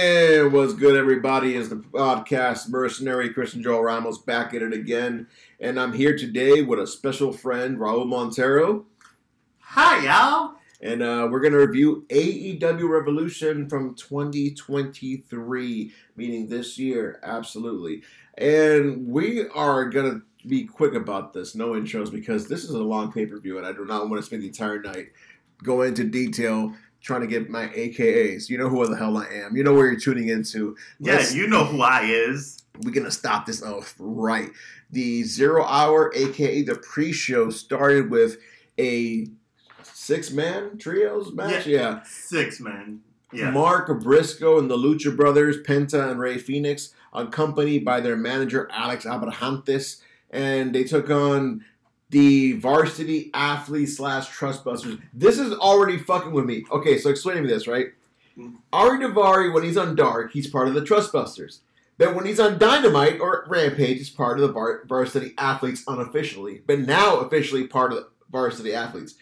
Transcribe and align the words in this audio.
And 0.00 0.52
what's 0.52 0.74
good, 0.74 0.94
everybody? 0.94 1.56
Is 1.56 1.70
the 1.70 1.74
podcast 1.76 2.68
mercenary 2.68 3.30
Christian 3.30 3.64
Joel 3.64 3.82
Ramos 3.82 4.18
back 4.18 4.54
at 4.54 4.62
it 4.62 4.72
again, 4.72 5.26
and 5.58 5.80
I'm 5.80 5.92
here 5.92 6.16
today 6.16 6.62
with 6.62 6.78
a 6.78 6.86
special 6.86 7.32
friend, 7.32 7.78
Raul 7.78 8.06
Montero, 8.06 8.86
Hi, 9.58 10.04
y'all. 10.04 10.54
and 10.80 11.02
uh, 11.02 11.26
we're 11.28 11.40
gonna 11.40 11.58
review 11.58 12.06
AEW 12.10 12.88
Revolution 12.88 13.68
from 13.68 13.96
2023, 13.96 15.92
meaning 16.14 16.46
this 16.46 16.78
year, 16.78 17.18
absolutely. 17.24 18.02
And 18.36 19.08
we 19.08 19.48
are 19.48 19.86
gonna 19.86 20.20
be 20.46 20.62
quick 20.64 20.94
about 20.94 21.32
this, 21.32 21.56
no 21.56 21.70
intros, 21.70 22.12
because 22.12 22.46
this 22.46 22.62
is 22.62 22.70
a 22.70 22.78
long 22.78 23.10
pay 23.10 23.26
per 23.26 23.40
view, 23.40 23.58
and 23.58 23.66
I 23.66 23.72
do 23.72 23.84
not 23.84 24.08
want 24.08 24.20
to 24.22 24.26
spend 24.26 24.42
the 24.44 24.46
entire 24.46 24.80
night 24.80 25.08
going 25.64 25.88
into 25.88 26.04
detail 26.04 26.72
trying 27.00 27.20
to 27.22 27.26
get 27.26 27.48
my 27.48 27.68
AKAs. 27.68 28.48
You 28.48 28.58
know 28.58 28.68
who 28.68 28.86
the 28.86 28.96
hell 28.96 29.16
I 29.16 29.26
am. 29.26 29.56
You 29.56 29.62
know 29.64 29.72
where 29.74 29.86
you're 29.86 30.00
tuning 30.00 30.28
into. 30.28 30.76
Yeah, 31.00 31.14
Let's- 31.14 31.34
you 31.34 31.46
know 31.46 31.64
who 31.64 31.80
I 31.82 32.02
is. 32.04 32.62
we're 32.84 32.92
gonna 32.92 33.10
stop 33.10 33.44
this 33.46 33.62
off 33.62 33.94
right. 33.98 34.50
The 34.90 35.22
zero 35.24 35.64
hour, 35.64 36.12
aka 36.14 36.62
the 36.62 36.76
pre-show, 36.76 37.50
started 37.50 38.10
with 38.10 38.36
a 38.78 39.28
six-man 39.82 40.78
trios 40.78 41.32
match. 41.32 41.66
Yeah, 41.66 42.02
Six 42.04 42.60
man. 42.60 43.00
Yeah. 43.32 43.50
Mark 43.50 43.88
Briscoe 44.02 44.58
and 44.58 44.70
the 44.70 44.76
Lucha 44.76 45.14
Brothers, 45.14 45.58
Penta 45.62 46.10
and 46.10 46.18
Rey 46.18 46.38
Fenix, 46.38 46.94
accompanied 47.12 47.84
by 47.84 48.00
their 48.00 48.16
manager 48.16 48.68
Alex 48.72 49.04
Abrahantes, 49.04 50.00
and 50.30 50.74
they 50.74 50.84
took 50.84 51.10
on 51.10 51.64
the 52.10 52.52
varsity 52.54 53.30
athlete 53.34 53.88
slash 53.88 54.28
trustbusters. 54.28 55.00
This 55.12 55.38
is 55.38 55.52
already 55.52 55.98
fucking 55.98 56.32
with 56.32 56.44
me. 56.46 56.64
Okay, 56.70 56.98
so 56.98 57.10
explain 57.10 57.36
to 57.36 57.42
me 57.42 57.48
this, 57.48 57.66
right? 57.66 57.88
Ari 58.72 58.98
Daivari, 59.00 59.52
when 59.52 59.64
he's 59.64 59.76
on 59.76 59.96
Dark, 59.96 60.32
he's 60.32 60.48
part 60.48 60.68
of 60.68 60.74
the 60.74 60.80
Trustbusters. 60.80 61.58
But 61.98 62.14
when 62.14 62.24
he's 62.24 62.38
on 62.38 62.58
Dynamite 62.58 63.20
or 63.20 63.44
Rampage, 63.48 63.98
he's 63.98 64.10
part 64.10 64.38
of 64.38 64.46
the 64.46 64.52
var- 64.52 64.84
varsity 64.86 65.34
athletes 65.36 65.82
unofficially. 65.88 66.62
But 66.64 66.80
now 66.80 67.16
officially 67.16 67.66
part 67.66 67.92
of 67.92 67.98
the 67.98 68.08
varsity 68.30 68.72
athletes. 68.72 69.16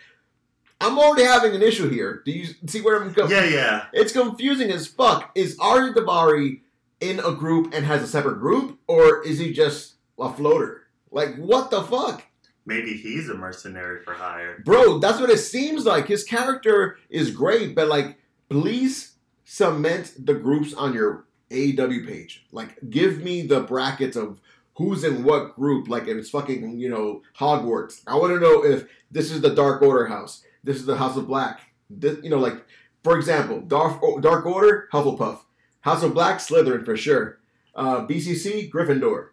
I'm 0.78 0.98
already 0.98 1.24
having 1.24 1.54
an 1.54 1.62
issue 1.62 1.88
here. 1.88 2.20
Do 2.26 2.32
you 2.32 2.54
see 2.66 2.82
where 2.82 3.02
I'm 3.02 3.14
going? 3.14 3.30
Yeah, 3.30 3.46
yeah. 3.46 3.86
It's 3.94 4.12
confusing 4.12 4.70
as 4.70 4.86
fuck. 4.86 5.30
Is 5.34 5.58
Ari 5.58 5.94
Daivari 5.94 6.60
in 7.00 7.18
a 7.20 7.32
group 7.32 7.72
and 7.72 7.86
has 7.86 8.02
a 8.02 8.06
separate 8.06 8.40
group, 8.40 8.78
or 8.86 9.22
is 9.26 9.38
he 9.38 9.54
just 9.54 9.94
a 10.18 10.30
floater? 10.30 10.82
Like, 11.10 11.36
what 11.36 11.70
the 11.70 11.82
fuck? 11.82 12.24
Maybe 12.66 12.94
he's 12.94 13.28
a 13.28 13.34
mercenary 13.34 14.02
for 14.02 14.12
hire. 14.12 14.60
Bro, 14.64 14.98
that's 14.98 15.20
what 15.20 15.30
it 15.30 15.38
seems 15.38 15.86
like. 15.86 16.08
His 16.08 16.24
character 16.24 16.98
is 17.08 17.30
great, 17.30 17.76
but 17.76 17.86
like, 17.86 18.18
please 18.50 19.12
cement 19.44 20.12
the 20.18 20.34
groups 20.34 20.74
on 20.74 20.92
your 20.92 21.26
AEW 21.50 22.06
page. 22.06 22.44
Like, 22.50 22.90
give 22.90 23.22
me 23.22 23.42
the 23.42 23.60
brackets 23.60 24.16
of 24.16 24.40
who's 24.74 25.04
in 25.04 25.22
what 25.22 25.54
group. 25.54 25.88
Like, 25.88 26.08
it's 26.08 26.30
fucking, 26.30 26.78
you 26.78 26.88
know, 26.90 27.22
Hogwarts. 27.38 28.02
I 28.06 28.16
want 28.16 28.32
to 28.34 28.40
know 28.40 28.64
if 28.64 28.86
this 29.12 29.30
is 29.30 29.40
the 29.40 29.54
Dark 29.54 29.80
Order 29.80 30.06
house. 30.06 30.42
This 30.64 30.76
is 30.76 30.86
the 30.86 30.96
House 30.96 31.16
of 31.16 31.28
Black. 31.28 31.60
This, 31.88 32.18
you 32.24 32.30
know, 32.30 32.40
like, 32.40 32.64
for 33.04 33.16
example, 33.16 33.60
Dark, 33.60 34.00
Dark 34.20 34.44
Order, 34.44 34.88
Hufflepuff. 34.92 35.38
House 35.82 36.02
of 36.02 36.14
Black, 36.14 36.38
Slytherin 36.38 36.84
for 36.84 36.96
sure. 36.96 37.38
Uh, 37.76 38.04
BCC, 38.06 38.68
Gryffindor. 38.68 39.28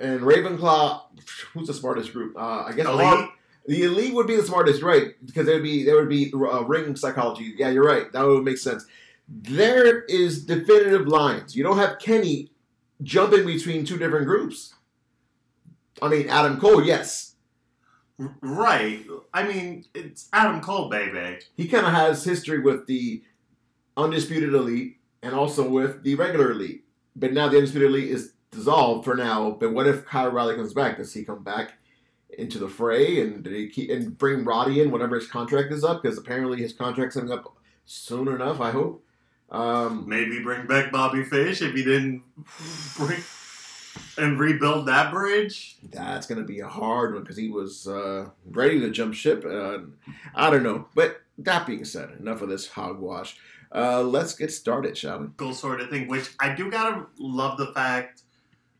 And 0.00 0.20
Ravenclaw, 0.20 1.02
who's 1.52 1.68
the 1.68 1.74
smartest 1.74 2.12
group? 2.12 2.36
Uh, 2.36 2.64
I 2.66 2.72
guess 2.72 2.86
Elite? 2.86 3.30
the 3.66 3.82
elite 3.84 4.14
would 4.14 4.26
be 4.26 4.36
the 4.36 4.42
smartest, 4.42 4.82
right? 4.82 5.14
Because 5.24 5.46
there 5.46 5.54
would 5.56 5.62
be 5.62 5.84
there 5.84 5.96
would 5.96 6.08
be 6.08 6.32
uh, 6.34 6.62
ring 6.64 6.96
psychology. 6.96 7.54
Yeah, 7.56 7.70
you're 7.70 7.84
right. 7.84 8.12
That 8.12 8.22
would 8.26 8.44
make 8.44 8.58
sense. 8.58 8.84
There 9.28 10.02
is 10.02 10.44
definitive 10.44 11.06
lines. 11.06 11.56
You 11.56 11.62
don't 11.64 11.78
have 11.78 11.98
Kenny 11.98 12.50
jumping 13.02 13.46
between 13.46 13.84
two 13.84 13.96
different 13.96 14.26
groups. 14.26 14.74
I 16.02 16.08
mean, 16.08 16.28
Adam 16.28 16.60
Cole, 16.60 16.84
yes, 16.84 17.34
Right. 18.18 19.04
I 19.32 19.42
mean, 19.46 19.86
it's 19.94 20.28
Adam 20.32 20.60
Cole, 20.60 20.88
baby. 20.88 21.38
he 21.56 21.66
kind 21.66 21.84
of 21.86 21.92
has 21.92 22.24
history 22.24 22.60
with 22.60 22.86
the 22.86 23.22
undisputed 23.96 24.54
elite 24.54 24.98
and 25.22 25.34
also 25.34 25.68
with 25.68 26.02
the 26.04 26.14
regular 26.14 26.52
elite. 26.52 26.84
But 27.16 27.32
now 27.32 27.48
the 27.48 27.56
undisputed 27.56 27.90
elite 27.90 28.10
is 28.10 28.32
dissolved 28.54 29.04
for 29.04 29.14
now. 29.14 29.50
But 29.58 29.72
what 29.72 29.86
if 29.86 30.04
Kyle 30.04 30.28
O'Reilly 30.28 30.56
comes 30.56 30.72
back? 30.72 30.96
Does 30.96 31.12
he 31.12 31.24
come 31.24 31.42
back 31.42 31.74
into 32.38 32.58
the 32.58 32.68
fray 32.68 33.20
and 33.20 33.42
did 33.44 33.52
he 33.52 33.68
keep 33.68 33.90
and 33.90 34.16
bring 34.16 34.44
Roddy 34.44 34.80
in 34.80 34.90
whenever 34.90 35.16
his 35.16 35.28
contract 35.28 35.72
is 35.72 35.84
up? 35.84 36.02
Because 36.02 36.18
apparently 36.18 36.58
his 36.58 36.72
contract's 36.72 37.16
coming 37.16 37.32
up 37.32 37.56
soon 37.86 38.28
enough. 38.28 38.60
I 38.60 38.70
hope. 38.70 39.04
Um, 39.50 40.08
Maybe 40.08 40.42
bring 40.42 40.66
back 40.66 40.90
Bobby 40.90 41.22
Fish 41.22 41.62
if 41.62 41.74
he 41.74 41.84
didn't 41.84 42.22
bring 42.96 43.22
and 44.18 44.38
rebuild 44.38 44.86
that 44.86 45.12
bridge. 45.12 45.76
that's 45.90 46.26
gonna 46.26 46.42
be 46.42 46.60
a 46.60 46.68
hard 46.68 47.14
one 47.14 47.22
because 47.22 47.36
he 47.36 47.48
was 47.50 47.86
uh, 47.86 48.28
ready 48.50 48.80
to 48.80 48.90
jump 48.90 49.14
ship. 49.14 49.44
Uh, 49.44 49.78
I 50.34 50.50
don't 50.50 50.62
know. 50.64 50.88
But 50.94 51.20
that 51.38 51.66
being 51.66 51.84
said, 51.84 52.10
enough 52.18 52.42
of 52.42 52.48
this 52.48 52.68
hogwash. 52.68 53.36
Uh, 53.72 54.02
let's 54.02 54.34
get 54.34 54.52
started, 54.52 54.96
shall 54.96 55.18
we? 55.20 55.26
Goal 55.36 55.52
sort 55.52 55.80
of 55.80 55.90
thing, 55.90 56.06
which 56.06 56.30
I 56.40 56.54
do 56.54 56.70
gotta 56.70 57.06
love 57.18 57.58
the 57.58 57.72
fact 57.74 58.22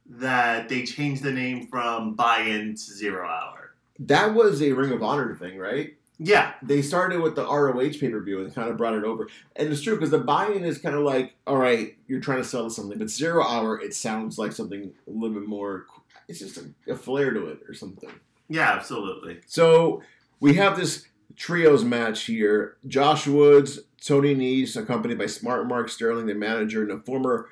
that 0.06 0.68
they 0.68 0.84
changed 0.84 1.22
the 1.22 1.32
name 1.32 1.66
from 1.66 2.14
buy-in 2.14 2.74
to 2.74 2.80
zero 2.80 3.26
hour. 3.26 3.74
That 3.98 4.34
was 4.34 4.60
a 4.62 4.72
Ring 4.72 4.92
of 4.92 5.02
Honor 5.02 5.34
thing, 5.34 5.58
right? 5.58 5.94
Yeah, 6.18 6.54
they 6.62 6.80
started 6.80 7.20
with 7.20 7.34
the 7.34 7.44
ROH 7.44 7.98
pay 7.98 8.08
per 8.08 8.20
view 8.20 8.40
and 8.44 8.54
kind 8.54 8.70
of 8.70 8.76
brought 8.76 8.94
it 8.94 9.02
over. 9.04 9.28
And 9.56 9.68
it's 9.68 9.80
true 9.80 9.96
because 9.96 10.10
the 10.10 10.18
buy 10.18 10.46
in 10.46 10.64
is 10.64 10.78
kind 10.78 10.94
of 10.94 11.02
like, 11.02 11.34
all 11.46 11.56
right, 11.56 11.96
you're 12.06 12.20
trying 12.20 12.38
to 12.38 12.44
sell 12.44 12.70
something, 12.70 12.98
but 12.98 13.10
zero 13.10 13.44
hour, 13.44 13.80
it 13.80 13.94
sounds 13.94 14.38
like 14.38 14.52
something 14.52 14.92
a 15.08 15.10
little 15.10 15.40
bit 15.40 15.48
more. 15.48 15.86
It's 16.28 16.38
just 16.38 16.56
a, 16.56 16.92
a 16.92 16.96
flair 16.96 17.32
to 17.32 17.46
it 17.48 17.60
or 17.68 17.74
something. 17.74 18.10
yeah, 18.48 18.72
absolutely. 18.72 19.40
So 19.46 20.02
we 20.38 20.54
have 20.54 20.76
this 20.76 21.06
trios 21.36 21.84
match 21.84 22.22
here: 22.24 22.76
Josh 22.86 23.26
Woods, 23.26 23.80
Tony 24.00 24.34
Nese, 24.36 24.76
accompanied 24.76 25.18
by 25.18 25.26
Smart 25.26 25.66
Mark 25.66 25.88
Sterling, 25.88 26.26
the 26.26 26.34
manager, 26.34 26.82
and 26.82 26.92
a 26.92 26.98
former, 26.98 27.48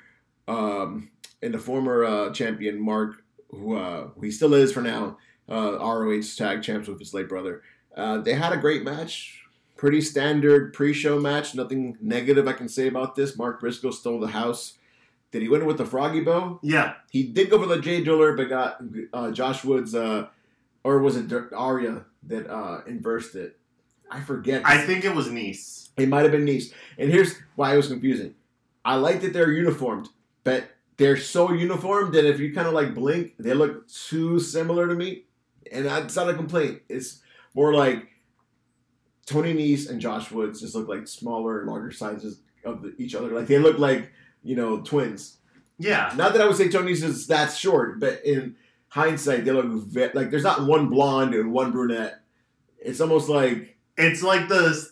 um, 0.47 1.11
and 1.43 1.53
the 1.55 1.59
former 1.59 2.05
uh, 2.05 2.33
champion 2.33 2.81
Mark, 2.81 3.23
who 3.51 3.77
uh, 3.77 4.09
who 4.09 4.21
he 4.23 4.31
still 4.31 4.55
is 4.55 4.73
for 4.73 4.81
now, 4.83 5.19
uh, 5.49 5.79
ROH 5.79 6.23
tag 6.37 6.63
champs 6.63 6.89
with 6.89 6.99
his 6.99 7.13
late 7.15 7.29
brother. 7.29 7.63
Uh, 7.97 8.19
they 8.19 8.35
had 8.35 8.53
a 8.53 8.57
great 8.57 8.85
match, 8.85 9.43
pretty 9.77 10.01
standard 10.01 10.73
pre-show 10.73 11.21
match. 11.21 11.55
Nothing 11.55 11.97
negative 12.01 12.49
I 12.49 12.53
can 12.55 12.69
say 12.69 12.89
about 12.89 13.15
this. 13.17 13.37
Mark 13.37 13.61
Briscoe 13.61 13.91
stole 13.91 14.21
the 14.21 14.29
house. 14.29 14.75
Did 15.31 15.43
he 15.43 15.49
win 15.49 15.63
it 15.63 15.67
with 15.67 15.79
the 15.79 15.87
froggy 15.87 16.21
bow? 16.21 16.61
Yeah, 16.63 16.95
He 17.11 17.23
did 17.23 17.49
go 17.51 17.59
for 17.59 17.67
the 17.67 17.81
Jay 17.81 18.03
Driller, 18.05 18.37
but 18.37 18.49
got 18.51 18.83
uh, 19.15 19.31
Josh 19.31 19.65
Woods, 19.65 19.95
uh, 19.95 20.27
or 20.85 20.99
was 20.99 21.17
it 21.17 21.33
Arya 21.55 22.05
that 22.25 22.51
uh, 22.51 22.83
inversed 22.87 23.35
it? 23.35 23.59
I 24.11 24.21
forget. 24.21 24.61
I 24.67 24.77
think 24.79 25.07
it 25.07 25.15
was 25.15 25.29
Nese. 25.29 25.89
it 25.97 26.09
might 26.11 26.23
have 26.23 26.33
been 26.33 26.45
Nese. 26.45 26.75
And 26.99 27.11
here's 27.11 27.35
why 27.57 27.73
it 27.73 27.79
was 27.79 27.89
confusing. 27.89 28.35
I 28.85 28.97
like 28.97 29.23
that 29.23 29.33
they're 29.33 29.51
uniformed, 29.53 30.11
but 30.45 30.65
they're 31.03 31.17
so 31.17 31.53
uniformed 31.53 32.15
that 32.15 32.25
if 32.25 32.39
you 32.39 32.55
kind 32.55 32.69
of 32.69 32.75
like 32.75 32.95
blink, 32.95 33.33
they 33.37 33.55
look 33.55 33.89
too 33.89 34.39
similar 34.39 34.87
to 34.87 34.95
me. 34.95 35.25
And 35.73 35.87
that's 35.87 36.15
not 36.15 36.31
a 36.31 36.35
complaint. 36.35 36.83
It's 36.89 37.21
more 37.55 37.75
like 37.75 38.07
Tony 39.27 39.53
Nese 39.53 39.91
and 39.91 40.01
Josh 40.01 40.31
Woods 40.31 40.61
just 40.61 40.77
look 40.77 40.87
like 40.87 41.09
smaller 41.09 41.61
and 41.61 41.69
larger 41.69 41.91
sizes 41.91 42.41
of 42.65 42.83
the, 42.83 42.95
each 42.99 43.17
other. 43.17 43.29
Like 43.31 43.49
they 43.49 43.59
look 43.59 43.79
like 43.79 44.13
you 44.45 44.55
know 44.55 44.81
twins. 44.81 45.39
Yeah, 45.79 46.13
Not 46.17 46.35
that 46.35 46.43
I 46.43 46.47
would 46.47 46.57
say 46.57 46.69
Tony's 46.69 47.03
is 47.03 47.27
that 47.27 47.53
short, 47.53 47.99
but 47.99 48.25
in 48.25 48.55
hindsight, 48.87 49.45
they 49.45 49.51
look 49.51 49.67
ve- 49.67 50.13
like 50.15 50.31
there's 50.31 50.45
not 50.45 50.69
one 50.69 50.89
blonde 50.89 51.35
and 51.35 51.53
one 51.53 51.73
brunette. 51.73 52.21
It's 52.79 53.01
almost 53.01 53.29
like 53.29 53.77
it's 53.97 54.23
like 54.23 54.49
the 54.49 54.89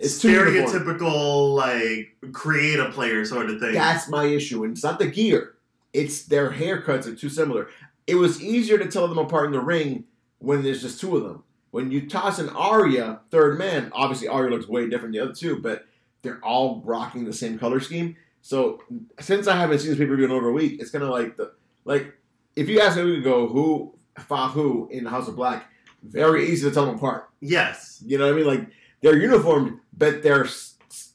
it's 0.00 0.22
stereotypical 0.22 1.54
like 1.54 2.16
create 2.32 2.80
a 2.80 2.90
player 2.90 3.24
sort 3.24 3.50
of 3.50 3.60
thing. 3.60 3.74
That's 3.74 4.08
my 4.08 4.24
issue, 4.24 4.64
and 4.64 4.72
it's 4.72 4.82
not 4.82 4.98
the 4.98 5.06
gear; 5.06 5.54
it's 5.92 6.24
their 6.24 6.50
haircuts 6.50 7.06
are 7.06 7.14
too 7.14 7.28
similar. 7.28 7.68
It 8.06 8.16
was 8.16 8.42
easier 8.42 8.78
to 8.78 8.88
tell 8.90 9.06
them 9.06 9.18
apart 9.18 9.46
in 9.46 9.52
the 9.52 9.60
ring 9.60 10.04
when 10.38 10.62
there's 10.62 10.82
just 10.82 11.00
two 11.00 11.16
of 11.16 11.22
them. 11.22 11.44
When 11.70 11.92
you 11.92 12.08
toss 12.08 12.38
an 12.40 12.48
Arya 12.48 13.20
third 13.30 13.58
man, 13.58 13.90
obviously 13.94 14.26
Arya 14.26 14.50
looks 14.50 14.66
way 14.66 14.88
different 14.88 15.12
than 15.14 15.20
the 15.20 15.24
other 15.30 15.34
two, 15.34 15.60
but 15.60 15.84
they're 16.22 16.42
all 16.44 16.82
rocking 16.84 17.24
the 17.24 17.32
same 17.32 17.58
color 17.58 17.78
scheme. 17.78 18.16
So 18.42 18.82
since 19.20 19.46
I 19.46 19.56
haven't 19.56 19.78
seen 19.80 19.90
this 19.90 19.98
pay 19.98 20.06
per 20.06 20.16
view 20.16 20.24
in 20.24 20.30
over 20.32 20.48
a 20.48 20.52
week, 20.52 20.80
it's 20.80 20.90
kind 20.90 21.04
of 21.04 21.10
like 21.10 21.36
the 21.36 21.52
like 21.84 22.12
if 22.56 22.68
you 22.68 22.80
ask 22.80 22.96
me 22.96 23.16
to 23.16 23.22
go 23.22 23.46
who 23.46 23.94
fought 24.18 24.52
who 24.52 24.88
in 24.90 25.04
House 25.04 25.28
of 25.28 25.36
Black, 25.36 25.70
very 26.02 26.48
easy 26.48 26.68
to 26.68 26.74
tell 26.74 26.86
them 26.86 26.96
apart. 26.96 27.28
yes, 27.40 28.02
You 28.04 28.18
know 28.18 28.24
what 28.24 28.34
I 28.34 28.36
mean? 28.36 28.46
Like 28.46 28.68
they're 29.02 29.18
uniformed, 29.18 29.80
but 29.96 30.22
they're 30.22 30.46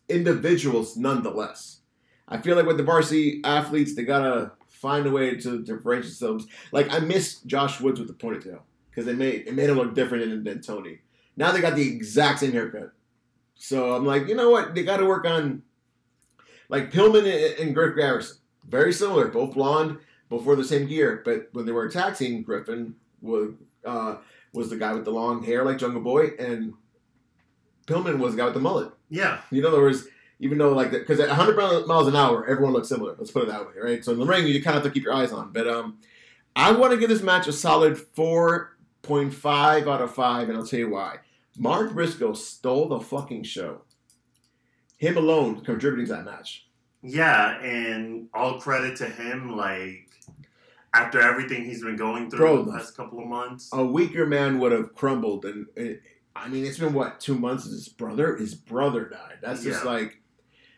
individuals 0.09 0.97
nonetheless. 0.97 1.79
I 2.27 2.39
feel 2.39 2.55
like 2.55 2.65
with 2.65 2.77
the 2.77 2.83
varsity 2.83 3.41
athletes, 3.43 3.95
they 3.95 4.03
gotta 4.03 4.51
find 4.69 5.05
a 5.05 5.11
way 5.11 5.35
to 5.35 5.63
differentiate 5.63 6.19
themselves. 6.19 6.47
Like 6.71 6.91
I 6.91 6.99
miss 6.99 7.41
Josh 7.41 7.79
Woods 7.79 7.99
with 7.99 8.07
the 8.07 8.13
ponytail 8.13 8.61
because 8.89 9.07
it 9.07 9.17
made 9.17 9.47
it 9.47 9.55
made 9.55 9.69
him 9.69 9.77
look 9.77 9.93
different 9.95 10.29
than, 10.29 10.43
than 10.43 10.61
Tony. 10.61 10.99
Now 11.37 11.51
they 11.51 11.61
got 11.61 11.75
the 11.75 11.87
exact 11.87 12.39
same 12.39 12.51
haircut, 12.51 12.93
so 13.55 13.93
I'm 13.93 14.05
like, 14.05 14.27
you 14.27 14.35
know 14.35 14.49
what? 14.49 14.73
They 14.73 14.83
got 14.83 14.97
to 14.97 15.05
work 15.05 15.25
on 15.25 15.63
like 16.69 16.91
Pillman 16.91 17.25
and, 17.25 17.59
and 17.59 17.75
Griff 17.75 17.95
Garrison, 17.95 18.37
very 18.67 18.93
similar, 18.93 19.27
both 19.27 19.53
blonde, 19.53 19.99
both 20.29 20.43
wore 20.43 20.55
the 20.55 20.63
same 20.63 20.87
gear, 20.87 21.21
but 21.23 21.49
when 21.51 21.65
they 21.65 21.71
were 21.71 21.85
attacking, 21.85 22.43
Griffin 22.43 22.95
was 23.21 23.53
uh, 23.85 24.17
was 24.53 24.69
the 24.69 24.77
guy 24.77 24.93
with 24.93 25.05
the 25.05 25.11
long 25.11 25.43
hair 25.43 25.63
like 25.63 25.77
Jungle 25.77 26.01
Boy, 26.01 26.31
and 26.39 26.73
Pillman 27.87 28.17
was 28.17 28.33
the 28.33 28.37
guy 28.37 28.45
with 28.45 28.53
the 28.53 28.59
mullet. 28.59 28.91
Yeah. 29.09 29.41
You 29.51 29.61
know, 29.61 29.71
there 29.71 29.81
was 29.81 30.07
even 30.39 30.57
though 30.57 30.73
like 30.73 30.91
because 30.91 31.19
at 31.19 31.29
100 31.29 31.87
miles 31.87 32.07
an 32.07 32.15
hour, 32.15 32.45
everyone 32.47 32.73
looks 32.73 32.89
similar. 32.89 33.15
Let's 33.17 33.31
put 33.31 33.43
it 33.43 33.49
that 33.49 33.61
way, 33.61 33.73
right? 33.81 34.03
So 34.03 34.11
in 34.11 34.19
the 34.19 34.25
ring, 34.25 34.47
you 34.47 34.61
kind 34.61 34.77
of 34.77 34.83
have 34.83 34.91
to 34.91 34.93
keep 34.93 35.03
your 35.03 35.13
eyes 35.13 35.31
on. 35.31 35.51
But 35.51 35.67
um, 35.67 35.99
I 36.55 36.71
want 36.71 36.91
to 36.91 36.97
give 36.97 37.09
this 37.09 37.21
match 37.21 37.47
a 37.47 37.53
solid 37.53 37.95
4.5 37.95 39.87
out 39.87 40.01
of 40.01 40.13
five, 40.13 40.49
and 40.49 40.57
I'll 40.57 40.65
tell 40.65 40.79
you 40.79 40.89
why. 40.89 41.17
Mark 41.57 41.93
Briscoe 41.93 42.33
stole 42.33 42.89
the 42.89 42.99
fucking 42.99 43.43
show. 43.43 43.81
Him 44.97 45.17
alone 45.17 45.61
contributing 45.61 46.07
to 46.07 46.13
that 46.13 46.25
match. 46.25 46.67
Yeah, 47.01 47.61
and 47.61 48.27
all 48.33 48.59
credit 48.59 48.97
to 48.97 49.05
him. 49.05 49.55
Like 49.55 50.09
after 50.93 51.21
everything 51.21 51.65
he's 51.65 51.83
been 51.83 51.97
going 51.97 52.29
through 52.29 52.39
Bro, 52.39 52.63
the 52.63 52.71
last 52.71 52.97
couple 52.97 53.19
of 53.19 53.27
months. 53.27 53.69
A 53.73 53.85
weaker 53.85 54.25
man 54.25 54.59
would 54.59 54.71
have 54.71 54.95
crumbled, 54.95 55.45
and, 55.45 55.67
and 55.77 55.99
I 56.35 56.49
mean, 56.49 56.65
it's 56.65 56.77
been 56.77 56.93
what 56.93 57.19
two 57.19 57.37
months 57.37 57.63
since 57.63 57.75
his 57.75 57.89
brother 57.89 58.35
his 58.35 58.55
brother 58.55 59.05
died. 59.05 59.37
That's 59.41 59.63
just 59.63 59.85
like 59.85 60.21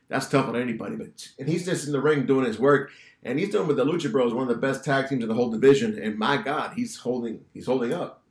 that's 0.08 0.28
tough 0.28 0.48
on 0.48 0.56
anybody. 0.56 0.96
But 0.96 1.30
and 1.40 1.50
he's 1.50 1.66
just 1.66 1.88
in 1.88 1.92
the 1.92 2.02
ring 2.02 2.26
doing 2.26 2.46
his 2.46 2.60
work, 2.60 2.92
and 3.24 3.40
he's 3.40 3.50
doing 3.50 3.68
with 3.68 3.78
the 3.78 3.86
Lucha 3.86 4.12
Bros, 4.12 4.34
one 4.34 4.44
of 4.44 4.50
the 4.50 4.62
best 4.62 4.86
tag 4.86 5.10
teams 5.10 5.24
in 5.24 5.30
the 5.30 5.36
whole 5.36 5.50
division. 5.50 6.00
And 6.02 6.18
my 6.18 6.38
God, 6.38 6.74
he's 6.76 6.98
holding 6.98 7.46
he's 7.54 7.66
holding 7.66 7.94
up. 7.94 8.24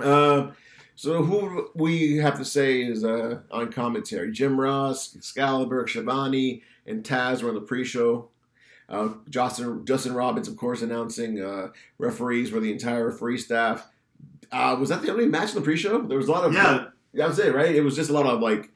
Um, 0.00 0.54
so 0.94 1.22
who 1.22 1.70
we 1.74 2.16
have 2.18 2.38
to 2.38 2.44
say 2.44 2.82
is 2.82 3.04
uh, 3.04 3.40
on 3.50 3.72
commentary? 3.72 4.32
Jim 4.32 4.60
Ross, 4.60 5.14
Excalibur, 5.14 5.86
Schiavone, 5.86 6.62
and 6.86 7.04
Taz 7.04 7.42
were 7.42 7.48
on 7.50 7.54
the 7.54 7.60
pre-show. 7.60 8.28
Uh, 8.88 9.10
Justin 9.28 9.84
Justin 9.84 10.14
Roberts, 10.14 10.48
of 10.48 10.56
course, 10.56 10.82
announcing 10.82 11.40
uh, 11.40 11.68
referees 11.98 12.52
were 12.52 12.60
the 12.60 12.72
entire 12.72 13.08
referee 13.08 13.38
staff. 13.38 13.88
Uh, 14.52 14.76
was 14.78 14.90
that 14.90 15.02
the 15.02 15.10
only 15.10 15.26
match 15.26 15.50
in 15.50 15.54
the 15.56 15.62
pre-show? 15.62 16.02
There 16.02 16.18
was 16.18 16.28
a 16.28 16.32
lot 16.32 16.44
of 16.44 16.52
Yeah, 16.52 16.88
that 17.14 17.28
was 17.28 17.38
it, 17.38 17.54
right? 17.54 17.74
It 17.74 17.82
was 17.82 17.96
just 17.96 18.10
a 18.10 18.12
lot 18.12 18.26
of 18.26 18.40
like 18.40 18.70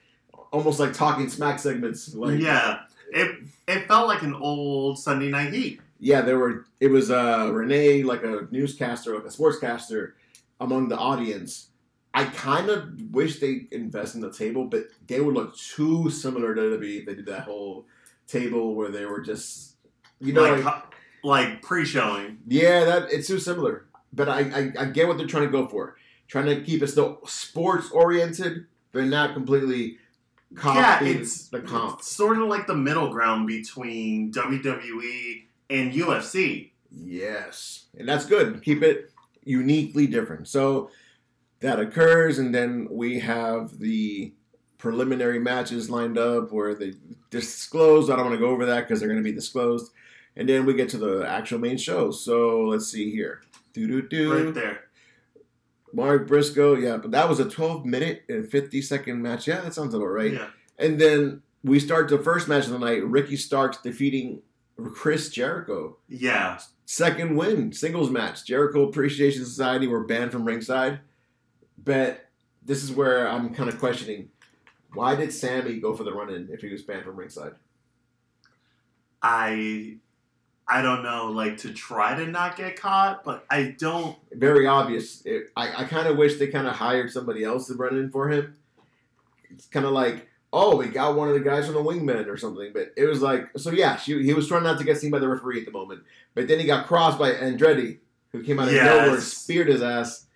almost 0.52 0.80
like 0.80 0.92
talking 0.92 1.28
smack 1.28 1.58
segments. 1.58 2.14
Like 2.14 2.40
yeah. 2.40 2.80
It 3.12 3.38
it 3.68 3.86
felt 3.86 4.08
like 4.08 4.22
an 4.22 4.34
old 4.34 4.98
Sunday 4.98 5.28
Night 5.28 5.52
Heat. 5.52 5.80
yeah, 6.00 6.22
there 6.22 6.38
were. 6.38 6.66
It 6.80 6.88
was 6.88 7.10
uh, 7.10 7.50
Renee, 7.52 8.02
like 8.02 8.24
a 8.24 8.48
newscaster, 8.50 9.14
like 9.14 9.24
a 9.24 9.28
sportscaster, 9.28 10.12
among 10.60 10.88
the 10.88 10.96
audience. 10.96 11.68
I 12.14 12.24
kind 12.24 12.70
of 12.70 13.12
wish 13.12 13.40
they 13.40 13.66
invest 13.70 14.14
in 14.14 14.22
the 14.22 14.32
table, 14.32 14.64
but 14.64 14.84
they 15.06 15.20
would 15.20 15.34
look 15.34 15.56
too 15.56 16.08
similar 16.10 16.54
to 16.54 16.60
WWE 16.62 17.00
if 17.00 17.06
they 17.06 17.14
did 17.14 17.26
that 17.26 17.42
whole 17.42 17.84
table 18.26 18.74
where 18.74 18.90
they 18.90 19.04
were 19.04 19.20
just, 19.20 19.76
you 20.18 20.32
know, 20.32 20.42
like 20.42 20.64
like, 20.64 20.84
like 21.22 21.62
pre-showing. 21.62 22.38
yeah, 22.46 22.84
that 22.86 23.12
it's 23.12 23.28
too 23.28 23.38
similar. 23.38 23.84
But 24.16 24.28
I, 24.28 24.40
I, 24.40 24.72
I 24.80 24.84
get 24.86 25.06
what 25.06 25.18
they're 25.18 25.26
trying 25.26 25.44
to 25.44 25.52
go 25.52 25.68
for, 25.68 25.96
trying 26.26 26.46
to 26.46 26.60
keep 26.62 26.82
it 26.82 26.88
still 26.88 27.20
sports 27.26 27.90
oriented, 27.90 28.66
but 28.92 29.04
not 29.04 29.34
completely 29.34 29.98
yeah, 30.64 31.02
it's 31.02 31.48
the 31.48 31.60
comp. 31.60 31.98
it's 31.98 32.10
sort 32.10 32.38
of 32.38 32.48
like 32.48 32.66
the 32.66 32.74
middle 32.74 33.10
ground 33.10 33.46
between 33.46 34.32
WWE 34.32 35.44
and 35.70 35.92
UFC. 35.92 36.70
Yes, 36.90 37.86
and 37.98 38.08
that's 38.08 38.26
good. 38.26 38.62
Keep 38.62 38.82
it 38.82 39.10
uniquely 39.44 40.06
different. 40.06 40.48
So 40.48 40.90
that 41.60 41.80
occurs, 41.80 42.38
and 42.38 42.54
then 42.54 42.88
we 42.90 43.20
have 43.20 43.78
the 43.78 44.32
preliminary 44.78 45.38
matches 45.38 45.90
lined 45.90 46.18
up 46.18 46.52
where 46.52 46.74
they 46.74 46.94
disclose. 47.30 48.08
I 48.08 48.16
don't 48.16 48.26
want 48.26 48.36
to 48.36 48.44
go 48.44 48.50
over 48.50 48.66
that 48.66 48.82
because 48.82 49.00
they're 49.00 49.08
going 49.08 49.22
to 49.22 49.28
be 49.28 49.34
disclosed, 49.34 49.92
and 50.36 50.48
then 50.48 50.64
we 50.64 50.74
get 50.74 50.88
to 50.90 50.98
the 50.98 51.26
actual 51.28 51.58
main 51.58 51.76
show. 51.76 52.10
So 52.10 52.62
let's 52.62 52.86
see 52.86 53.10
here. 53.10 53.42
Do 53.76 53.86
do 53.86 54.08
do. 54.08 54.46
Right 54.46 54.54
there. 54.54 54.80
Mark 55.92 56.26
Briscoe, 56.26 56.76
yeah, 56.76 56.96
but 56.96 57.10
that 57.10 57.28
was 57.28 57.40
a 57.40 57.48
12 57.48 57.84
minute 57.84 58.22
and 58.26 58.48
50 58.48 58.80
second 58.80 59.20
match. 59.20 59.46
Yeah, 59.46 59.60
that 59.60 59.74
sounds 59.74 59.92
about 59.92 60.06
right. 60.06 60.32
Yeah. 60.32 60.48
And 60.78 60.98
then 60.98 61.42
we 61.62 61.78
start 61.78 62.08
the 62.08 62.18
first 62.18 62.48
match 62.48 62.64
of 62.64 62.70
the 62.70 62.78
night. 62.78 63.04
Ricky 63.04 63.36
Starks 63.36 63.76
defeating 63.76 64.40
Chris 64.94 65.28
Jericho. 65.28 65.98
Yeah. 66.08 66.58
Second 66.86 67.36
win, 67.36 67.70
singles 67.72 68.10
match. 68.10 68.46
Jericho 68.46 68.88
Appreciation 68.88 69.44
Society 69.44 69.86
were 69.86 70.04
banned 70.04 70.32
from 70.32 70.46
ringside. 70.46 71.00
But 71.76 72.30
this 72.64 72.82
is 72.82 72.90
where 72.90 73.28
I'm 73.28 73.52
kind 73.52 73.68
of 73.68 73.78
questioning 73.78 74.30
why 74.94 75.16
did 75.16 75.34
Sammy 75.34 75.80
go 75.80 75.94
for 75.94 76.04
the 76.04 76.14
run 76.14 76.30
in 76.30 76.48
if 76.50 76.62
he 76.62 76.72
was 76.72 76.82
banned 76.82 77.04
from 77.04 77.16
ringside? 77.16 77.52
I 79.22 79.98
I 80.68 80.82
don't 80.82 81.02
know, 81.04 81.26
like 81.26 81.58
to 81.58 81.72
try 81.72 82.16
to 82.16 82.26
not 82.26 82.56
get 82.56 82.80
caught, 82.80 83.22
but 83.22 83.46
I 83.50 83.76
don't 83.78 84.16
Very 84.32 84.66
obvious. 84.66 85.22
It, 85.24 85.50
I, 85.56 85.82
I 85.82 85.84
kind 85.84 86.08
of 86.08 86.16
wish 86.16 86.38
they 86.38 86.48
kind 86.48 86.66
of 86.66 86.74
hired 86.74 87.10
somebody 87.12 87.44
else 87.44 87.68
to 87.68 87.74
run 87.74 87.96
in 87.96 88.10
for 88.10 88.28
him. 88.28 88.56
It's 89.50 89.66
kind 89.66 89.86
of 89.86 89.92
like, 89.92 90.26
oh, 90.52 90.76
we 90.76 90.88
got 90.88 91.14
one 91.16 91.28
of 91.28 91.34
the 91.34 91.40
guys 91.40 91.66
from 91.66 91.74
the 91.74 91.82
Wingmen 91.82 92.26
or 92.26 92.36
something. 92.36 92.72
But 92.72 92.92
it 92.96 93.04
was 93.04 93.22
like, 93.22 93.48
so 93.56 93.70
yeah, 93.70 93.96
she, 93.96 94.20
he 94.24 94.34
was 94.34 94.48
trying 94.48 94.64
not 94.64 94.78
to 94.78 94.84
get 94.84 94.98
seen 94.98 95.10
by 95.12 95.20
the 95.20 95.28
referee 95.28 95.60
at 95.60 95.66
the 95.66 95.70
moment. 95.72 96.02
But 96.34 96.48
then 96.48 96.58
he 96.58 96.66
got 96.66 96.86
crossed 96.86 97.18
by 97.18 97.32
Andretti, 97.32 97.98
who 98.32 98.42
came 98.42 98.58
out 98.58 98.66
of 98.68 98.74
Yes. 98.74 98.84
nowhere 98.86 99.14
and 99.14 99.22
speared 99.22 99.68
his 99.68 99.82
ass. 99.82 100.26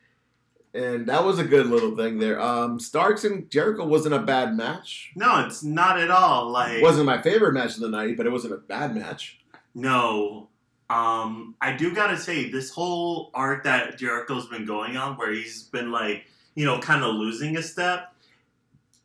And 0.72 1.08
that 1.08 1.24
was 1.24 1.40
a 1.40 1.44
good 1.44 1.66
little 1.66 1.96
thing 1.96 2.18
there. 2.20 2.40
Um, 2.40 2.78
Starks 2.78 3.24
and 3.24 3.50
Jericho 3.50 3.84
wasn't 3.84 4.14
a 4.14 4.20
bad 4.20 4.56
match. 4.56 5.10
no, 5.16 5.44
it's 5.44 5.64
not 5.64 5.98
at 5.98 6.12
all. 6.12 6.48
Like 6.50 6.74
It 6.78 6.82
wasn't 6.82 7.06
my 7.06 7.20
favorite 7.20 7.52
match 7.54 7.74
of 7.74 7.80
the 7.80 7.88
night, 7.88 8.16
but 8.16 8.26
it 8.26 8.30
wasn't 8.30 8.54
a 8.54 8.58
bad 8.58 8.94
match. 8.94 9.39
No. 9.75 10.49
Um, 10.88 11.55
I 11.61 11.76
do 11.76 11.94
gotta 11.94 12.19
say, 12.19 12.50
this 12.50 12.70
whole 12.70 13.31
arc 13.34 13.64
that 13.64 13.96
Jericho's 13.96 14.49
been 14.49 14.67
going 14.67 14.96
on, 14.96 15.17
where 15.17 15.32
he's 15.32 15.64
been 15.64 15.93
like, 15.93 16.25
you 16.55 16.64
know, 16.64 16.81
kind 16.81 17.05
of 17.05 17.14
losing 17.14 17.56
a 17.56 17.62
step, 17.62 18.12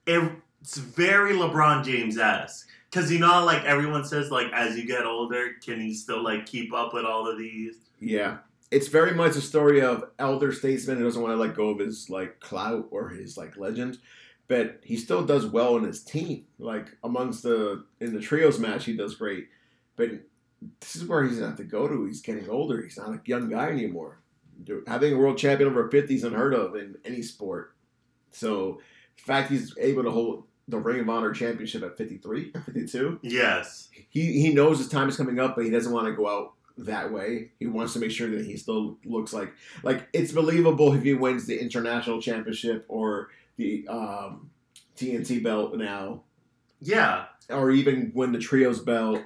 it, 0.08 0.32
it's 0.62 0.78
very 0.78 1.34
LeBron 1.34 1.86
James 1.86 2.18
esque. 2.18 2.68
Cause 2.92 3.12
you 3.12 3.20
know, 3.20 3.44
like 3.44 3.64
everyone 3.66 4.06
says, 4.06 4.32
like 4.32 4.48
as 4.54 4.78
you 4.78 4.88
get 4.88 5.06
older, 5.06 5.52
can 5.64 5.82
he 5.82 5.94
still 5.94 6.24
like 6.24 6.46
keep 6.46 6.74
up 6.74 6.94
with 6.94 7.04
all 7.04 7.30
of 7.30 7.38
these? 7.38 7.76
Yeah. 8.00 8.38
It's 8.72 8.88
very 8.88 9.14
much 9.14 9.36
a 9.36 9.42
story 9.42 9.82
of 9.82 10.06
elder 10.18 10.54
statesman 10.54 10.98
who 10.98 11.04
doesn't 11.04 11.22
want 11.22 11.34
to 11.34 11.38
let 11.38 11.56
go 11.56 11.70
of 11.70 11.80
his 11.80 12.10
like 12.10 12.40
clout 12.40 12.88
or 12.92 13.10
his 13.10 13.38
like 13.38 13.58
legend. 13.58 13.98
But 14.48 14.80
he 14.82 14.96
still 14.96 15.26
does 15.26 15.46
well 15.46 15.76
in 15.76 15.84
his 15.84 16.04
team. 16.04 16.46
Like 16.58 16.88
amongst 17.04 17.44
the 17.44 17.84
in 18.00 18.14
the 18.14 18.22
trios 18.22 18.60
match, 18.60 18.86
he 18.86 18.96
does 18.96 19.16
great. 19.16 19.50
But 19.98 20.12
this 20.80 20.96
is 20.96 21.06
where 21.06 21.24
he's 21.24 21.36
gonna 21.36 21.48
have 21.48 21.58
to 21.58 21.64
go 21.64 21.88
to. 21.88 22.06
He's 22.06 22.22
getting 22.22 22.50
older. 22.50 22.82
He's 22.82 22.98
not 22.98 23.10
a 23.10 23.22
young 23.26 23.50
guy 23.50 23.70
anymore. 23.70 24.20
Having 24.88 25.14
a 25.14 25.18
world 25.18 25.38
champion 25.38 25.70
over 25.70 25.90
50 25.90 26.16
is 26.16 26.24
unheard 26.24 26.54
of 26.54 26.76
in 26.76 26.96
any 27.04 27.22
sport. 27.22 27.76
So 28.32 28.80
the 29.18 29.22
fact 29.24 29.52
he's 29.52 29.74
able 29.78 30.04
to 30.04 30.12
hold 30.12 30.46
the 30.68 30.78
Ring 30.80 31.00
of 31.02 31.10
Honor 31.10 31.32
championship 31.32 31.84
at 31.84 31.98
53 31.98 32.52
52, 32.66 33.20
Yes. 33.22 33.90
he 34.10 34.40
he 34.42 34.54
knows 34.54 34.78
his 34.80 34.90
time 34.90 35.10
is 35.10 35.18
coming 35.18 35.40
up, 35.40 35.56
but 35.56 35.66
he 35.66 35.72
doesn't 35.72 35.92
want 35.94 36.08
to 36.08 36.14
go 36.14 36.28
out 36.28 36.54
that 36.78 37.12
way. 37.12 37.52
He 37.60 37.68
wants 37.68 37.94
to 37.94 38.00
make 38.00 38.12
sure 38.12 38.30
that 38.30 38.46
he 38.46 38.58
still 38.58 38.98
looks 39.06 39.32
like 39.34 39.54
like 39.84 40.08
it's 40.14 40.32
believable 40.32 40.94
if 40.94 41.04
he 41.04 41.14
wins 41.14 41.46
the 41.46 41.60
international 41.60 42.22
championship 42.22 42.86
or 42.88 43.30
the 43.58 43.88
um, 43.88 44.50
TNT 44.98 45.42
belt 45.44 45.76
now, 45.78 46.24
Yeah. 46.82 47.26
or 47.50 47.72
even 47.72 48.12
win 48.16 48.32
the 48.32 48.40
trios 48.40 48.80
belt. 48.80 49.22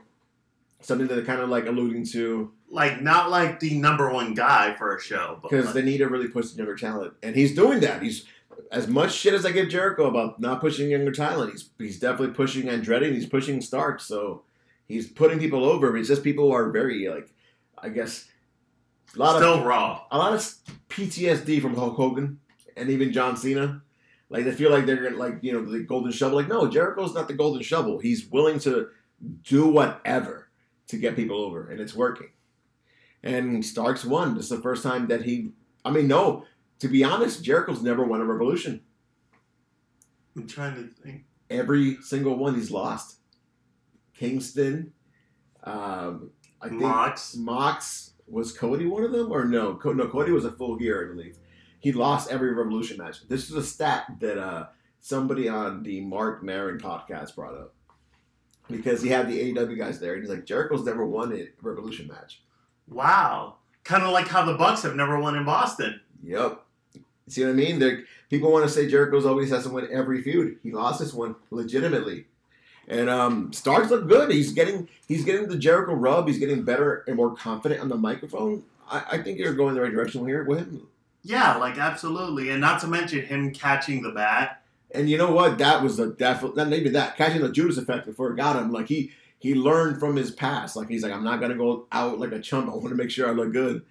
Something 0.81 1.07
that 1.07 1.15
they're 1.15 1.25
kind 1.25 1.41
of 1.41 1.49
like 1.49 1.65
alluding 1.65 2.05
to 2.07 2.51
Like 2.69 3.01
not 3.01 3.29
like 3.29 3.59
the 3.59 3.77
number 3.77 4.11
one 4.13 4.33
guy 4.33 4.73
for 4.75 4.95
a 4.95 5.01
show, 5.01 5.39
because 5.41 5.65
like- 5.65 5.73
they 5.75 5.81
need 5.81 5.97
to 5.99 6.07
really 6.07 6.27
push 6.29 6.53
younger 6.55 6.75
talent, 6.75 7.13
and 7.21 7.35
he's 7.35 7.53
doing 7.53 7.79
that. 7.81 8.01
He's 8.01 8.25
as 8.71 8.87
much 8.87 9.11
shit 9.13 9.33
as 9.33 9.45
I 9.45 9.51
give 9.51 9.69
Jericho 9.69 10.05
about 10.07 10.39
not 10.39 10.61
pushing 10.61 10.89
younger 10.89 11.11
talent. 11.11 11.51
He's 11.51 11.69
he's 11.77 11.99
definitely 11.99 12.33
pushing 12.35 12.63
Andretti. 12.67 13.07
and 13.07 13.15
He's 13.15 13.25
pushing 13.25 13.61
Stark. 13.61 13.99
So 13.99 14.43
he's 14.87 15.07
putting 15.07 15.39
people 15.39 15.65
over. 15.65 15.91
But 15.91 15.99
it's 15.99 16.09
just 16.09 16.23
people 16.23 16.47
who 16.47 16.53
are 16.53 16.69
very 16.71 17.07
like, 17.09 17.33
I 17.77 17.89
guess, 17.89 18.27
a 19.15 19.19
lot 19.19 19.35
of 19.35 19.41
still 19.41 19.63
raw. 19.65 20.03
a 20.11 20.17
lot 20.17 20.33
of 20.33 20.39
PTSD 20.89 21.61
from 21.61 21.75
Hulk 21.75 21.95
Hogan 21.95 22.39
and 22.77 22.89
even 22.89 23.11
John 23.11 23.35
Cena. 23.37 23.81
Like 24.29 24.45
they 24.45 24.51
feel 24.51 24.69
like 24.71 24.85
they're 24.85 25.01
gonna 25.03 25.17
like 25.17 25.39
you 25.41 25.51
know 25.53 25.65
the 25.65 25.79
golden 25.79 26.11
shovel. 26.11 26.37
Like 26.37 26.47
no, 26.47 26.67
Jericho's 26.69 27.15
not 27.15 27.27
the 27.27 27.33
golden 27.33 27.63
shovel. 27.63 27.97
He's 27.99 28.27
willing 28.27 28.59
to 28.59 28.89
do 29.43 29.67
whatever 29.67 30.48
to 30.89 30.97
get 30.97 31.15
people 31.15 31.41
over, 31.41 31.69
and 31.69 31.79
it's 31.79 31.95
working. 31.95 32.29
And 33.23 33.63
Starks 33.65 34.05
won. 34.05 34.35
This 34.35 34.45
is 34.45 34.49
the 34.49 34.61
first 34.61 34.83
time 34.83 35.07
that 35.07 35.23
he. 35.23 35.51
I 35.83 35.91
mean, 35.91 36.07
no. 36.07 36.45
To 36.79 36.87
be 36.87 37.03
honest, 37.03 37.43
Jericho's 37.43 37.81
never 37.81 38.03
won 38.03 38.21
a 38.21 38.25
revolution. 38.25 38.81
I'm 40.35 40.47
trying 40.47 40.75
to 40.75 40.87
think. 40.87 41.25
Every 41.49 41.97
single 42.01 42.37
one 42.37 42.55
he's 42.55 42.71
lost. 42.71 43.17
Kingston. 44.13 44.93
Um, 45.63 46.31
I 46.61 46.69
think 46.69 46.81
Mox. 46.81 47.35
Mox 47.35 48.13
was 48.27 48.51
Cody 48.51 48.85
one 48.85 49.03
of 49.03 49.11
them 49.11 49.31
or 49.31 49.45
no? 49.45 49.75
Co- 49.75 49.93
no, 49.93 50.07
Cody 50.07 50.31
was 50.31 50.45
a 50.45 50.51
full 50.51 50.77
gear, 50.77 51.05
I 51.05 51.15
believe. 51.15 51.37
He 51.79 51.91
lost 51.91 52.31
every 52.31 52.53
Revolution 52.53 52.97
match. 52.97 53.27
This 53.27 53.49
is 53.49 53.55
a 53.55 53.63
stat 53.63 54.05
that 54.19 54.37
uh, 54.37 54.67
somebody 54.99 55.49
on 55.49 55.83
the 55.83 56.01
Marc 56.01 56.43
Maron 56.43 56.79
podcast 56.79 57.35
brought 57.35 57.55
up. 57.55 57.73
Because 58.69 59.01
he 59.01 59.09
had 59.09 59.27
the 59.27 59.53
AEW 59.53 59.77
guys 59.77 59.99
there, 59.99 60.13
and 60.13 60.21
he's 60.21 60.29
like, 60.29 60.45
Jericho's 60.45 60.85
never 60.85 61.05
won 61.05 61.33
a 61.33 61.47
Revolution 61.61 62.07
match. 62.07 62.41
Wow. 62.87 63.55
Kind 63.83 64.03
of 64.03 64.11
like 64.11 64.27
how 64.27 64.45
the 64.45 64.53
Bucks 64.53 64.83
have 64.83 64.95
never 64.95 65.19
won 65.19 65.35
in 65.35 65.45
Boston. 65.45 65.99
Yep. 66.23 66.61
See 67.27 67.43
what 67.43 67.51
I 67.51 67.53
mean? 67.53 67.79
They're, 67.79 68.03
people 68.29 68.51
want 68.51 68.65
to 68.65 68.71
say 68.71 68.87
Jericho's 68.87 69.25
always 69.25 69.49
has 69.51 69.63
to 69.63 69.69
win 69.69 69.87
every 69.91 70.21
feud. 70.21 70.57
He 70.63 70.71
lost 70.71 70.99
this 70.99 71.13
one 71.13 71.35
legitimately. 71.51 72.25
And 72.87 73.07
um, 73.09 73.53
Starks 73.53 73.91
look 73.91 74.07
good. 74.07 74.31
He's 74.31 74.51
getting 74.51 74.89
he's 75.07 75.23
getting 75.23 75.47
the 75.47 75.57
Jericho 75.57 75.93
rub. 75.93 76.27
He's 76.27 76.39
getting 76.39 76.63
better 76.63 77.03
and 77.07 77.15
more 77.15 77.35
confident 77.35 77.81
on 77.81 77.87
the 77.87 77.95
microphone. 77.95 78.63
I, 78.89 79.03
I 79.11 79.17
think 79.19 79.37
you're 79.37 79.53
going 79.53 79.75
the 79.75 79.81
right 79.81 79.91
direction 79.91 80.27
here 80.27 80.43
with 80.43 80.59
him. 80.59 80.87
Yeah, 81.21 81.57
like 81.57 81.77
absolutely. 81.77 82.49
And 82.49 82.59
not 82.59 82.81
to 82.81 82.87
mention 82.87 83.23
him 83.23 83.53
catching 83.53 84.01
the 84.01 84.11
bat. 84.11 84.58
And 84.91 85.09
you 85.09 85.17
know 85.17 85.31
what? 85.31 85.57
That 85.57 85.83
was 85.83 85.99
a 85.99 86.07
definite. 86.07 86.55
Not 86.55 86.69
maybe 86.69 86.89
that 86.89 87.15
catching 87.15 87.41
the 87.41 87.51
Judas 87.51 87.77
effect 87.77 88.05
before 88.05 88.31
it 88.31 88.37
got 88.37 88.55
him. 88.55 88.71
Like 88.71 88.87
he 88.87 89.11
he 89.37 89.55
learned 89.55 89.99
from 89.99 90.15
his 90.15 90.31
past. 90.31 90.75
Like 90.75 90.89
he's 90.89 91.03
like, 91.03 91.13
I'm 91.13 91.23
not 91.23 91.39
gonna 91.39 91.55
go 91.55 91.87
out 91.91 92.19
like 92.19 92.31
a 92.31 92.39
chump. 92.39 92.69
I 92.69 92.75
want 92.75 92.89
to 92.89 92.95
make 92.95 93.11
sure 93.11 93.27
I 93.27 93.31
look 93.31 93.53
good. 93.53 93.83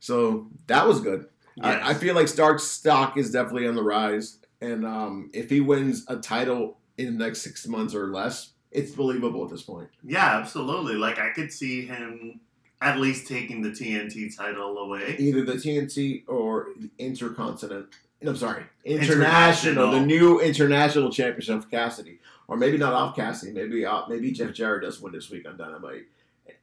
So 0.00 0.48
that 0.66 0.86
was 0.86 1.00
good. 1.00 1.26
Yes. 1.56 1.82
I, 1.82 1.90
I 1.90 1.94
feel 1.94 2.14
like 2.14 2.28
Stark's 2.28 2.64
stock 2.64 3.16
is 3.16 3.30
definitely 3.30 3.66
on 3.66 3.74
the 3.74 3.82
rise, 3.82 4.38
and 4.60 4.86
um, 4.86 5.30
if 5.32 5.48
he 5.48 5.60
wins 5.60 6.04
a 6.08 6.16
title 6.16 6.78
in 6.98 7.18
the 7.18 7.24
next 7.24 7.42
six 7.42 7.66
months 7.66 7.94
or 7.94 8.08
less, 8.08 8.52
it's 8.70 8.92
believable 8.92 9.44
at 9.44 9.50
this 9.50 9.62
point. 9.62 9.88
Yeah, 10.02 10.38
absolutely. 10.38 10.94
Like 10.94 11.18
I 11.18 11.30
could 11.30 11.52
see 11.52 11.86
him 11.86 12.40
at 12.80 12.98
least 12.98 13.26
taking 13.26 13.62
the 13.62 13.70
TNT 13.70 14.36
title 14.36 14.76
away. 14.78 15.16
Either 15.18 15.44
the 15.44 15.54
TNT 15.54 16.24
or 16.28 16.68
the 16.78 16.90
Intercontinental. 16.98 17.86
No, 18.22 18.30
I'm 18.30 18.36
sorry, 18.36 18.64
International. 18.84 19.16
international, 19.16 19.90
the 19.92 20.00
new 20.00 20.40
international 20.40 21.10
championship 21.10 21.56
of 21.56 21.70
Cassidy, 21.70 22.18
or 22.48 22.56
maybe 22.56 22.78
not 22.78 22.92
off 22.94 23.14
Cassidy. 23.14 23.52
Maybe 23.52 23.84
uh, 23.84 24.02
maybe 24.08 24.32
Jeff 24.32 24.52
Jarrett 24.54 24.82
does 24.82 25.00
win 25.00 25.12
this 25.12 25.30
week 25.30 25.46
on 25.48 25.56
Dynamite 25.56 26.04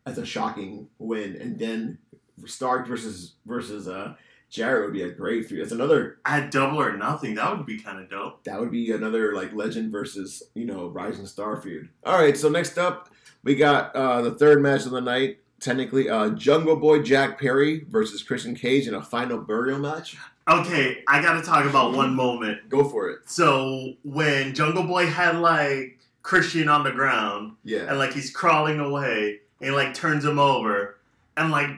as 0.06 0.18
a 0.18 0.26
shocking 0.26 0.88
win, 0.98 1.36
and 1.36 1.60
then 1.60 2.00
Stark 2.46 2.88
versus 2.88 3.34
versus 3.46 3.88
uh, 3.88 4.16
Jarrett 4.50 4.86
would 4.86 4.94
be 4.94 5.04
a 5.04 5.12
great 5.12 5.48
feud. 5.48 5.62
It's 5.62 5.72
another 5.72 6.18
At 6.26 6.50
double 6.52 6.82
or 6.82 6.98
nothing, 6.98 7.36
that 7.36 7.56
would 7.56 7.66
be 7.68 7.80
kind 7.80 8.00
of 8.00 8.10
dope. 8.10 8.44
that 8.46 8.60
would 8.60 8.72
be 8.72 8.92
another 8.92 9.36
like 9.36 9.54
legend 9.54 9.92
versus 9.92 10.42
you 10.56 10.66
know 10.66 10.88
rising 10.88 11.28
star 11.28 11.62
feud. 11.62 11.90
All 12.04 12.18
right, 12.18 12.36
so 12.36 12.50
next 12.50 12.78
up 12.80 13.10
we 13.44 13.56
got 13.56 13.96
uh, 13.96 14.22
the 14.24 14.32
third 14.32 14.62
match 14.62 14.86
of 14.86 14.92
the 14.92 15.02
night. 15.02 15.38
Technically, 15.60 16.10
uh, 16.10 16.30
Jungle 16.32 16.76
Boy 16.76 17.02
Jack 17.04 17.40
Perry 17.40 17.86
versus 17.88 18.22
Christian 18.22 18.54
Cage 18.56 18.86
in 18.88 18.94
a 18.96 19.02
final 19.02 19.38
burial 19.38 19.80
match. 19.80 20.18
Okay, 20.50 21.04
I 21.08 21.22
got 21.22 21.34
to 21.34 21.42
talk 21.42 21.66
about 21.66 21.94
one 21.94 22.16
moment. 22.24 22.68
Go 22.70 22.84
for 22.84 23.10
it. 23.10 23.20
So 23.26 23.94
when 24.04 24.54
Jungle 24.54 24.84
Boy 24.84 25.06
had 25.08 25.38
like 25.40 26.00
Christian 26.22 26.68
on 26.70 26.84
the 26.84 26.92
ground 26.92 27.54
Yeah. 27.64 27.86
and 27.90 27.98
like 27.98 28.14
he's 28.14 28.30
crawling 28.32 28.80
away 28.80 29.40
and 29.62 29.70
he, 29.70 29.76
like 29.76 29.94
turns 29.94 30.26
him 30.26 30.40
over 30.40 30.98
and 31.38 31.52
like 31.52 31.70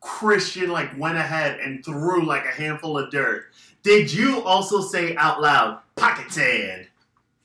Christian 0.00 0.70
like 0.70 0.96
went 0.98 1.16
ahead 1.16 1.58
and 1.60 1.84
threw 1.84 2.24
like 2.24 2.44
a 2.44 2.48
handful 2.50 2.98
of 2.98 3.10
dirt. 3.10 3.46
Did 3.82 4.12
you 4.12 4.42
also 4.42 4.80
say 4.80 5.16
out 5.16 5.40
loud 5.40 5.80
pocket 5.96 6.30
sand? 6.32 6.86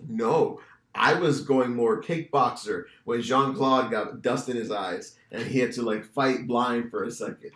No, 0.08 0.62
I 0.96 1.14
was 1.14 1.42
going 1.42 1.76
more 1.76 2.02
kickboxer 2.02 2.86
when 3.04 3.22
Jean 3.22 3.54
Claude 3.54 3.92
got 3.92 4.22
dust 4.22 4.50
in 4.50 4.56
his 4.58 4.72
eyes 4.72 5.16
and 5.32 5.44
he 5.44 5.60
had 5.60 5.72
to 5.74 5.82
like 5.82 6.06
fight 6.06 6.48
blind 6.48 6.90
for 6.92 7.04
a 7.04 7.12
second. 7.12 7.52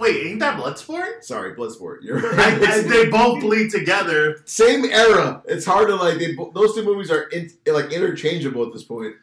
Wait, 0.00 0.26
ain't 0.26 0.40
that 0.40 0.58
Bloodsport? 0.58 1.22
Sorry, 1.22 1.54
Bloodsport. 1.54 1.98
You're 2.02 2.18
right. 2.32 2.60
I- 2.62 2.80
they 2.80 3.08
both 3.10 3.40
bleed 3.40 3.70
together. 3.70 4.40
Same 4.46 4.84
era. 4.86 5.42
It's 5.46 5.64
hard 5.66 5.88
to 5.88 5.94
like. 5.96 6.18
They, 6.18 6.34
those 6.54 6.74
two 6.74 6.82
movies 6.84 7.10
are 7.10 7.24
in, 7.24 7.50
like 7.66 7.92
interchangeable 7.92 8.66
at 8.66 8.72
this 8.72 8.82
point. 8.84 9.14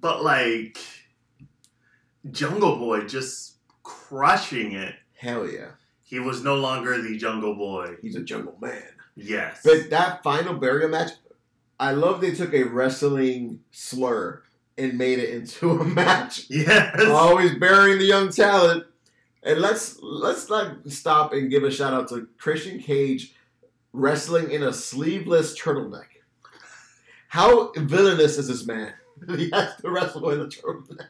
But 0.00 0.22
like 0.24 0.78
Jungle 2.30 2.76
Boy 2.76 3.02
just 3.06 3.54
crushing 3.82 4.72
it. 4.72 4.94
Hell 5.16 5.48
yeah, 5.48 5.70
He 6.02 6.18
was 6.18 6.42
no 6.42 6.56
longer 6.56 7.00
the 7.00 7.16
Jungle 7.16 7.54
Boy. 7.54 7.96
he's 8.02 8.16
a 8.16 8.22
jungle 8.22 8.56
man. 8.60 8.82
Yes. 9.14 9.60
But 9.64 9.90
that 9.90 10.22
final 10.22 10.54
burial 10.54 10.88
match, 10.88 11.10
I 11.78 11.92
love 11.92 12.20
they 12.20 12.32
took 12.34 12.54
a 12.54 12.64
wrestling 12.64 13.60
slur 13.70 14.42
and 14.78 14.96
made 14.98 15.18
it 15.20 15.30
into 15.30 15.70
a 15.70 15.84
match. 16.00 16.46
yes. 16.48 17.00
Always 17.08 17.54
burying 17.56 17.98
the 17.98 18.04
young 18.06 18.30
talent. 18.30 18.84
And 19.42 19.60
let's 19.60 19.98
let's 20.00 20.48
not 20.48 20.88
stop 20.88 21.32
and 21.32 21.50
give 21.50 21.64
a 21.64 21.70
shout 21.70 21.92
out 21.92 22.08
to 22.10 22.28
Christian 22.38 22.78
Cage 22.78 23.34
wrestling 23.92 24.50
in 24.50 24.62
a 24.62 24.72
sleeveless 24.72 25.58
turtleneck. 25.58 26.06
How 27.28 27.72
villainous 27.76 28.38
is 28.38 28.48
this 28.48 28.66
man? 28.66 28.92
he 29.36 29.50
has 29.50 29.76
to 29.76 29.90
wrestle 29.90 30.30
in 30.30 30.40
a 30.40 30.46
turtleneck. 30.46 31.08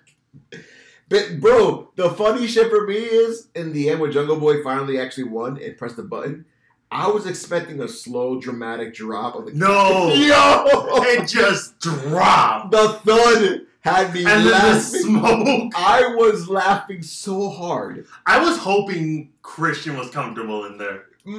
But 1.09 1.41
bro, 1.41 1.91
the 1.97 2.11
funny 2.11 2.47
shit 2.47 2.71
for 2.71 2.87
me 2.87 2.95
is 2.95 3.49
in 3.55 3.73
the 3.73 3.91
end 3.91 4.01
when 4.01 4.13
Jungle 4.13 4.41
Boy 4.41 4.63
finally 4.63 4.99
actually 4.99 5.25
won 5.25 5.61
and 5.63 5.77
pressed 5.77 5.97
the 5.97 6.03
button, 6.03 6.47
I 6.91 7.09
was 7.09 7.27
expecting 7.27 7.81
a 7.81 7.89
slow, 7.89 8.41
dramatic 8.41 8.95
drop 8.95 9.35
of 9.35 9.47
the 9.47 9.53
No. 9.53 10.09
Yo! 10.15 10.65
It 11.03 11.27
just 11.27 11.79
dropped. 11.81 12.71
the 12.71 12.89
thud 13.05 13.61
had 13.83 14.13
me 14.15 14.25
And 14.25 14.47
laughing. 14.47 14.81
smoke. 15.03 15.73
I 15.77 16.15
was 16.17 16.49
laughing 16.49 17.03
so 17.03 17.51
hard. 17.51 18.07
I 18.27 18.39
was 18.43 18.57
hoping 18.59 19.33
Christian 19.43 19.97
was 19.97 20.11
comfortable 20.11 20.65
in 20.65 20.79
there. 20.79 21.05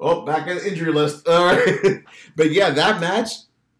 oh, 0.00 0.22
back 0.24 0.48
on 0.48 0.56
the 0.56 0.66
injury 0.68 0.92
list. 0.92 1.28
All 1.28 1.44
right. 1.46 2.02
but 2.36 2.50
yeah, 2.50 2.70
that 2.70 3.00
match, 3.00 3.30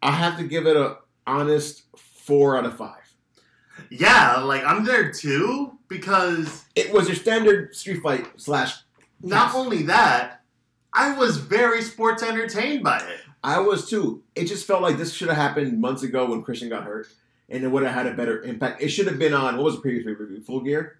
I 0.02 0.12
have 0.12 0.36
to 0.38 0.44
give 0.44 0.66
it 0.66 0.76
a 0.76 0.98
honest 1.26 1.82
four 1.96 2.56
out 2.58 2.66
of 2.66 2.76
five. 2.76 3.00
Yeah, 3.90 4.38
like 4.38 4.64
I'm 4.64 4.84
there 4.84 5.10
too 5.12 5.78
because 5.88 6.64
It 6.74 6.92
was 6.92 7.06
your 7.06 7.16
standard 7.16 7.74
street 7.74 8.02
fight 8.02 8.26
slash. 8.36 8.74
not 9.20 9.54
only 9.54 9.82
that, 9.84 10.42
I 10.92 11.16
was 11.16 11.36
very 11.38 11.82
sports 11.82 12.22
entertained 12.22 12.82
by 12.84 12.98
it. 12.98 13.20
I 13.44 13.60
was 13.60 13.88
too. 13.88 14.22
It 14.34 14.46
just 14.46 14.66
felt 14.66 14.82
like 14.82 14.96
this 14.96 15.12
should 15.12 15.28
have 15.28 15.36
happened 15.36 15.80
months 15.80 16.02
ago 16.02 16.26
when 16.26 16.42
Christian 16.42 16.68
got 16.70 16.84
hurt, 16.84 17.06
and 17.48 17.62
it 17.62 17.68
would 17.68 17.82
have 17.84 17.92
had 17.94 18.06
a 18.06 18.14
better 18.14 18.42
impact. 18.42 18.82
It 18.82 18.88
should 18.88 19.06
have 19.06 19.18
been 19.18 19.34
on 19.34 19.56
what 19.56 19.64
was 19.66 19.76
the 19.76 19.82
previous 19.82 20.06
review? 20.06 20.40
Full 20.40 20.60
Gear, 20.60 20.98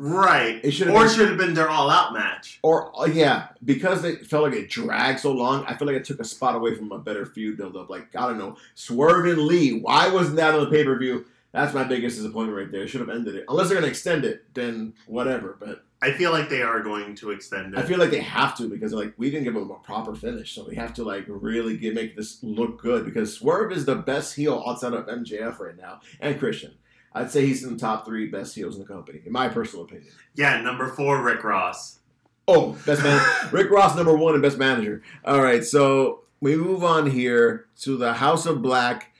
Right. 0.00 0.60
It 0.62 0.70
should've 0.70 0.94
or 0.94 1.08
should 1.08 1.28
have 1.28 1.38
been 1.38 1.54
their 1.54 1.68
all 1.68 1.90
out 1.90 2.12
match. 2.12 2.60
or 2.62 2.92
uh, 3.00 3.06
yeah, 3.06 3.48
because 3.64 4.04
it 4.04 4.26
felt 4.26 4.44
like 4.44 4.52
it 4.54 4.70
dragged 4.70 5.18
so 5.20 5.32
long. 5.32 5.64
I 5.66 5.74
feel 5.76 5.86
like 5.88 5.96
it 5.96 6.04
took 6.04 6.20
a 6.20 6.24
spot 6.24 6.54
away 6.54 6.74
from 6.76 6.92
a 6.92 6.98
better 6.98 7.26
feud 7.26 7.56
build 7.56 7.76
up. 7.76 7.90
Like 7.90 8.14
I 8.14 8.28
don't 8.28 8.38
know, 8.38 8.56
Swerve 8.76 9.26
and 9.26 9.42
Lee. 9.42 9.80
Why 9.80 10.08
wasn't 10.08 10.36
that 10.36 10.54
on 10.54 10.60
the 10.64 10.70
pay 10.70 10.84
per 10.84 10.96
view? 10.98 11.26
That's 11.50 11.74
my 11.74 11.82
biggest 11.82 12.16
disappointment 12.16 12.56
right 12.58 12.70
there. 12.70 12.86
Should 12.86 13.00
have 13.00 13.10
ended 13.10 13.34
it. 13.34 13.44
Unless 13.48 13.68
they're 13.68 13.76
gonna 13.78 13.88
extend 13.88 14.24
it, 14.24 14.44
then 14.54 14.94
whatever. 15.06 15.56
But 15.58 15.84
I 16.00 16.12
feel 16.12 16.30
like 16.30 16.48
they 16.48 16.62
are 16.62 16.80
going 16.80 17.16
to 17.16 17.30
extend 17.32 17.74
it. 17.74 17.78
I 17.78 17.82
feel 17.82 17.98
like 17.98 18.10
they 18.10 18.20
have 18.20 18.56
to 18.58 18.68
because 18.68 18.92
like 18.92 19.14
we 19.16 19.30
didn't 19.30 19.44
give 19.44 19.54
them 19.54 19.70
a 19.70 19.78
proper 19.80 20.14
finish, 20.14 20.54
so 20.54 20.64
we 20.68 20.76
have 20.76 20.94
to 20.94 21.04
like 21.04 21.24
really 21.26 21.76
get, 21.76 21.94
make 21.94 22.16
this 22.16 22.38
look 22.42 22.80
good 22.80 23.04
because 23.04 23.34
Swerve 23.34 23.72
is 23.72 23.84
the 23.84 23.96
best 23.96 24.36
heel 24.36 24.62
outside 24.66 24.92
of 24.94 25.06
MJF 25.06 25.58
right 25.58 25.76
now 25.76 26.00
and 26.20 26.38
Christian. 26.38 26.74
I'd 27.14 27.30
say 27.30 27.46
he's 27.46 27.64
in 27.64 27.72
the 27.72 27.78
top 27.78 28.06
three 28.06 28.28
best 28.28 28.54
heels 28.54 28.76
in 28.76 28.82
the 28.82 28.86
company, 28.86 29.22
in 29.24 29.32
my 29.32 29.48
personal 29.48 29.84
opinion. 29.84 30.12
yeah, 30.36 30.60
number 30.60 30.88
four, 30.88 31.22
Rick 31.22 31.42
Ross. 31.42 31.98
Oh, 32.46 32.78
best 32.86 33.02
man, 33.02 33.20
Rick 33.52 33.70
Ross 33.70 33.96
number 33.96 34.16
one 34.16 34.34
and 34.34 34.42
best 34.42 34.56
manager. 34.58 35.02
All 35.24 35.42
right, 35.42 35.64
so 35.64 36.20
we 36.40 36.54
move 36.54 36.84
on 36.84 37.10
here 37.10 37.66
to 37.80 37.96
the 37.96 38.14
House 38.14 38.46
of 38.46 38.62
Black 38.62 39.12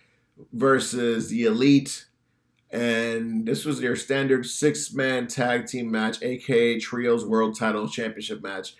versus 0.53 1.29
the 1.29 1.45
Elite, 1.45 2.07
and 2.71 3.47
this 3.47 3.65
was 3.65 3.81
your 3.81 3.97
standard 3.97 4.47
six 4.47 4.93
man 4.93 5.27
tag 5.27 5.67
team 5.67 5.91
match, 5.91 6.23
aka 6.23 6.79
Trios 6.79 7.25
World 7.25 7.59
Title 7.59 7.89
Championship 7.89 8.43
match. 8.43 8.75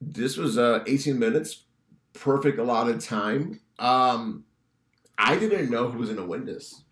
This 0.00 0.36
was 0.36 0.58
uh 0.58 0.84
18 0.86 1.18
minutes, 1.18 1.64
perfect 2.12 2.58
allotted 2.58 3.00
time. 3.00 3.60
Um, 3.78 4.44
I 5.18 5.36
didn't 5.36 5.70
know 5.70 5.88
who 5.88 5.98
was 5.98 6.10
gonna 6.10 6.26
win 6.26 6.44
this. 6.44 6.82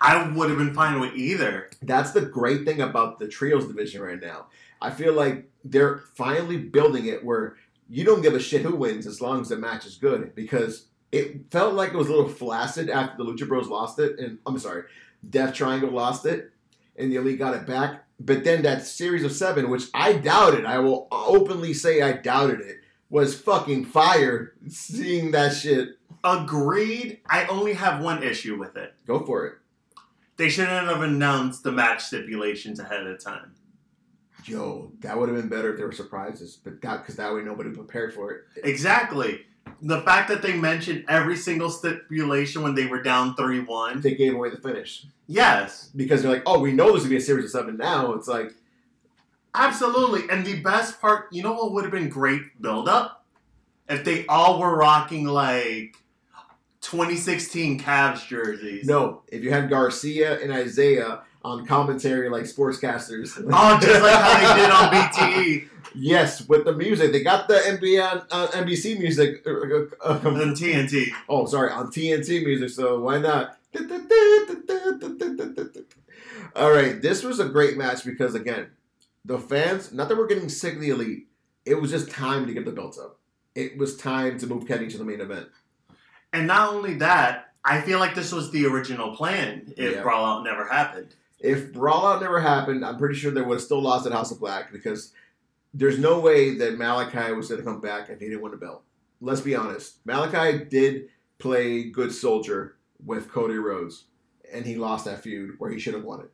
I 0.00 0.28
would 0.28 0.48
have 0.48 0.58
been 0.58 0.74
fine 0.74 1.00
with 1.00 1.14
either. 1.14 1.70
That's 1.82 2.12
the 2.12 2.20
great 2.20 2.64
thing 2.64 2.80
about 2.80 3.18
the 3.18 3.26
trios 3.26 3.66
division 3.66 4.00
right 4.00 4.20
now. 4.20 4.46
I 4.80 4.90
feel 4.90 5.12
like 5.12 5.50
they're 5.64 5.98
finally 6.14 6.56
building 6.56 7.06
it 7.06 7.24
where 7.24 7.56
you 7.88 8.04
don't 8.04 8.22
give 8.22 8.34
a 8.34 8.40
shit 8.40 8.62
who 8.62 8.76
wins 8.76 9.06
as 9.06 9.20
long 9.20 9.40
as 9.40 9.48
the 9.48 9.56
match 9.56 9.86
is 9.86 9.96
good 9.96 10.34
because 10.34 10.86
it 11.10 11.50
felt 11.50 11.74
like 11.74 11.92
it 11.92 11.96
was 11.96 12.08
a 12.08 12.10
little 12.10 12.28
flaccid 12.28 12.90
after 12.90 13.16
the 13.16 13.24
Lucha 13.24 13.48
Bros 13.48 13.68
lost 13.68 13.98
it 13.98 14.18
and 14.18 14.38
I'm 14.46 14.58
sorry, 14.58 14.84
Death 15.28 15.54
Triangle 15.54 15.90
lost 15.90 16.26
it 16.26 16.52
and 16.96 17.10
the 17.10 17.16
Elite 17.16 17.38
got 17.38 17.54
it 17.54 17.66
back. 17.66 18.04
But 18.20 18.44
then 18.44 18.62
that 18.62 18.84
series 18.84 19.24
of 19.24 19.32
seven, 19.32 19.70
which 19.70 19.84
I 19.94 20.14
doubted, 20.14 20.66
I 20.66 20.80
will 20.80 21.06
openly 21.12 21.72
say 21.72 22.02
I 22.02 22.12
doubted 22.12 22.60
it, 22.60 22.78
was 23.10 23.40
fucking 23.40 23.86
fire 23.86 24.54
seeing 24.68 25.30
that 25.30 25.54
shit. 25.54 25.90
Agreed. 26.24 27.20
I 27.28 27.46
only 27.46 27.74
have 27.74 28.02
one 28.02 28.22
issue 28.22 28.58
with 28.58 28.76
it. 28.76 28.94
Go 29.06 29.24
for 29.24 29.46
it. 29.46 29.54
They 30.36 30.48
shouldn't 30.48 30.88
have 30.88 31.02
announced 31.02 31.62
the 31.62 31.72
match 31.72 32.04
stipulations 32.04 32.80
ahead 32.80 33.06
of 33.06 33.22
time. 33.22 33.54
Yo, 34.44 34.92
that 35.00 35.18
would 35.18 35.28
have 35.28 35.36
been 35.36 35.48
better 35.48 35.70
if 35.70 35.76
there 35.76 35.86
were 35.86 35.92
surprises, 35.92 36.58
but 36.62 36.80
that 36.80 36.98
because 36.98 37.16
that 37.16 37.32
way 37.32 37.42
nobody 37.42 37.70
prepared 37.70 38.14
for 38.14 38.32
it. 38.32 38.44
Exactly. 38.64 39.42
The 39.82 40.00
fact 40.02 40.28
that 40.28 40.42
they 40.42 40.54
mentioned 40.56 41.04
every 41.08 41.36
single 41.36 41.70
stipulation 41.70 42.62
when 42.62 42.74
they 42.74 42.86
were 42.86 43.02
down 43.02 43.34
three 43.36 43.60
one. 43.60 44.00
They 44.00 44.14
gave 44.14 44.34
away 44.34 44.50
the 44.50 44.56
finish 44.58 45.04
Yes, 45.26 45.90
because 45.94 46.22
they're 46.22 46.32
like, 46.32 46.42
oh, 46.46 46.58
we 46.58 46.72
know 46.72 46.92
this 46.94 47.02
to 47.02 47.08
be 47.08 47.16
a 47.16 47.20
series 47.20 47.44
of 47.46 47.50
seven. 47.50 47.76
Now 47.76 48.12
it's 48.14 48.26
like, 48.28 48.54
absolutely. 49.54 50.22
And 50.30 50.44
the 50.46 50.60
best 50.60 51.00
part, 51.00 51.26
you 51.32 51.42
know 51.42 51.52
what 51.52 51.72
would 51.72 51.84
have 51.84 51.92
been 51.92 52.08
great 52.08 52.60
build 52.62 52.88
up 52.88 53.24
if 53.88 54.04
they 54.04 54.26
all 54.26 54.58
were 54.58 54.74
rocking 54.76 55.24
like 55.26 55.96
2016 56.80 57.80
Cavs 57.80 58.26
jerseys. 58.26 58.86
no. 58.86 59.22
If 59.28 59.42
you 59.42 59.50
had 59.50 59.68
Garcia 59.68 60.40
and 60.40 60.52
Isaiah 60.52 61.22
on 61.44 61.66
commentary 61.66 62.28
like 62.30 62.44
sportscasters, 62.44 63.36
Oh, 63.52 63.78
just 63.80 64.02
like 64.02 64.14
how 64.14 64.54
they 64.54 64.60
did 64.62 64.70
on 64.70 64.92
BTE 65.64 65.68
Yes, 65.94 66.46
with 66.48 66.64
the 66.64 66.72
music, 66.72 67.12
they 67.12 67.22
got 67.22 67.48
the 67.48 67.54
NBA 67.54 68.26
uh, 68.30 68.46
NBC 68.48 68.98
music. 68.98 69.42
uh, 69.46 69.50
uh, 69.50 69.86
uh, 70.04 70.20
TNT. 70.20 71.08
oh, 71.28 71.46
sorry, 71.46 71.70
on 71.70 71.88
TNT 71.88 72.44
music. 72.44 72.70
So 72.70 73.00
why 73.00 73.18
not? 73.18 73.56
All 76.56 76.70
right, 76.72 77.00
this 77.00 77.22
was 77.22 77.38
a 77.40 77.44
great 77.48 77.76
match 77.76 78.04
because 78.04 78.34
again, 78.34 78.68
the 79.24 79.38
fans. 79.38 79.92
Not 79.92 80.08
that 80.08 80.16
we're 80.18 80.26
getting 80.26 80.48
sick 80.48 80.74
of 80.74 80.80
the 80.80 80.90
elite. 80.90 81.26
It 81.64 81.74
was 81.80 81.90
just 81.90 82.10
time 82.10 82.46
to 82.46 82.52
get 82.54 82.64
the 82.64 82.72
belts 82.72 82.98
up. 82.98 83.18
It 83.54 83.76
was 83.78 83.96
time 83.96 84.38
to 84.38 84.46
move 84.46 84.66
Kenny 84.66 84.88
to 84.88 84.98
the 84.98 85.04
main 85.04 85.20
event. 85.20 85.48
And 86.32 86.46
not 86.46 86.72
only 86.72 86.94
that, 86.94 87.52
I 87.64 87.80
feel 87.80 87.98
like 87.98 88.14
this 88.14 88.32
was 88.32 88.50
the 88.50 88.66
original 88.66 89.14
plan 89.14 89.72
if 89.76 89.96
Yeah. 89.96 90.02
Brawl 90.02 90.24
Out 90.24 90.44
never 90.44 90.66
happened. 90.66 91.14
If 91.40 91.72
Brawl 91.72 92.06
Out 92.06 92.20
never 92.22 92.40
happened, 92.40 92.84
I'm 92.84 92.98
pretty 92.98 93.14
sure 93.14 93.30
they 93.30 93.42
would 93.42 93.54
have 93.56 93.62
still 93.62 93.80
lost 93.82 94.06
at 94.06 94.12
House 94.12 94.30
of 94.30 94.40
Black 94.40 94.72
because 94.72 95.12
there's 95.74 95.98
no 95.98 96.20
way 96.20 96.56
that 96.56 96.78
Malakai 96.78 97.36
was 97.36 97.48
going 97.48 97.60
to 97.60 97.66
come 97.66 97.80
back 97.80 98.08
and 98.08 98.20
he 98.20 98.28
didn't 98.28 98.42
win 98.42 98.52
the 98.52 98.58
belt. 98.58 98.82
Let's 99.20 99.40
be 99.40 99.54
honest. 99.54 100.04
Malakai 100.06 100.68
did 100.68 101.08
play 101.38 101.84
good 101.84 102.12
soldier 102.12 102.76
with 103.04 103.30
Cody 103.30 103.56
Rhodes, 103.56 104.04
and 104.52 104.64
he 104.64 104.76
lost 104.76 105.04
that 105.04 105.22
feud 105.22 105.54
where 105.58 105.70
he 105.70 105.78
should 105.78 105.94
have 105.94 106.04
won 106.04 106.20
it. 106.20 106.32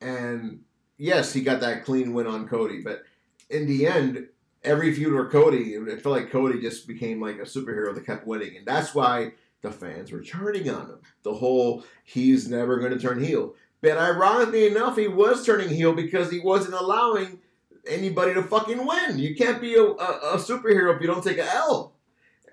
And 0.00 0.60
yes, 0.98 1.32
he 1.32 1.40
got 1.42 1.60
that 1.60 1.84
clean 1.84 2.12
win 2.12 2.26
on 2.26 2.48
Cody, 2.48 2.82
but 2.82 3.02
in 3.50 3.66
the 3.66 3.86
end, 3.86 4.28
every 4.62 4.92
feud 4.92 5.12
with 5.12 5.30
Cody, 5.32 5.74
it 5.74 6.02
felt 6.02 6.16
like 6.16 6.30
Cody 6.30 6.60
just 6.60 6.86
became 6.86 7.20
like 7.20 7.36
a 7.36 7.42
superhero 7.42 7.94
that 7.94 8.06
kept 8.06 8.26
winning, 8.26 8.56
and 8.56 8.66
that's 8.66 8.94
why 8.94 9.32
the 9.62 9.70
fans 9.70 10.12
were 10.12 10.22
turning 10.22 10.68
on 10.70 10.86
him. 10.86 11.00
The 11.22 11.34
whole 11.34 11.84
he's 12.04 12.48
never 12.48 12.78
going 12.78 12.92
to 12.92 12.98
turn 12.98 13.22
heel. 13.22 13.54
But 13.80 13.98
ironically 13.98 14.66
enough, 14.66 14.96
he 14.96 15.08
was 15.08 15.44
turning 15.44 15.68
heel 15.68 15.92
because 15.92 16.30
he 16.30 16.40
wasn't 16.40 16.74
allowing 16.74 17.40
anybody 17.86 18.34
to 18.34 18.42
fucking 18.42 18.84
win. 18.86 19.18
You 19.18 19.34
can't 19.34 19.60
be 19.60 19.74
a, 19.74 19.82
a, 19.82 20.34
a 20.34 20.36
superhero 20.36 20.94
if 20.94 21.00
you 21.00 21.06
don't 21.06 21.24
take 21.24 21.38
a 21.38 21.54
L. 21.54 21.92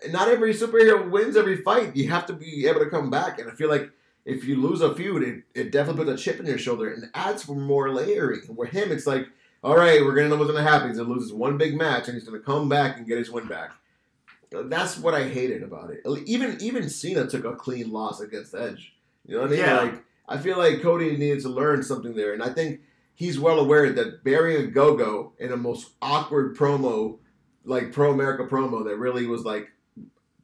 Not 0.09 0.27
every 0.27 0.53
superhero 0.53 1.09
wins 1.09 1.37
every 1.37 1.57
fight. 1.57 1.95
You 1.95 2.09
have 2.09 2.25
to 2.27 2.33
be 2.33 2.67
able 2.67 2.81
to 2.81 2.89
come 2.89 3.09
back. 3.09 3.39
And 3.39 3.49
I 3.49 3.53
feel 3.53 3.69
like 3.69 3.89
if 4.25 4.43
you 4.43 4.61
lose 4.61 4.81
a 4.81 4.93
feud, 4.93 5.23
it, 5.23 5.43
it 5.53 5.71
definitely 5.71 6.05
puts 6.05 6.21
a 6.21 6.23
chip 6.23 6.39
in 6.39 6.45
your 6.45 6.57
shoulder 6.57 6.91
and 6.91 7.09
adds 7.13 7.43
for 7.43 7.55
more 7.55 7.89
layering. 7.91 8.41
With 8.49 8.69
him, 8.69 8.91
it's 8.91 9.07
like, 9.07 9.27
all 9.63 9.77
right, 9.77 10.01
we're 10.01 10.13
going 10.13 10.25
to 10.25 10.29
know 10.29 10.35
what's 10.35 10.51
going 10.51 10.63
to 10.63 10.69
happen. 10.69 10.89
He's 10.89 10.97
going 10.97 11.09
to 11.09 11.13
lose 11.13 11.29
this 11.29 11.33
one 11.33 11.57
big 11.57 11.77
match 11.77 12.07
and 12.07 12.15
he's 12.15 12.27
going 12.27 12.39
to 12.39 12.45
come 12.45 12.67
back 12.67 12.97
and 12.97 13.07
get 13.07 13.17
his 13.17 13.31
win 13.31 13.47
back. 13.47 13.71
That's 14.51 14.97
what 14.97 15.13
I 15.13 15.27
hated 15.27 15.63
about 15.63 15.89
it. 15.89 16.05
Even 16.25 16.57
even 16.61 16.89
Cena 16.89 17.27
took 17.27 17.43
a 17.43 17.55
clean 17.55 17.91
loss 17.91 18.21
against 18.21 18.53
Edge. 18.53 18.93
You 19.25 19.35
know 19.35 19.41
what 19.41 19.47
I 19.47 19.51
mean? 19.51 19.59
Yeah. 19.59 19.81
Like 19.81 20.03
I 20.27 20.37
feel 20.37 20.57
like 20.57 20.81
Cody 20.81 21.17
needed 21.17 21.41
to 21.41 21.49
learn 21.49 21.83
something 21.83 22.15
there, 22.15 22.33
and 22.33 22.43
I 22.43 22.49
think 22.49 22.81
he's 23.15 23.39
well 23.39 23.59
aware 23.59 23.91
that 23.91 24.23
burying 24.23 24.71
Ogogo 24.71 25.31
in 25.39 25.51
a 25.51 25.57
most 25.57 25.91
awkward 26.01 26.55
promo, 26.55 27.19
like 27.63 27.91
pro 27.91 28.11
America 28.11 28.43
promo, 28.43 28.85
that 28.85 28.97
really 28.97 29.25
was 29.27 29.43
like 29.43 29.69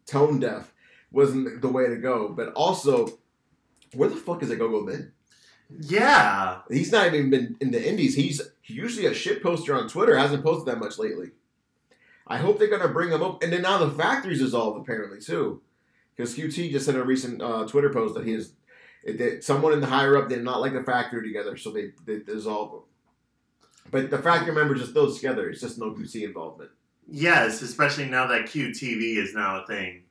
tone 0.05 0.39
deaf, 0.39 0.73
wasn't 1.11 1.61
the 1.61 1.67
way 1.67 1.87
to 1.87 1.97
go. 1.97 2.29
But 2.29 2.53
also, 2.53 3.19
where 3.93 4.09
the 4.09 4.15
fuck 4.15 4.43
is 4.43 4.49
Ogogo 4.49 4.85
been? 4.85 5.11
Yeah. 5.79 6.59
He's 6.69 6.91
not 6.91 7.13
even 7.13 7.29
been 7.29 7.55
in 7.59 7.71
the 7.71 7.87
indies. 7.87 8.15
He's 8.15 8.41
usually 8.63 9.05
a 9.05 9.13
shit 9.13 9.43
poster 9.43 9.75
on 9.75 9.87
Twitter. 9.87 10.17
Hasn't 10.17 10.43
posted 10.43 10.67
that 10.67 10.79
much 10.79 10.97
lately. 10.97 11.31
I 12.27 12.37
hope 12.37 12.59
they're 12.59 12.67
gonna 12.67 12.93
bring 12.93 13.09
him 13.09 13.23
up. 13.23 13.41
And 13.43 13.51
then 13.51 13.63
now 13.63 13.77
the 13.77 13.89
factory's 13.91 14.39
dissolved 14.39 14.79
apparently 14.79 15.19
too, 15.19 15.61
because 16.15 16.35
QT 16.35 16.71
just 16.71 16.85
said 16.85 16.95
in 16.95 17.01
a 17.01 17.03
recent 17.03 17.41
uh, 17.41 17.65
Twitter 17.65 17.91
post 17.91 18.13
that 18.15 18.25
he 18.25 18.33
is 18.33 18.53
someone 19.41 19.73
in 19.73 19.81
the 19.81 19.87
higher 19.87 20.17
up 20.17 20.29
did 20.29 20.43
not 20.43 20.61
like 20.61 20.73
the 20.73 20.83
factory 20.83 21.27
together, 21.27 21.57
so 21.57 21.71
they 21.71 21.91
they 22.05 22.19
dissolved 22.19 22.73
them. 22.73 22.83
But 23.91 24.09
the 24.09 24.19
factory 24.19 24.53
members 24.53 24.81
are 24.81 24.85
still 24.85 25.13
together. 25.13 25.49
It's 25.49 25.61
just 25.61 25.79
no 25.79 25.91
QT 25.91 26.23
involvement. 26.23 26.71
Yes, 27.07 27.61
especially 27.61 28.05
now 28.05 28.27
that 28.27 28.45
QTV 28.45 29.17
is 29.17 29.33
now 29.33 29.63
a 29.63 29.67
thing. 29.67 30.03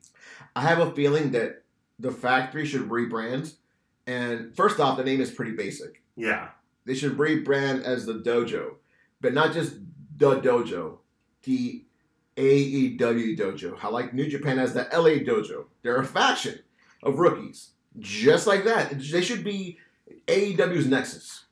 I 0.55 0.61
have 0.61 0.79
a 0.79 0.91
feeling 0.91 1.31
that 1.31 1.63
the 1.97 2.11
factory 2.11 2.65
should 2.65 2.89
rebrand. 2.89 3.53
And 4.05 4.55
first 4.55 4.79
off, 4.79 4.97
the 4.97 5.03
name 5.03 5.21
is 5.21 5.31
pretty 5.31 5.51
basic. 5.51 6.01
Yeah. 6.15 6.49
They 6.85 6.95
should 6.95 7.17
rebrand 7.17 7.83
as 7.83 8.05
the 8.05 8.15
dojo, 8.15 8.75
but 9.21 9.33
not 9.33 9.53
just 9.53 9.75
the 10.17 10.41
dojo, 10.41 10.97
the 11.43 11.85
AEW 12.35 13.37
dojo. 13.37 13.77
How 13.77 13.91
like 13.91 14.13
New 14.13 14.27
Japan 14.27 14.57
has 14.57 14.73
the 14.73 14.87
LA 14.91 15.19
dojo. 15.23 15.65
They're 15.83 16.01
a 16.01 16.05
faction 16.05 16.59
of 17.03 17.19
rookies, 17.19 17.71
just 17.97 18.45
like 18.47 18.65
that. 18.65 18.99
They 18.99 19.21
should 19.21 19.43
be 19.43 19.77
AEW's 20.27 20.85
nexus. 20.87 21.45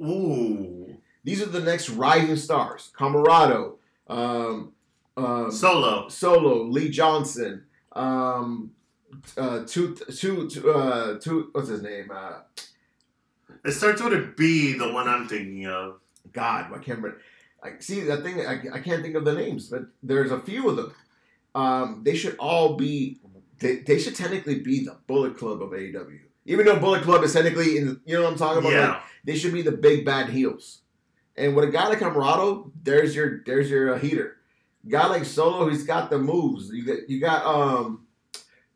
Ooh. 0.00 0.96
These 1.22 1.42
are 1.42 1.46
the 1.46 1.60
next 1.60 1.90
rising 1.90 2.36
stars: 2.36 2.90
Comoroto, 2.98 3.74
um, 4.08 4.72
um, 5.16 5.50
Solo. 5.50 6.08
Solo, 6.08 6.62
Lee 6.64 6.88
Johnson, 6.88 7.64
um, 7.92 8.72
uh, 9.36 9.64
two, 9.66 9.94
two, 9.94 10.48
two, 10.48 10.70
uh, 10.70 11.18
two, 11.18 11.50
what's 11.52 11.68
his 11.68 11.82
name? 11.82 12.10
Uh, 12.10 12.40
It 13.64 13.72
starts 13.72 14.00
with 14.00 14.14
a 14.14 14.32
B, 14.36 14.72
the 14.72 14.90
one 14.92 15.06
I'm 15.08 15.28
thinking 15.28 15.66
of. 15.66 16.00
God, 16.32 16.66
I 16.72 16.78
can't 16.78 16.98
remember. 16.98 17.20
I 17.62 17.72
see 17.80 18.00
that 18.02 18.22
thing. 18.22 18.40
I, 18.46 18.62
I 18.72 18.80
can't 18.80 19.02
think 19.02 19.14
of 19.16 19.24
the 19.26 19.34
names, 19.34 19.68
but 19.68 19.82
there's 20.02 20.30
a 20.30 20.40
few 20.40 20.70
of 20.70 20.76
them. 20.76 20.94
Um, 21.54 22.00
they 22.04 22.14
should 22.14 22.36
all 22.38 22.76
be. 22.76 23.18
They, 23.60 23.76
they 23.76 23.98
should 23.98 24.16
technically 24.16 24.58
be 24.60 24.84
the 24.84 24.96
Bullet 25.06 25.36
Club 25.38 25.62
of 25.62 25.70
AEW. 25.70 26.18
Even 26.46 26.66
though 26.66 26.78
Bullet 26.80 27.02
Club 27.02 27.22
is 27.22 27.32
technically 27.32 27.76
in, 27.78 28.00
you 28.06 28.16
know 28.16 28.24
what 28.24 28.32
I'm 28.32 28.38
talking 28.38 28.58
about. 28.58 28.72
Like, 28.72 28.74
Yeah. 28.74 29.00
they 29.24 29.36
should 29.36 29.52
be 29.52 29.62
the 29.62 29.72
big 29.72 30.04
bad 30.04 30.30
heels. 30.30 30.80
And 31.36 31.54
with 31.54 31.68
a 31.68 31.70
guy 31.70 31.88
like 31.88 31.98
Comoroto, 32.00 32.70
there's 32.82 33.14
your 33.14 33.42
there's 33.46 33.70
your 33.70 33.94
uh, 33.94 33.98
heater. 33.98 34.36
Guy 34.88 35.06
like 35.06 35.24
Solo, 35.24 35.68
he's 35.68 35.84
got 35.84 36.10
the 36.10 36.18
moves. 36.18 36.70
You 36.72 36.84
got 36.84 37.08
you 37.08 37.20
got 37.20 37.44
um 37.46 38.06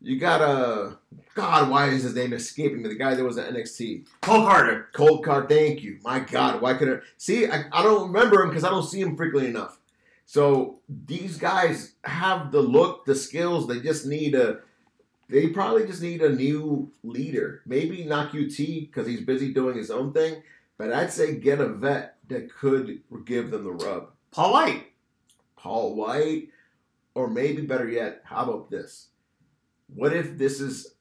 you 0.01 0.19
got 0.19 0.41
uh 0.41 0.91
God, 1.33 1.69
why 1.69 1.89
is 1.89 2.03
his 2.03 2.15
name 2.15 2.31
escaping 2.33 2.81
me? 2.81 2.89
The 2.89 2.95
guy 2.95 3.13
that 3.15 3.23
was 3.23 3.37
at 3.37 3.51
NXT. 3.53 4.07
Cole 4.21 4.43
Karter. 4.45 4.85
Cold 4.93 5.25
card, 5.25 5.49
thank 5.49 5.83
you. 5.83 5.99
My 6.03 6.19
God, 6.19 6.61
why 6.61 6.75
could 6.75 6.89
I 6.89 6.97
see? 7.17 7.45
I, 7.47 7.65
I 7.73 7.83
don't 7.83 8.11
remember 8.13 8.41
him 8.41 8.49
because 8.49 8.63
I 8.63 8.69
don't 8.69 8.83
see 8.87 9.01
him 9.01 9.17
frequently 9.17 9.49
enough. 9.49 9.79
So 10.25 10.79
these 10.87 11.37
guys 11.37 11.93
have 12.03 12.51
the 12.51 12.61
look, 12.61 13.05
the 13.05 13.15
skills. 13.15 13.67
They 13.67 13.79
just 13.81 14.05
need 14.05 14.33
a. 14.35 14.59
They 15.27 15.47
probably 15.47 15.87
just 15.87 16.01
need 16.01 16.21
a 16.21 16.29
new 16.29 16.91
leader. 17.03 17.61
Maybe 17.65 18.03
not 18.03 18.31
QT 18.31 18.87
because 18.87 19.07
he's 19.07 19.21
busy 19.21 19.53
doing 19.53 19.75
his 19.75 19.89
own 19.89 20.13
thing. 20.13 20.43
But 20.77 20.93
I'd 20.93 21.11
say 21.11 21.35
get 21.35 21.59
a 21.59 21.67
vet 21.69 22.17
that 22.27 22.53
could 22.53 23.01
give 23.25 23.51
them 23.51 23.63
the 23.63 23.71
rub. 23.71 24.09
Paul 24.31 24.53
White. 24.53 24.91
Paul 25.55 25.95
White, 25.95 26.49
or 27.15 27.27
maybe 27.29 27.63
better 27.63 27.89
yet, 27.89 28.21
how 28.23 28.43
about 28.43 28.69
this? 28.69 29.07
What 29.87 30.13
if 30.13 30.37
this 30.37 30.59
is 30.59 30.95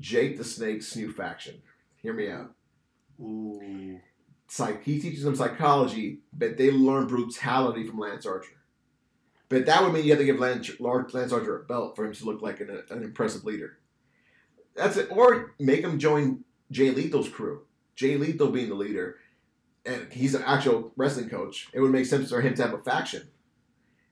Jake 0.00 0.38
the 0.38 0.44
Snake's 0.44 0.96
new 0.96 1.12
faction? 1.12 1.60
Hear 1.96 2.14
me 2.14 2.30
out 2.30 2.54
Ooh. 3.20 4.00
psych 4.48 4.82
he 4.84 4.98
teaches 5.00 5.24
them 5.24 5.36
psychology, 5.36 6.20
but 6.32 6.56
they 6.56 6.70
learn 6.70 7.06
brutality 7.06 7.86
from 7.86 7.98
Lance 7.98 8.24
Archer. 8.24 8.59
But 9.50 9.66
that 9.66 9.82
would 9.82 9.92
mean 9.92 10.04
you 10.04 10.12
have 10.12 10.20
to 10.20 10.24
give 10.24 10.38
Lance, 10.38 10.70
Lance 10.80 11.32
Archer 11.32 11.60
a 11.60 11.64
belt 11.64 11.96
for 11.96 12.06
him 12.06 12.14
to 12.14 12.24
look 12.24 12.40
like 12.40 12.60
an, 12.60 12.82
an 12.88 13.02
impressive 13.02 13.44
leader. 13.44 13.78
That's 14.76 14.96
it. 14.96 15.08
Or 15.10 15.54
make 15.58 15.82
him 15.82 15.98
join 15.98 16.44
Jay 16.70 16.90
Lethal's 16.90 17.28
crew. 17.28 17.62
Jay 17.96 18.16
Lethal 18.16 18.50
being 18.50 18.68
the 18.68 18.74
leader, 18.76 19.16
and 19.84 20.10
he's 20.12 20.34
an 20.34 20.42
actual 20.46 20.92
wrestling 20.96 21.28
coach. 21.28 21.68
It 21.74 21.80
would 21.80 21.90
make 21.90 22.06
sense 22.06 22.30
for 22.30 22.40
him 22.40 22.54
to 22.54 22.62
have 22.62 22.72
a 22.72 22.78
faction. 22.78 23.28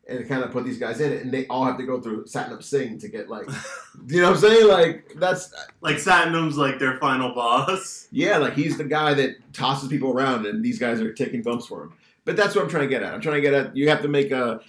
And 0.09 0.27
kind 0.27 0.42
of 0.42 0.51
put 0.53 0.64
these 0.64 0.79
guys 0.79 1.01
in 1.01 1.12
it, 1.12 1.22
and 1.22 1.31
they 1.31 1.46
all 1.48 1.66
have 1.66 1.77
to 1.77 1.85
go 1.85 2.01
through 2.01 2.24
Satnam 2.24 2.62
Singh 2.62 2.98
to 3.01 3.09
get 3.09 3.29
like, 3.29 3.46
you 4.09 4.22
know 4.22 4.31
what 4.31 4.37
I'm 4.37 4.40
saying? 4.40 4.66
Like 4.66 5.12
that's 5.16 5.53
Like 5.83 5.96
Satnam's 5.96 6.57
like 6.57 6.79
their 6.79 6.98
final 6.98 7.35
boss. 7.35 8.09
yeah, 8.11 8.38
like 8.38 8.55
he's 8.55 8.79
the 8.79 8.85
guy 8.85 9.12
that 9.14 9.37
tosses 9.53 9.88
people 9.88 10.11
around, 10.11 10.46
and 10.46 10.64
these 10.64 10.79
guys 10.79 11.01
are 11.01 11.12
taking 11.12 11.42
bumps 11.42 11.66
for 11.66 11.83
him. 11.85 11.92
But 12.24 12.37
that's 12.37 12.55
what 12.55 12.64
I'm 12.64 12.70
trying 12.70 12.85
to 12.85 12.88
get 12.88 13.03
at. 13.03 13.12
I'm 13.12 13.20
trying 13.20 13.37
to 13.37 13.40
get 13.42 13.53
at 13.53 13.77
you 13.77 13.90
have 13.90 14.01
to 14.03 14.09
make 14.09 14.31
a, 14.31 14.61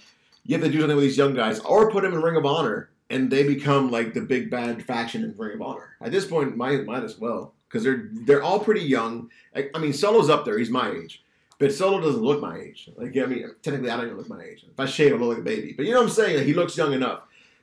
you 0.44 0.56
have 0.56 0.64
to 0.64 0.70
do 0.70 0.80
something 0.80 0.96
with 0.96 1.04
these 1.04 1.18
young 1.18 1.34
guys, 1.34 1.60
or 1.60 1.90
put 1.90 2.02
them 2.02 2.14
in 2.14 2.22
Ring 2.22 2.36
of 2.36 2.46
Honor, 2.46 2.90
and 3.08 3.30
they 3.30 3.42
become 3.46 3.90
like 3.90 4.14
the 4.14 4.20
big 4.20 4.50
bad 4.50 4.84
faction 4.84 5.22
in 5.24 5.36
Ring 5.36 5.54
of 5.54 5.62
Honor. 5.62 5.96
At 6.00 6.12
this 6.12 6.26
point, 6.26 6.56
might 6.56 6.84
might 6.84 7.04
as 7.04 7.18
well 7.18 7.54
because 7.68 7.84
they're 7.84 8.08
they're 8.24 8.42
all 8.42 8.60
pretty 8.60 8.82
young. 8.82 9.30
I, 9.54 9.68
I 9.74 9.78
mean, 9.78 9.92
Solo's 9.92 10.30
up 10.30 10.44
there; 10.44 10.58
he's 10.58 10.70
my 10.70 10.90
age, 10.90 11.22
but 11.58 11.72
Solo 11.72 12.00
doesn't 12.00 12.22
look 12.22 12.40
my 12.40 12.58
age. 12.58 12.90
Like 12.96 13.16
I 13.16 13.26
mean, 13.26 13.44
technically, 13.62 13.90
I 13.90 13.96
don't 13.96 14.06
even 14.06 14.18
look 14.18 14.28
my 14.28 14.42
age. 14.42 14.64
If 14.70 14.78
I 14.78 14.86
shave, 14.86 15.12
I 15.12 15.16
look 15.16 15.30
like 15.30 15.38
a 15.38 15.42
baby. 15.42 15.74
But 15.76 15.86
you 15.86 15.92
know 15.92 15.98
what 15.98 16.04
I'm 16.08 16.10
saying? 16.12 16.36
Like, 16.38 16.46
he 16.46 16.54
looks 16.54 16.76
young 16.76 16.92
enough. 16.92 17.22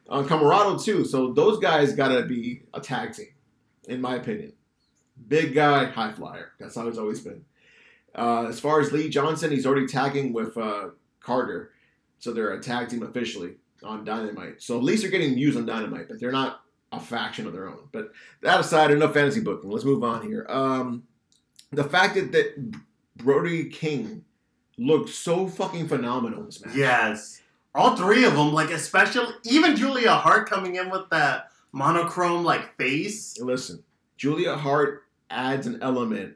uh, 0.10 0.24
Comoroto 0.24 0.82
too. 0.84 1.04
So 1.06 1.34
those 1.34 1.60
guys 1.60 1.94
gotta 1.94 2.24
be 2.24 2.62
a 2.74 2.80
tag 2.80 3.13
team, 3.13 3.34
in 3.88 4.00
my 4.02 4.16
opinion. 4.16 4.54
Big 5.28 5.54
guy, 5.56 5.86
high 5.86 6.12
flyer. 6.12 6.52
That's 6.60 6.76
how 6.76 6.88
it's 6.88 7.00
always 7.00 7.22
been. 7.22 7.44
Uh, 8.16 8.46
as 8.48 8.60
far 8.60 8.80
as 8.80 8.92
Lee 8.92 9.10
Johnson, 9.10 9.52
he's 9.52 9.66
already 9.66 9.88
tagging 9.88 10.32
with 10.34 10.58
uh, 10.58 10.90
Karter, 11.24 11.70
so 12.20 12.32
they're 12.32 12.54
a 12.54 12.62
tag 12.62 12.90
team 12.90 13.04
officially 13.04 13.56
on 13.84 14.06
Dynamite. 14.06 14.62
So 14.62 14.78
at 14.78 14.84
least 14.84 15.02
they're 15.02 15.12
getting 15.12 15.38
used 15.38 15.58
on 15.58 15.66
Dynamite, 15.66 16.08
but 16.08 16.20
they're 16.20 16.32
not 16.32 16.62
a 16.92 17.00
faction 17.00 17.46
of 17.48 17.54
their 17.54 17.68
own. 17.68 17.90
But 17.92 18.12
that 18.42 18.60
aside, 18.60 18.92
enough 18.92 19.14
fantasy 19.14 19.42
booking. 19.42 19.70
Let's 19.70 19.86
move 19.86 20.04
on 20.04 20.24
here. 20.24 20.46
Um, 20.50 21.04
the 21.72 21.84
fact 21.84 22.16
that, 22.16 22.32
that 22.32 22.74
Brody 23.18 23.66
King 23.66 24.24
looked 24.78 25.10
so 25.10 25.48
fucking 25.48 25.88
phenomenal 25.88 26.40
in 26.40 26.46
this 26.46 26.64
match. 26.66 26.76
Yes. 26.76 27.42
All 27.76 27.96
three 27.96 28.26
of 28.26 28.36
them, 28.36 28.54
like 28.54 28.72
especially 28.72 29.34
even 29.44 29.76
Julia 29.76 30.12
Hart 30.12 30.50
coming 30.50 30.76
in 30.76 30.90
with 30.90 31.10
that 31.12 31.52
monochrome 31.72 32.44
like 32.44 32.76
face. 32.78 33.40
Listen, 33.40 33.84
Julia 34.18 34.56
Hart 34.56 35.04
adds 35.30 35.68
an 35.68 35.80
element 35.82 36.36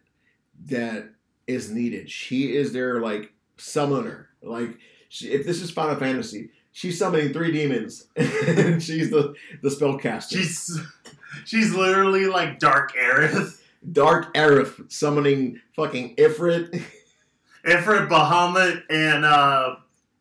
that 0.65 1.09
is 1.47 1.71
needed. 1.71 2.11
She 2.11 2.55
is 2.55 2.73
their 2.73 2.99
like 3.01 3.33
summoner. 3.57 4.29
Like 4.43 4.77
she, 5.11 5.27
if 5.27 5.45
this 5.45 5.61
is 5.61 5.69
Final 5.69 5.97
Fantasy, 5.97 6.51
she's 6.71 6.97
summoning 6.97 7.33
three 7.33 7.51
demons, 7.51 8.07
and 8.15 8.81
she's 8.81 9.09
the 9.09 9.35
the 9.61 9.67
spellcaster. 9.67 10.29
She's 10.29 10.79
she's 11.43 11.75
literally 11.75 12.27
like 12.27 12.59
Dark 12.59 12.93
Aerith. 12.95 13.61
Dark 13.91 14.33
Aerith 14.35 14.89
summoning 14.89 15.59
fucking 15.75 16.15
Ifrit. 16.15 16.81
Ifrit, 17.65 18.07
Bahamut, 18.07 18.83
and 18.89 19.25
uh, 19.25 19.75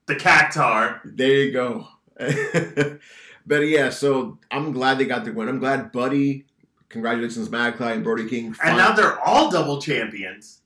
the 0.07 0.16
Cactuar. 0.16 1.00
There 1.05 1.29
you 1.29 1.53
go. 1.53 1.87
but 3.46 3.61
yeah, 3.61 3.90
so 3.90 4.38
I'm 4.50 4.72
glad 4.72 4.98
they 4.98 5.05
got 5.05 5.24
the 5.24 5.33
win. 5.33 5.48
I'm 5.48 5.61
glad 5.61 5.92
Buddy, 5.92 6.46
congratulations, 6.88 7.48
Magpie 7.48 7.92
and 7.92 8.03
Brody 8.03 8.29
King. 8.29 8.57
And 8.64 8.76
now 8.76 8.90
they're 8.90 9.20
all 9.20 9.53
double 9.53 9.81
champions. 9.81 10.62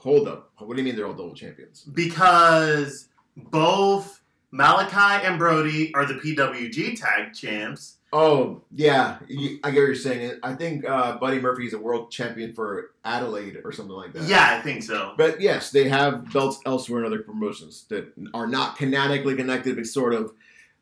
Hold 0.00 0.28
up. 0.28 0.50
What 0.56 0.76
do 0.76 0.82
you 0.82 0.84
mean 0.84 0.96
they're 0.96 1.06
all 1.06 1.12
double 1.12 1.34
champions? 1.34 1.82
Because 1.82 3.08
both 3.36 4.22
Malakai 4.52 5.24
and 5.24 5.38
Brody 5.38 5.94
are 5.94 6.06
the 6.06 6.14
PWG 6.14 6.98
tag 7.00 7.34
champs. 7.34 7.96
Oh 8.12 8.62
yeah, 8.74 9.18
I 9.22 9.26
get 9.26 9.62
what 9.62 9.74
you're 9.74 9.94
saying. 9.94 10.38
I 10.42 10.54
think 10.54 10.88
uh, 10.88 11.18
Buddy 11.18 11.40
Murphy 11.40 11.66
is 11.66 11.72
a 11.72 11.78
world 11.78 12.10
champion 12.10 12.54
for 12.54 12.92
Adelaide 13.04 13.58
or 13.64 13.72
something 13.72 13.94
like 13.94 14.12
that. 14.12 14.22
Yeah, 14.22 14.56
I 14.56 14.62
think 14.62 14.82
so. 14.82 15.14
But 15.18 15.40
yes, 15.40 15.70
they 15.70 15.88
have 15.88 16.32
belts 16.32 16.60
elsewhere 16.64 17.00
in 17.00 17.06
other 17.06 17.22
promotions 17.22 17.84
that 17.88 18.12
are 18.32 18.46
not 18.46 18.76
canonically 18.76 19.34
connected, 19.34 19.76
but 19.76 19.86
sort 19.86 20.14
of. 20.14 20.32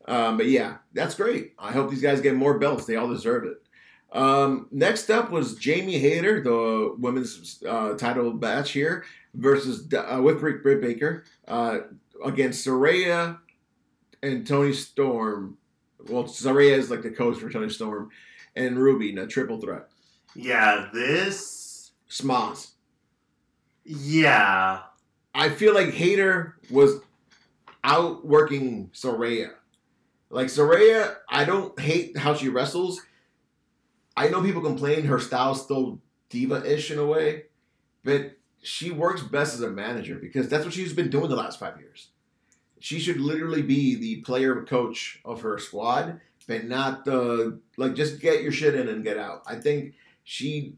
Um, 0.06 0.36
but 0.36 0.46
yeah, 0.46 0.76
that's 0.92 1.14
great. 1.14 1.54
I 1.58 1.72
hope 1.72 1.90
these 1.90 2.02
guys 2.02 2.20
get 2.20 2.34
more 2.34 2.58
belts. 2.58 2.84
They 2.84 2.96
all 2.96 3.08
deserve 3.08 3.44
it. 3.44 3.62
Um, 4.12 4.68
next 4.70 5.10
up 5.10 5.30
was 5.30 5.56
Jamie 5.56 5.98
Hayter, 5.98 6.42
the 6.42 6.94
women's 6.98 7.62
uh, 7.66 7.94
title 7.94 8.32
match 8.34 8.70
here, 8.70 9.04
versus 9.34 9.92
uh, 9.92 10.20
with 10.22 10.40
Britt 10.40 10.80
Baker 10.80 11.24
uh, 11.48 11.78
against 12.24 12.66
Saraya 12.66 13.38
and 14.22 14.46
Toni 14.46 14.72
Storm 14.72 15.58
well, 16.08 16.24
Saraya 16.24 16.76
is 16.76 16.90
like 16.90 17.02
the 17.02 17.10
coach 17.10 17.38
for 17.38 17.50
Toni 17.50 17.70
Storm, 17.70 18.10
and 18.54 18.78
Ruby 18.78 19.10
in 19.10 19.18
a 19.18 19.26
triple 19.26 19.60
threat. 19.60 19.88
Yeah, 20.34 20.88
this 20.92 21.92
Smoz. 22.08 22.72
Yeah, 23.84 24.80
I 25.34 25.48
feel 25.50 25.74
like 25.74 25.90
Hayter 25.90 26.56
was 26.70 27.00
outworking 27.82 28.90
Saraya. 28.92 29.50
Like 30.30 30.48
Saraya, 30.48 31.16
I 31.28 31.44
don't 31.44 31.78
hate 31.78 32.16
how 32.16 32.34
she 32.34 32.48
wrestles. 32.48 33.00
I 34.16 34.28
know 34.28 34.42
people 34.42 34.62
complain 34.62 35.04
her 35.04 35.18
style's 35.18 35.62
still 35.62 36.00
diva-ish 36.28 36.90
in 36.90 36.98
a 36.98 37.06
way, 37.06 37.44
but 38.04 38.32
she 38.62 38.90
works 38.90 39.22
best 39.22 39.54
as 39.54 39.60
a 39.60 39.68
manager 39.68 40.16
because 40.16 40.48
that's 40.48 40.64
what 40.64 40.72
she's 40.72 40.92
been 40.92 41.10
doing 41.10 41.28
the 41.28 41.37
last 41.37 41.58
five 41.58 41.78
years 41.78 42.08
she 42.84 42.98
should 42.98 43.18
literally 43.18 43.62
be 43.62 43.94
the 43.94 44.16
player 44.16 44.62
coach 44.62 45.18
of 45.24 45.40
her 45.40 45.58
squad, 45.58 46.20
but 46.46 46.66
not 46.66 47.06
the 47.06 47.58
like 47.78 47.94
just 47.94 48.20
get 48.20 48.42
your 48.42 48.52
shit 48.52 48.74
in 48.74 48.88
and 48.88 49.02
get 49.02 49.16
out. 49.16 49.42
I 49.46 49.54
think 49.54 49.94
she 50.22 50.74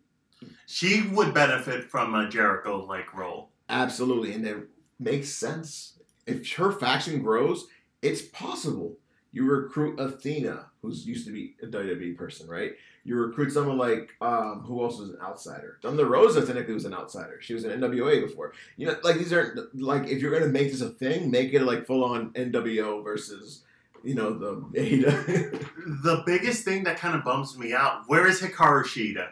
she 0.66 1.02
would 1.02 1.34
benefit 1.34 1.90
from 1.90 2.14
a 2.14 2.28
Jericho 2.28 2.84
like 2.84 3.12
role. 3.12 3.50
Absolutely, 3.68 4.34
and 4.34 4.46
it 4.46 4.68
makes 5.00 5.30
sense. 5.30 5.98
If 6.28 6.48
her 6.52 6.70
faction 6.70 7.24
grows, 7.24 7.66
it's 8.02 8.22
possible. 8.22 8.98
You 9.32 9.50
recruit 9.50 9.98
Athena, 9.98 10.66
who's 10.86 11.06
used 11.06 11.26
to 11.26 11.32
be 11.32 11.54
a 11.62 11.66
WWE 11.66 12.16
person, 12.16 12.48
right? 12.48 12.72
You 13.04 13.16
recruit 13.16 13.52
someone 13.52 13.78
like 13.78 14.14
um, 14.20 14.62
who 14.66 14.82
else 14.82 14.98
was 14.98 15.10
an 15.10 15.18
outsider? 15.22 15.78
Thunder 15.82 16.06
Rosa 16.06 16.44
technically 16.44 16.74
was 16.74 16.84
an 16.84 16.94
outsider. 16.94 17.40
She 17.40 17.54
was 17.54 17.64
an 17.64 17.80
NWA 17.80 18.26
before. 18.26 18.52
You 18.76 18.86
know, 18.86 18.96
like 19.04 19.16
these 19.16 19.32
aren't 19.32 19.80
like 19.80 20.08
if 20.08 20.20
you're 20.20 20.36
gonna 20.36 20.50
make 20.50 20.70
this 20.70 20.80
a 20.80 20.88
thing, 20.88 21.30
make 21.30 21.52
it 21.52 21.62
like 21.62 21.86
full 21.86 22.04
on 22.04 22.30
NWO 22.30 23.04
versus 23.04 23.62
you 24.02 24.14
know 24.14 24.32
the 24.32 24.80
Ada. 24.80 25.10
the 26.02 26.22
biggest 26.26 26.64
thing 26.64 26.84
that 26.84 26.98
kind 26.98 27.14
of 27.14 27.24
bums 27.24 27.58
me 27.58 27.72
out. 27.72 28.04
Where 28.06 28.26
is 28.26 28.40
Hikaru 28.40 28.84
Shida? 28.84 29.30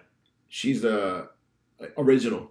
She's 0.48 0.84
a 0.84 1.28
uh, 1.80 1.86
original. 1.98 2.50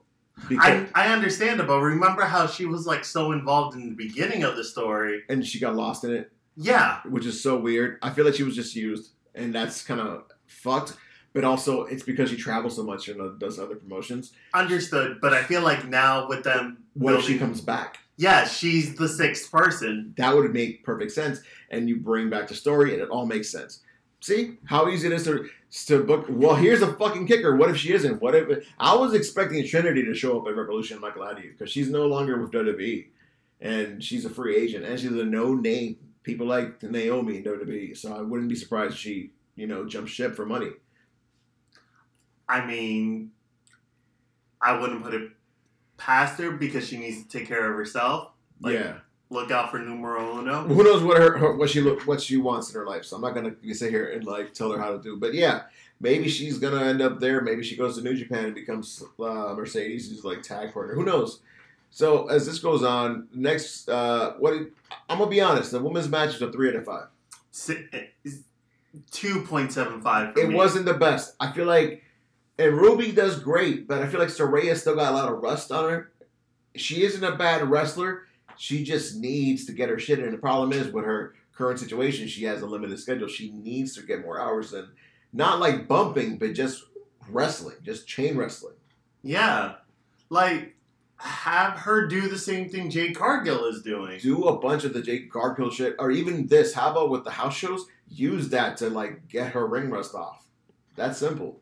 I, 0.50 0.88
I 0.96 1.14
understand 1.14 1.60
it, 1.60 1.68
but 1.68 1.80
remember 1.80 2.24
how 2.24 2.48
she 2.48 2.66
was 2.66 2.88
like 2.88 3.06
so 3.06 3.32
involved 3.32 3.76
in 3.76 3.90
the 3.90 3.96
beginning 3.96 4.44
of 4.44 4.56
the 4.56 4.64
story, 4.64 5.24
and 5.30 5.46
she 5.46 5.60
got 5.60 5.76
lost 5.76 6.04
in 6.04 6.12
it. 6.12 6.32
Yeah, 6.56 7.00
which 7.10 7.26
is 7.26 7.42
so 7.42 7.58
weird. 7.58 7.98
I 8.02 8.12
feel 8.12 8.26
like 8.26 8.36
she 8.36 8.44
was 8.44 8.56
just 8.56 8.76
used, 8.76 9.12
and 9.34 9.54
that's 9.54 9.84
kind 9.84 10.00
of 10.00 10.26
fucked 10.46 10.94
but 11.34 11.44
also 11.44 11.84
it's 11.84 12.04
because 12.04 12.30
she 12.30 12.38
travels 12.38 12.76
so 12.76 12.84
much 12.84 13.08
and 13.10 13.20
uh, 13.20 13.30
does 13.40 13.60
other 13.60 13.76
promotions. 13.76 14.34
Understood, 14.54 15.18
but 15.20 15.34
I 15.34 15.44
feel 15.44 15.62
like 15.62 15.88
now 15.88 16.28
with 16.28 16.44
them, 16.44 16.84
what 16.94 17.12
building, 17.12 17.20
if 17.20 17.26
she 17.26 17.38
comes 17.40 17.60
back? 17.60 18.00
Yeah, 18.18 18.46
she's 18.46 18.96
the 18.96 19.08
sixth 19.10 19.52
person. 19.52 20.14
That 20.18 20.36
would 20.36 20.54
make 20.54 20.84
perfect 20.84 21.12
sense, 21.12 21.40
and 21.72 21.90
you 21.90 21.98
bring 21.98 22.30
back 22.30 22.48
the 22.48 22.56
story, 22.56 22.94
and 22.94 23.02
it 23.02 23.10
all 23.10 23.26
makes 23.26 23.50
sense. 23.50 23.82
See 24.22 24.58
how 24.66 24.88
easy 24.88 25.08
it 25.08 25.14
is 25.14 25.26
to 25.26 25.50
to 25.88 26.04
book. 26.04 26.28
Well, 26.30 26.56
here's 26.56 26.82
a 26.82 26.94
fucking 26.94 27.28
kicker. 27.28 27.56
What 27.56 27.72
if 27.72 27.78
she 27.78 27.94
isn't? 27.94 28.22
What 28.22 28.36
if 28.36 28.66
I 28.80 28.96
was 28.96 29.14
expecting 29.14 29.68
Trinity 29.68 30.06
to 30.06 30.14
show 30.14 30.40
up 30.40 30.48
at 30.48 30.56
Revolution 30.56 31.02
Michael 31.02 31.24
Adu 31.24 31.52
because 31.52 31.72
she's 31.72 31.90
no 31.90 32.06
longer 32.06 32.40
with 32.40 32.52
WWE, 32.52 33.08
and 33.60 34.02
she's 34.04 34.24
a 34.24 34.30
free 34.30 34.56
agent, 34.56 34.86
and 34.86 35.00
she's 35.00 35.12
a 35.12 35.26
no 35.26 35.56
name. 35.56 35.98
People 36.24 36.48
like 36.48 36.82
Naomi 36.82 37.38
in 37.38 37.44
WWE, 37.44 37.98
so 37.98 38.16
I 38.16 38.22
wouldn't 38.22 38.50
be 38.50 38.56
surprised 38.56 38.94
if 38.94 39.00
she, 39.00 39.32
you 39.56 39.68
know, 39.68 39.86
jumps 39.86 40.12
ship 40.12 40.36
for 40.36 40.46
money. 40.46 40.72
I 42.48 42.66
mean, 42.66 43.32
I 44.62 44.80
wouldn't 44.80 45.04
put 45.04 45.14
it 45.14 45.32
past 45.98 46.40
her 46.40 46.52
because 46.52 46.88
she 46.88 46.98
needs 46.98 47.24
to 47.24 47.30
take 47.30 47.48
care 47.48 47.70
of 47.70 47.76
herself. 47.76 48.32
Like, 48.62 48.76
yeah. 48.76 48.98
Look 49.30 49.50
out 49.50 49.72
for 49.72 49.80
numero 49.80 50.40
uno. 50.40 50.64
Who 50.64 50.84
knows 50.84 51.02
what 51.02 51.18
her, 51.18 51.38
her, 51.40 51.56
what 51.56 51.68
she 51.68 51.82
look 51.82 52.04
what 52.06 52.22
she 52.22 52.38
wants 52.38 52.70
in 52.70 52.80
her 52.80 52.86
life? 52.86 53.04
So 53.04 53.16
I'm 53.16 53.22
not 53.24 53.34
gonna 53.34 53.56
sit 53.74 53.90
here 53.90 54.12
and 54.12 54.24
like 54.24 54.54
tell 54.54 54.72
her 54.72 54.78
how 54.78 54.92
to 54.92 55.02
do. 55.02 55.18
But 55.18 55.34
yeah, 55.34 55.64
maybe 56.00 56.30
she's 56.30 56.60
gonna 56.60 56.84
end 56.84 57.02
up 57.02 57.20
there. 57.20 57.42
Maybe 57.42 57.64
she 57.64 57.76
goes 57.76 57.98
to 57.98 58.04
New 58.04 58.16
Japan 58.16 58.46
and 58.46 58.54
becomes 58.54 59.04
uh, 59.20 59.56
Mercedes' 59.58 60.24
like 60.24 60.44
tag 60.44 60.72
partner. 60.72 60.94
Who 60.94 61.04
knows? 61.04 61.40
So 61.94 62.28
as 62.28 62.48
this 62.48 62.58
goes 62.58 62.82
on, 62.82 63.28
next 63.36 63.88
uh, 63.88 64.34
what 64.40 64.54
I'm 65.08 65.20
gonna 65.20 65.30
be 65.30 65.42
honest, 65.42 65.72
the 65.72 65.80
women's 65.80 66.10
match 66.10 66.34
is 66.34 66.42
a 66.42 66.52
three 66.52 66.70
out 66.70 66.76
of 66.76 66.86
five. 66.86 67.08
Two 69.12 69.44
point 69.44 69.72
seven 69.72 70.02
five. 70.02 70.36
It 70.36 70.50
me. 70.50 70.56
wasn't 70.56 70.86
the 70.86 70.96
best. 70.96 71.36
I 71.40 71.52
feel 71.52 71.66
like 71.66 72.02
and 72.58 72.74
Ruby 72.76 73.12
does 73.12 73.40
great, 73.40 73.88
but 73.88 74.02
I 74.02 74.08
feel 74.08 74.20
like 74.20 74.30
Saraya 74.30 74.76
still 74.76 74.96
got 74.96 75.12
a 75.12 75.16
lot 75.16 75.32
of 75.32 75.40
rust 75.44 75.72
on 75.72 75.88
her. 75.88 76.12
She 76.76 77.04
isn't 77.04 77.24
a 77.24 77.36
bad 77.36 77.70
wrestler. 77.70 78.24
She 78.58 78.84
just 78.84 79.16
needs 79.16 79.66
to 79.66 79.72
get 79.72 79.90
her 79.90 80.00
shit 80.00 80.18
in. 80.18 80.32
The 80.32 80.38
problem 80.40 80.74
is 80.74 80.92
with 80.92 81.06
her 81.06 81.36
current 81.56 81.80
situation, 81.80 82.28
she 82.28 82.44
has 82.46 82.64
a 82.64 82.66
limited 82.66 83.00
schedule. 83.00 83.28
She 83.28 83.52
needs 83.52 83.96
to 83.96 84.02
get 84.02 84.22
more 84.22 84.40
hours 84.40 84.74
in. 84.74 84.88
Not 85.32 85.60
like 85.60 85.88
bumping, 85.88 86.38
but 86.38 86.54
just 86.54 86.86
wrestling, 87.30 87.78
just 87.84 88.08
chain 88.08 88.36
wrestling. 88.36 88.76
Yeah. 89.22 89.76
Like, 90.30 90.73
have 91.24 91.80
her 91.80 92.08
do 92.08 92.28
the 92.28 92.38
same 92.38 92.70
thing 92.70 92.90
Jade 92.90 93.16
Cargill 93.16 93.66
is 93.66 93.82
doing. 93.82 94.20
Do 94.20 94.44
a 94.46 94.60
bunch 94.60 94.84
of 94.84 94.94
the 94.94 95.02
Jade 95.02 95.32
Cargill 95.32 95.72
shit, 95.72 95.96
or 96.00 96.12
even 96.12 96.48
this. 96.48 96.74
How 96.74 96.92
about 96.92 97.10
with 97.10 97.24
the 97.24 97.32
house 97.32 97.56
shows? 97.56 97.86
Use 98.10 98.50
that 98.50 98.78
to 98.78 98.90
like 98.90 99.28
get 99.30 99.54
her 99.54 99.66
ring 99.66 99.90
rust 99.90 100.14
off. 100.14 100.46
That's 100.96 101.18
simple. 101.18 101.62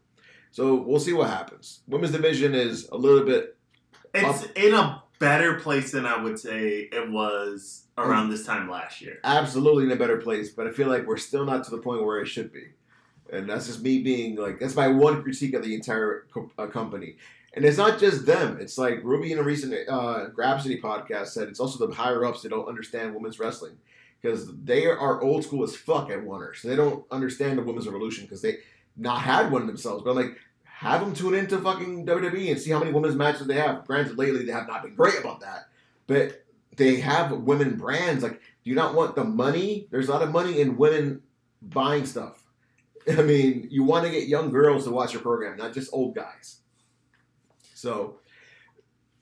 So 0.52 0.76
we'll 0.76 1.00
see 1.00 1.14
what 1.14 1.30
happens. 1.30 1.82
Women's 1.88 2.12
division 2.12 2.54
is 2.54 2.90
a 2.90 2.98
little 2.98 3.24
bit. 3.24 3.58
It's 4.14 4.44
up. 4.44 4.58
in 4.58 4.74
a 4.74 5.04
better 5.20 5.60
place 5.60 5.92
than 5.92 6.06
I 6.06 6.22
would 6.22 6.40
say 6.40 6.90
it 6.92 7.10
was 7.10 7.84
around 7.98 8.30
this 8.30 8.46
time 8.46 8.70
last 8.70 9.02
year. 9.02 9.20
Absolutely 9.24 9.86
in 9.86 9.92
a 9.92 9.96
better 9.96 10.18
place, 10.18 10.50
but 10.50 10.68
I 10.68 10.72
feel 10.72 10.88
like 10.88 11.06
we're 11.06 11.18
still 11.18 11.46
not 11.46 11.64
to 11.66 11.72
the 11.72 11.78
point 11.78 12.04
where 12.04 12.20
it 12.20 12.26
should 12.26 12.52
be. 12.52 12.70
And 13.32 13.50
that's 13.50 13.68
just 13.68 13.82
me 13.82 14.02
being 14.02 14.36
like, 14.36 14.60
that's 14.60 14.76
my 14.76 14.88
one 14.88 15.22
critique 15.24 15.54
of 15.54 15.64
the 15.64 15.74
entire 15.74 16.26
co- 16.34 16.52
uh, 16.58 16.68
company. 16.68 17.16
And 17.54 17.66
it's 17.66 17.78
not 17.78 18.00
just 18.00 18.26
them. 18.26 18.58
It's 18.62 18.78
like 18.78 19.04
Ruby 19.04 19.32
in 19.32 19.40
a 19.40 19.44
recent 19.44 19.74
uh, 19.90 20.28
Grapsody 20.30 20.82
podcast 20.82 21.28
said, 21.28 21.50
it's 21.50 21.60
also 21.60 21.86
the 21.86 21.94
higher 21.94 22.24
ups 22.26 22.42
that 22.42 22.50
don't 22.50 22.68
understand 22.68 23.14
women's 23.14 23.40
wrestling. 23.40 23.78
because 24.22 24.56
they 24.64 24.86
are 24.86 25.22
old 25.22 25.44
school 25.44 25.64
as 25.64 25.76
fuck 25.76 26.10
at 26.10 26.20
Oneer, 26.20 26.56
so 26.56 26.68
they 26.68 26.76
don't 26.76 27.06
understand 27.12 27.58
the 27.58 27.64
women's 27.64 27.88
revolution 27.88 28.24
because 28.26 28.42
they 28.42 28.58
not 28.96 29.20
had 29.22 29.52
one 29.52 29.68
themselves. 29.68 30.04
But 30.04 30.12
I'm 30.12 30.16
like, 30.18 30.38
have 30.64 31.02
them 31.02 31.14
tune 31.14 31.36
into 31.36 31.58
fucking 31.60 32.06
WWE 32.06 32.52
and 32.52 32.60
see 32.60 32.72
how 32.72 32.80
many 32.80 32.92
women's 32.92 33.16
matches 33.16 33.48
they 33.48 33.56
have. 33.56 33.86
Granted, 33.86 34.18
lately 34.18 34.46
they 34.46 34.52
have 34.52 34.68
not 34.68 34.84
been 34.84 34.96
great 34.96 35.20
about 35.20 35.42
that, 35.42 35.68
but 36.08 36.44
they 36.78 37.00
have 37.02 37.32
women 37.32 37.76
brands. 37.76 38.24
Like, 38.24 38.40
do 38.64 38.70
you 38.70 38.76
not 38.76 38.96
want 38.96 39.16
the 39.16 39.24
money? 39.24 39.88
There's 39.92 40.08
a 40.08 40.12
lot 40.12 40.22
of 40.22 40.32
money 40.32 40.62
in 40.62 40.78
women 40.78 41.22
buying 41.62 42.06
stuff. 42.06 42.44
I 43.10 43.22
mean, 43.24 43.68
you 43.70 43.84
want 43.84 44.06
to 44.06 44.12
get 44.12 44.28
young 44.28 44.52
girls 44.52 44.86
to 44.86 44.92
watch 44.92 45.14
your 45.14 45.22
program, 45.22 45.58
not 45.58 45.74
just 45.74 45.90
old 45.94 46.16
guys. 46.16 46.61
So, 47.82 48.18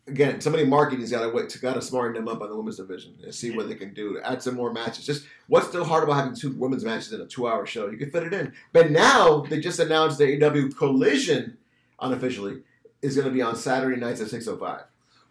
again, 0.05 0.41
somebody 0.41 0.65
in 0.65 0.69
marketing's 0.69 1.11
got 1.11 1.21
to 1.21 1.29
wait, 1.29 1.57
got 1.61 1.75
to 1.75 1.81
smarten 1.81 2.13
them 2.13 2.27
up 2.27 2.41
on 2.41 2.49
the 2.49 2.57
women's 2.57 2.75
division 2.75 3.15
and 3.23 3.33
see 3.33 3.51
what 3.51 3.69
they 3.69 3.75
can 3.75 3.93
do 3.93 4.15
to 4.15 4.29
add 4.29 4.43
some 4.43 4.55
more 4.55 4.73
matches. 4.73 5.05
Just 5.05 5.25
what's 5.47 5.71
so 5.71 5.85
hard 5.85 6.03
about 6.03 6.15
having 6.15 6.35
two 6.35 6.51
women's 6.51 6.83
matches 6.83 7.13
in 7.13 7.21
a 7.21 7.25
two-hour 7.25 7.65
show? 7.65 7.89
You 7.89 7.97
can 7.97 8.11
fit 8.11 8.23
it 8.23 8.33
in. 8.33 8.51
But 8.73 8.91
now 8.91 9.45
they 9.49 9.61
just 9.61 9.79
announced 9.79 10.17
the 10.17 10.25
AEW 10.25 10.75
Collision 10.75 11.57
unofficially 12.01 12.61
is 13.01 13.15
going 13.15 13.27
to 13.27 13.33
be 13.33 13.41
on 13.41 13.55
Saturday 13.55 13.95
nights 13.95 14.19
at 14.19 14.27
six 14.27 14.45
oh 14.45 14.57
five. 14.57 14.83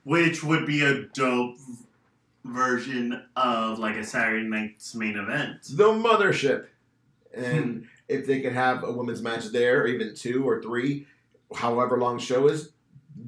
Which 0.04 0.42
would 0.42 0.64
be 0.64 0.82
a 0.82 1.02
dope 1.08 1.56
version 2.46 3.24
of 3.36 3.78
like 3.78 3.96
a 3.96 4.04
Saturday 4.04 4.48
night's 4.48 4.94
main 4.94 5.18
event. 5.18 5.64
The 5.64 5.92
mothership. 5.92 6.68
And 7.34 7.64
hmm. 7.64 7.80
if 8.08 8.26
they 8.26 8.40
could 8.40 8.54
have 8.54 8.84
a 8.84 8.90
women's 8.90 9.20
match 9.20 9.48
there, 9.48 9.82
or 9.82 9.86
even 9.86 10.14
two 10.14 10.48
or 10.48 10.62
three, 10.62 11.06
however 11.54 11.98
long 11.98 12.16
the 12.16 12.22
show 12.22 12.48
is, 12.48 12.70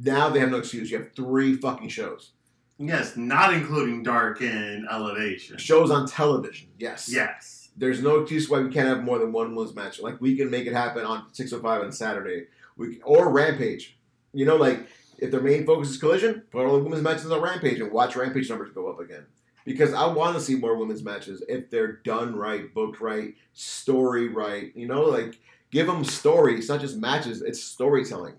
now 0.03 0.29
they 0.29 0.41
have 0.41 0.51
no 0.51 0.59
excuse. 0.59 0.91
You 0.91 0.99
have 0.99 1.13
three 1.15 1.57
fucking 1.57 1.89
shows. 1.89 2.33
Yes, 2.79 3.17
not 3.17 3.53
including 3.53 4.03
Dark 4.03 4.41
and 4.41 4.87
Elevation. 4.91 5.59
Shows 5.59 5.91
on 5.91 6.07
television, 6.07 6.69
yes. 6.79 7.11
Yes. 7.13 7.69
There's 7.77 8.03
no 8.03 8.21
excuse 8.21 8.49
why 8.49 8.61
we 8.61 8.73
can't 8.73 8.89
have 8.89 9.05
more 9.05 9.19
than 9.19 9.33
one 9.33 9.55
women's 9.55 9.75
match. 9.75 10.01
Like 10.01 10.21
we 10.21 10.37
can 10.37 10.51
make 10.51 10.67
it 10.67 10.73
happen 10.73 11.05
on 11.05 11.33
605 11.33 11.83
on 11.83 11.93
Saturday. 11.93 12.47
We 12.77 13.01
or 13.05 13.31
Rampage. 13.31 13.99
You 14.33 14.47
know, 14.47 14.57
like 14.57 14.87
if 15.19 15.31
their 15.31 15.43
main 15.43 15.67
focus 15.67 15.91
is 15.91 15.99
collision, 15.99 16.43
put 16.51 16.65
all 16.65 16.79
the 16.79 16.85
women's 16.85 17.03
matches 17.03 17.31
on 17.31 17.43
Rampage 17.43 17.81
and 17.81 17.93
watch 17.93 18.17
Rampage 18.17 18.49
numbers 18.49 18.73
go 18.73 18.89
up 18.91 19.01
again. 19.01 19.27
Because 19.67 19.93
I 19.93 20.07
want 20.07 20.37
to 20.37 20.41
see 20.41 20.57
more 20.57 20.77
women's 20.77 21.03
matches 21.03 21.43
if 21.49 21.69
they're 21.71 21.93
done 22.05 22.35
right, 22.35 22.73
booked 22.73 23.01
right, 23.01 23.35
story 23.53 24.29
right. 24.29 24.75
You 24.75 24.89
know, 24.89 25.03
like 25.03 25.39
give 25.71 25.87
them 25.87 26.03
story. 26.03 26.57
It's 26.57 26.71
not 26.71 26.81
just 26.81 26.97
matches; 26.97 27.43
it's 27.43 27.63
storytelling. 27.63 28.37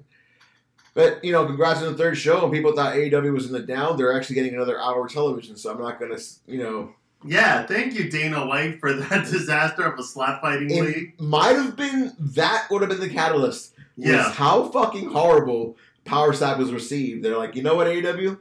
But 0.93 1.23
you 1.23 1.31
know, 1.31 1.45
congrats 1.45 1.81
on 1.81 1.91
the 1.91 1.97
third 1.97 2.17
show. 2.17 2.43
And 2.43 2.53
people 2.53 2.73
thought 2.75 2.95
AEW 2.95 3.33
was 3.33 3.45
in 3.45 3.53
the 3.53 3.61
down. 3.61 3.97
They're 3.97 4.15
actually 4.15 4.35
getting 4.35 4.53
another 4.55 4.79
hour 4.79 5.05
of 5.05 5.11
television, 5.13 5.55
so 5.55 5.71
I'm 5.71 5.79
not 5.79 5.99
gonna, 5.99 6.17
you 6.47 6.57
know. 6.59 6.93
Yeah, 7.23 7.65
thank 7.67 7.93
you, 7.93 8.09
Dana 8.09 8.45
White, 8.47 8.79
for 8.79 8.93
that 8.93 9.25
disaster 9.31 9.83
of 9.83 9.97
a 9.99 10.03
slap 10.03 10.41
fighting 10.41 10.69
league. 10.69 11.19
Might 11.21 11.55
have 11.55 11.75
been 11.75 12.13
that 12.19 12.67
would 12.71 12.81
have 12.81 12.89
been 12.89 12.99
the 12.99 13.09
catalyst. 13.09 13.73
Yeah. 13.97 14.31
how 14.31 14.69
fucking 14.69 15.09
horrible 15.11 15.77
Power 16.05 16.33
Slap 16.33 16.57
was 16.57 16.71
received. 16.73 17.23
They're 17.23 17.37
like, 17.37 17.55
you 17.55 17.61
know 17.61 17.75
what, 17.75 17.87
AEW, 17.87 18.39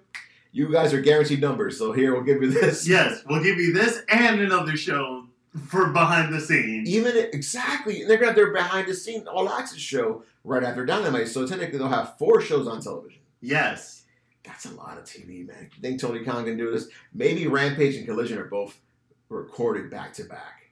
you 0.52 0.72
guys 0.72 0.94
are 0.94 1.00
guaranteed 1.00 1.40
numbers, 1.40 1.76
so 1.76 1.92
here 1.92 2.14
we'll 2.14 2.22
give 2.22 2.42
you 2.42 2.50
this. 2.50 2.88
Yes, 2.88 3.22
we'll 3.28 3.42
give 3.42 3.58
you 3.58 3.72
this 3.72 4.00
and 4.08 4.40
another 4.40 4.76
show 4.76 5.19
for 5.66 5.86
behind 5.86 6.32
the 6.32 6.40
scenes. 6.40 6.88
Even 6.88 7.16
exactly, 7.16 8.02
and 8.02 8.10
they're 8.10 8.18
gonna 8.18 8.28
have 8.28 8.36
their 8.36 8.52
behind 8.52 8.88
the 8.88 8.94
scenes 8.94 9.26
all 9.26 9.48
access 9.48 9.78
show 9.78 10.22
right 10.44 10.62
after 10.62 10.84
Dynamite. 10.84 11.28
So 11.28 11.46
technically, 11.46 11.78
they'll 11.78 11.88
have 11.88 12.16
four 12.18 12.40
shows 12.40 12.68
on 12.68 12.80
television. 12.80 13.20
Yes. 13.40 14.04
That's 14.44 14.64
a 14.64 14.70
lot 14.74 14.96
of 14.96 15.04
TV, 15.04 15.46
man. 15.46 15.70
You 15.74 15.82
think 15.82 16.00
Tony 16.00 16.24
Khan 16.24 16.44
can 16.44 16.56
do 16.56 16.70
this? 16.70 16.88
Maybe 17.12 17.46
Rampage 17.46 17.96
and 17.96 18.06
Collision 18.06 18.38
are 18.38 18.46
both 18.46 18.80
recorded 19.28 19.90
back 19.90 20.14
to 20.14 20.24
back, 20.24 20.70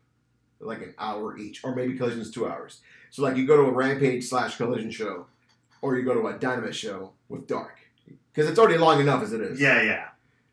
like 0.59 0.79
an 0.79 0.95
hour 0.99 1.37
each, 1.37 1.63
or 1.65 1.75
maybe 1.75 1.97
Collision's 1.97 2.31
two 2.31 2.49
hours. 2.49 2.81
So 3.11 3.23
like 3.23 3.37
you 3.37 3.47
go 3.47 3.57
to 3.57 3.65
a 3.65 3.71
Rampage 3.71 4.25
slash 4.25 4.57
Collision 4.57 4.91
show, 4.91 5.27
or 5.83 5.97
you 5.97 6.05
go 6.05 6.15
to 6.15 6.27
a 6.29 6.39
Dynamite 6.39 6.75
show 6.75 7.13
with 7.29 7.47
Dark, 7.47 7.79
because 8.33 8.49
it's 8.49 8.59
already 8.59 8.79
long 8.79 9.01
enough 9.01 9.23
as 9.23 9.33
it 9.33 9.41
is. 9.41 9.61
Yeah, 9.61 9.83
yeah. 9.83 10.09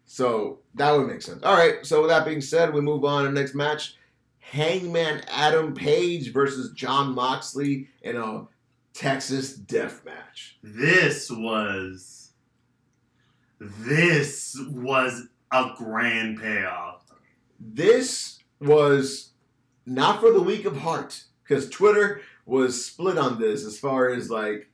So 0.05 0.59
that 0.75 0.91
would 0.91 1.07
make 1.07 1.21
sense. 1.21 1.41
All 1.43 1.55
right. 1.55 1.85
So 1.85 2.01
with 2.01 2.09
that 2.09 2.25
being 2.25 2.41
said, 2.41 2.73
we 2.73 2.81
move 2.81 3.05
on 3.05 3.23
to 3.23 3.31
the 3.31 3.39
next 3.39 3.55
match: 3.55 3.95
Hangman 4.51 5.23
Adam 5.29 5.73
Page 5.73 6.31
versus 6.31 6.71
Jon 6.71 7.15
Moxley 7.15 7.89
in 8.01 8.15
a 8.15 8.47
Texas 8.93 9.53
Death 9.53 10.05
Match. 10.05 10.57
This 10.63 11.31
was. 11.31 12.31
This 13.59 14.57
was 14.69 15.27
a 15.51 15.71
grand 15.75 16.39
payoff. 16.39 17.03
This 17.59 18.39
was 18.59 19.31
not 19.85 20.19
for 20.19 20.31
the 20.31 20.41
weak 20.41 20.65
of 20.65 20.77
heart 20.77 21.23
because 21.43 21.69
Twitter 21.69 22.21
was 22.45 22.85
split 22.85 23.17
on 23.17 23.39
this 23.39 23.65
as 23.65 23.79
far 23.79 24.09
as 24.09 24.29
like 24.29 24.69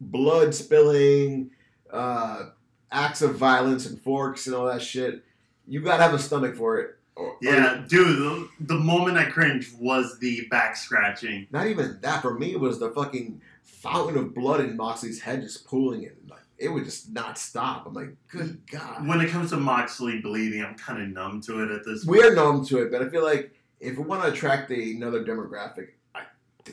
blood 0.00 0.54
spilling, 0.54 1.50
uh, 1.90 2.50
acts 2.92 3.22
of 3.22 3.36
violence 3.36 3.86
and 3.86 4.00
forks 4.00 4.46
and 4.46 4.54
all 4.54 4.66
that 4.66 4.82
shit. 4.82 5.24
You 5.66 5.80
gotta 5.80 6.02
have 6.02 6.14
a 6.14 6.18
stomach 6.18 6.54
for 6.54 6.78
it. 6.78 6.96
Oh, 7.16 7.22
or- 7.22 7.28
or- 7.30 7.36
Yeah, 7.40 7.84
dude, 7.88 8.18
the, 8.18 8.48
the 8.60 8.74
moment 8.78 9.16
I 9.16 9.24
cringed 9.26 9.78
was 9.78 10.18
the 10.18 10.46
back 10.50 10.76
scratching. 10.76 11.46
not 11.50 11.66
even 11.66 11.98
that. 12.02 12.22
For 12.22 12.38
me, 12.38 12.52
it 12.52 12.60
was 12.60 12.78
the 12.78 12.90
fucking 12.90 13.40
fountain 13.64 14.16
of 14.18 14.34
blood 14.34 14.60
in 14.60 14.76
Moxley's 14.76 15.20
head 15.20 15.42
just 15.42 15.66
pooling 15.66 16.02
it. 16.02 16.16
Like 16.28 16.40
it 16.58 16.68
would 16.68 16.84
just 16.84 17.10
not 17.12 17.38
stop. 17.38 17.86
I'm 17.86 17.94
like, 17.94 18.14
good 18.28 18.60
god. 18.70 19.06
When 19.06 19.20
it 19.20 19.30
comes 19.30 19.50
to 19.50 19.56
Moxley 19.56 20.20
bleeding, 20.20 20.64
I'm 20.64 20.74
kind 20.74 21.02
of 21.02 21.08
numb 21.08 21.40
to 21.42 21.62
it 21.62 21.70
at 21.70 21.84
this 21.84 22.04
point. 22.04 22.18
We're 22.18 22.34
numb 22.34 22.64
to 22.66 22.78
it, 22.82 22.90
but 22.92 23.02
I 23.02 23.08
feel 23.08 23.24
like 23.24 23.52
if 23.80 23.96
we 23.98 24.04
want 24.04 24.22
to 24.22 24.28
attract 24.32 24.70
another 24.70 25.22
demographic, 25.24 25.88
I, 26.14 26.22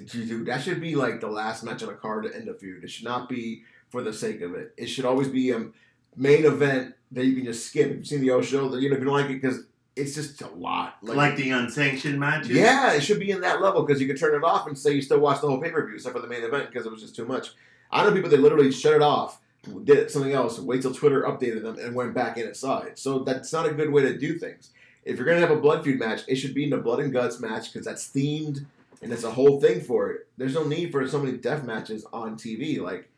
dude, 0.06 0.46
that 0.48 0.62
should 0.64 0.80
be 0.82 0.96
like 0.96 1.20
the 1.20 1.28
last 1.28 1.64
match 1.64 1.84
on 1.84 1.90
a 1.90 1.94
card 1.96 2.24
to 2.26 2.36
end 2.36 2.48
a 2.48 2.54
feud. 2.54 2.84
It 2.84 2.90
should 2.90 3.04
not 3.06 3.28
be 3.30 3.64
for 3.90 4.02
the 4.02 4.14
sake 4.14 4.42
of 4.42 4.56
it. 4.56 4.74
It 4.78 4.88
should 4.88 5.06
always 5.06 5.28
be 5.28 5.52
a 5.52 5.68
main 6.16 6.46
event 6.46 6.96
that 7.12 7.26
you 7.26 7.36
can 7.36 7.46
just 7.46 7.66
skip. 7.68 7.90
If 7.92 7.98
you've 7.98 8.08
seen 8.08 8.22
the 8.22 8.32
O 8.32 8.42
show, 8.42 8.70
that 8.70 8.82
you 8.82 8.90
know 8.90 8.96
if 8.96 9.00
you 9.02 9.06
don't 9.06 9.14
like 9.14 9.30
it 9.30 9.42
because 9.42 9.66
it's 9.96 10.16
just 10.16 10.42
a 10.42 10.50
lot. 10.50 10.98
Like, 11.02 11.36
the 11.36 11.52
unsanctioned 11.52 12.20
matches? 12.20 12.52
yeah, 12.52 12.94
it 12.94 13.02
should 13.02 13.20
be 13.20 13.32
in 13.32 13.42
that 13.42 13.62
level 13.62 13.84
because 13.84 14.02
you 14.02 14.08
could 14.08 14.20
turn 14.20 14.36
it 14.36 14.44
off 14.44 14.68
and 14.68 14.78
say 14.78 14.94
you 14.94 15.02
still 15.02 15.20
watch 15.20 15.42
the 15.42 15.48
whole 15.48 15.62
pay 15.62 15.72
per 15.72 15.86
view 15.86 15.96
except 15.96 16.16
for 16.16 16.22
the 16.22 16.28
main 16.28 16.44
event 16.44 16.70
because 16.70 16.86
it 16.86 16.92
was 16.92 17.02
just 17.02 17.16
too 17.16 17.26
much. 17.26 17.52
I 17.92 18.04
know 18.04 18.12
people 18.12 18.30
that 18.30 18.40
literally 18.40 18.72
shut 18.72 18.94
it 18.94 19.02
off, 19.02 19.40
did 19.84 20.10
something 20.10 20.32
else, 20.32 20.60
wait 20.60 20.82
till 20.82 20.94
Twitter 20.94 21.24
updated 21.24 21.62
them, 21.62 21.78
and 21.78 21.96
went 21.96 22.14
back 22.14 22.38
in 22.38 22.48
and 22.48 22.56
saw 22.56 22.80
it. 22.80 22.98
So 22.98 23.20
that's 23.20 23.54
not 23.54 23.68
a 23.68 23.74
good 23.74 23.92
way 23.92 24.02
to 24.02 24.18
do 24.18 24.40
things. 24.40 24.72
If 25.06 25.18
you're 25.18 25.26
gonna 25.26 25.40
have 25.40 25.52
a 25.52 25.58
blood 25.58 25.84
feud 25.84 26.00
match, 26.00 26.22
it 26.28 26.36
should 26.36 26.54
be 26.54 26.64
in 26.64 26.74
a 26.74 26.78
blood 26.78 27.00
and 27.00 27.14
guts 27.14 27.40
match 27.40 27.72
because 27.72 27.86
that's 27.86 28.08
themed 28.08 28.66
and 29.04 29.12
it's 29.12 29.24
a 29.24 29.32
whole 29.32 29.60
thing 29.60 29.82
for 29.82 30.12
it. 30.12 30.28
There's 30.38 30.56
no 30.56 30.64
need 30.64 30.92
for 30.92 31.06
so 31.08 31.20
many 31.20 31.38
death 31.38 31.64
matches 31.64 32.06
on 32.14 32.38
TV. 32.38 32.80
Like, 32.80 33.10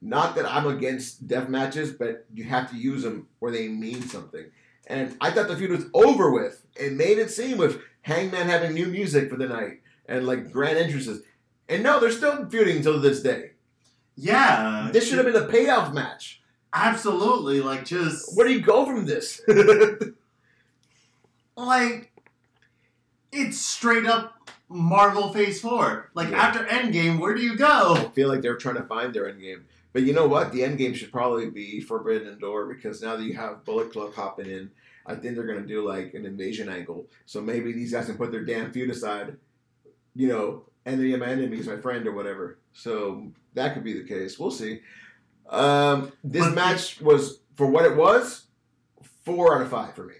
not 0.00 0.34
that 0.36 0.50
I'm 0.50 0.66
against 0.66 1.28
death 1.28 1.48
matches, 1.48 1.92
but 1.92 2.24
you 2.34 2.44
have 2.44 2.70
to 2.70 2.76
use 2.76 3.02
them 3.02 3.28
where 3.38 3.52
they 3.52 3.68
mean 3.68 4.02
something. 4.02 4.46
And 4.86 5.16
I 5.20 5.30
thought 5.30 5.48
the 5.48 5.56
feud 5.56 5.70
was 5.70 5.86
over 5.94 6.30
with. 6.30 6.64
It 6.76 6.92
made 6.92 7.18
it 7.18 7.30
seem 7.30 7.56
with 7.58 7.80
Hangman 8.02 8.48
having 8.48 8.74
new 8.74 8.86
music 8.86 9.30
for 9.30 9.36
the 9.36 9.46
night 9.48 9.80
and 10.06 10.26
like 10.26 10.52
grand 10.52 10.76
entrances. 10.78 11.22
And 11.68 11.82
no, 11.82 11.98
they're 12.00 12.10
still 12.10 12.46
feuding 12.50 12.78
until 12.78 13.00
this 13.00 13.22
day. 13.22 13.52
Yeah. 14.16 14.90
This 14.92 15.08
should 15.08 15.16
have 15.18 15.26
been 15.26 15.42
a 15.42 15.46
payoff 15.48 15.92
match. 15.94 16.42
Absolutely. 16.72 17.60
Like, 17.60 17.84
just. 17.84 18.36
Where 18.36 18.46
do 18.46 18.52
you 18.52 18.60
go 18.60 18.84
from 18.84 19.06
this? 19.06 19.40
Like, 21.56 22.10
it's 23.32 23.58
straight 23.58 24.06
up 24.06 24.50
Marvel 24.68 25.32
Phase 25.32 25.60
4. 25.60 26.10
Like, 26.14 26.30
Yeah. 26.30 26.36
after 26.42 26.64
Endgame, 26.64 27.18
where 27.20 27.34
do 27.34 27.40
you 27.42 27.56
go? 27.56 27.94
I 27.94 28.08
feel 28.08 28.28
like 28.28 28.42
they're 28.42 28.56
trying 28.56 28.76
to 28.76 28.82
find 28.82 29.14
their 29.14 29.28
end 29.28 29.40
game. 29.40 29.64
But 29.94 30.02
you 30.02 30.12
know 30.12 30.26
what? 30.26 30.52
The 30.52 30.62
end 30.64 30.76
game 30.76 30.92
should 30.92 31.12
probably 31.12 31.48
be 31.50 31.80
Forbidden 31.80 32.38
Door 32.38 32.66
because 32.74 33.00
now 33.00 33.16
that 33.16 33.22
you 33.22 33.34
have 33.34 33.64
Bullet 33.64 33.92
Club 33.92 34.12
hopping 34.12 34.50
in, 34.50 34.70
I 35.06 35.14
think 35.14 35.36
they're 35.36 35.46
gonna 35.46 35.60
do 35.66 35.86
like 35.88 36.12
an 36.14 36.26
invasion 36.26 36.68
angle. 36.68 37.06
So 37.26 37.40
maybe 37.40 37.72
these 37.72 37.92
guys 37.92 38.06
can 38.06 38.16
put 38.16 38.32
their 38.32 38.44
damn 38.44 38.72
feud 38.72 38.90
aside. 38.90 39.36
You 40.16 40.28
know, 40.28 40.64
enemy 40.84 41.14
of 41.14 41.20
my 41.20 41.26
enemy 41.28 41.58
is 41.58 41.68
my 41.68 41.76
friend 41.76 42.06
or 42.08 42.12
whatever. 42.12 42.58
So 42.72 43.28
that 43.54 43.72
could 43.74 43.84
be 43.84 43.92
the 43.92 44.06
case. 44.06 44.38
We'll 44.38 44.50
see. 44.50 44.80
Um, 45.48 46.12
this 46.24 46.44
But- 46.44 46.54
match 46.54 47.00
was 47.00 47.40
for 47.54 47.66
what 47.68 47.84
it 47.84 47.96
was, 47.96 48.46
four 49.24 49.54
out 49.54 49.62
of 49.62 49.70
five 49.70 49.94
for 49.94 50.04
me. 50.04 50.14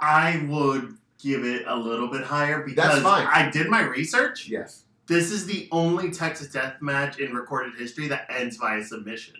I 0.00 0.44
would 0.48 0.96
give 1.22 1.44
it 1.44 1.62
a 1.66 1.76
little 1.76 2.08
bit 2.08 2.22
higher 2.24 2.62
because. 2.64 3.04
I 3.04 3.50
did 3.52 3.68
my 3.68 3.82
research. 3.82 4.48
Yes, 4.48 4.84
This 5.10 5.32
is 5.32 5.44
the 5.44 5.68
only 5.72 6.12
Texas 6.12 6.52
Death 6.52 6.80
match 6.80 7.18
in 7.18 7.34
recorded 7.34 7.72
history 7.76 8.06
that 8.08 8.26
ends 8.30 8.56
via 8.58 8.84
submission. 8.84 9.34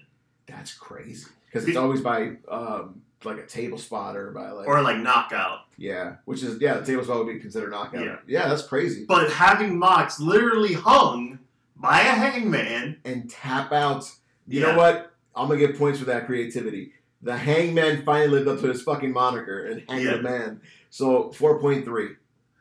that's 0.49 0.75
crazy 0.75 1.29
because 1.47 1.69
it's 1.69 1.77
always 1.77 2.01
by 2.01 2.33
um, 2.51 3.03
like 3.23 3.39
a 3.39 3.47
table 3.47 3.79
spot 3.79 4.17
or 4.17 4.33
by 4.33 4.51
like 4.51 4.67
Or 4.67 4.83
like 4.83 4.97
knockout. 4.97 5.61
Yeah, 5.77 6.17
which 6.25 6.43
is 6.43 6.61
yeah, 6.61 6.79
the 6.79 6.85
table 6.85 7.05
spot 7.05 7.19
would 7.25 7.33
be 7.33 7.39
considered 7.39 7.71
knockout. 7.71 8.05
Yeah. 8.05 8.17
Yeah, 8.27 8.49
that's 8.49 8.65
crazy. 8.67 9.05
But 9.07 9.31
having 9.31 9.79
Mox 9.79 10.19
literally 10.19 10.73
hung 10.73 11.39
by 11.77 12.01
a 12.01 12.15
hangman. 12.25 12.97
And 13.05 13.31
tap 13.31 13.71
out. 13.71 14.11
You 14.49 14.63
Yeah. 14.63 14.73
know 14.73 14.77
what? 14.79 15.13
I'm 15.37 15.47
gonna 15.47 15.61
give 15.61 15.79
points 15.79 16.01
for 16.01 16.07
that 16.07 16.27
creativity. 16.27 16.95
The 17.23 17.37
Hangman 17.37 18.03
finally 18.05 18.29
lived 18.29 18.49
up 18.49 18.61
to 18.63 18.67
his 18.67 18.83
fucking 18.83 19.13
moniker 19.13 19.67
and 19.67 19.85
hanged 19.89 20.03
Yeah. 20.03 20.17
the 20.17 20.23
man. 20.23 20.63
So 20.91 21.31
four 21.31 21.61
point 21.61 21.85
three. 21.85 22.17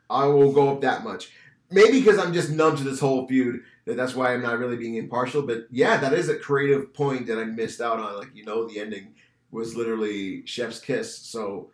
I 0.08 0.26
will 0.26 0.52
go 0.52 0.68
up 0.70 0.80
that 0.82 1.02
much. 1.02 1.32
Maybe 1.70 2.00
because 2.00 2.18
I'm 2.18 2.32
just 2.32 2.50
numb 2.50 2.76
to 2.76 2.84
this 2.84 3.00
whole 3.00 3.26
feud. 3.28 3.62
That 3.84 3.96
that's 3.96 4.14
why 4.14 4.34
I'm 4.34 4.42
not 4.42 4.58
really 4.58 4.76
being 4.76 4.96
impartial. 4.96 5.42
But 5.42 5.66
yeah, 5.70 5.96
that 5.98 6.12
is 6.12 6.28
a 6.28 6.36
creative 6.36 6.92
point 6.92 7.26
that 7.26 7.38
I 7.38 7.44
missed 7.44 7.80
out 7.80 7.98
on. 7.98 8.16
Like 8.16 8.34
you 8.34 8.44
know, 8.44 8.68
the 8.68 8.80
ending 8.80 9.14
was 9.50 9.76
literally 9.76 10.44
Chef's 10.46 10.80
kiss. 10.80 11.16
So 11.16 11.70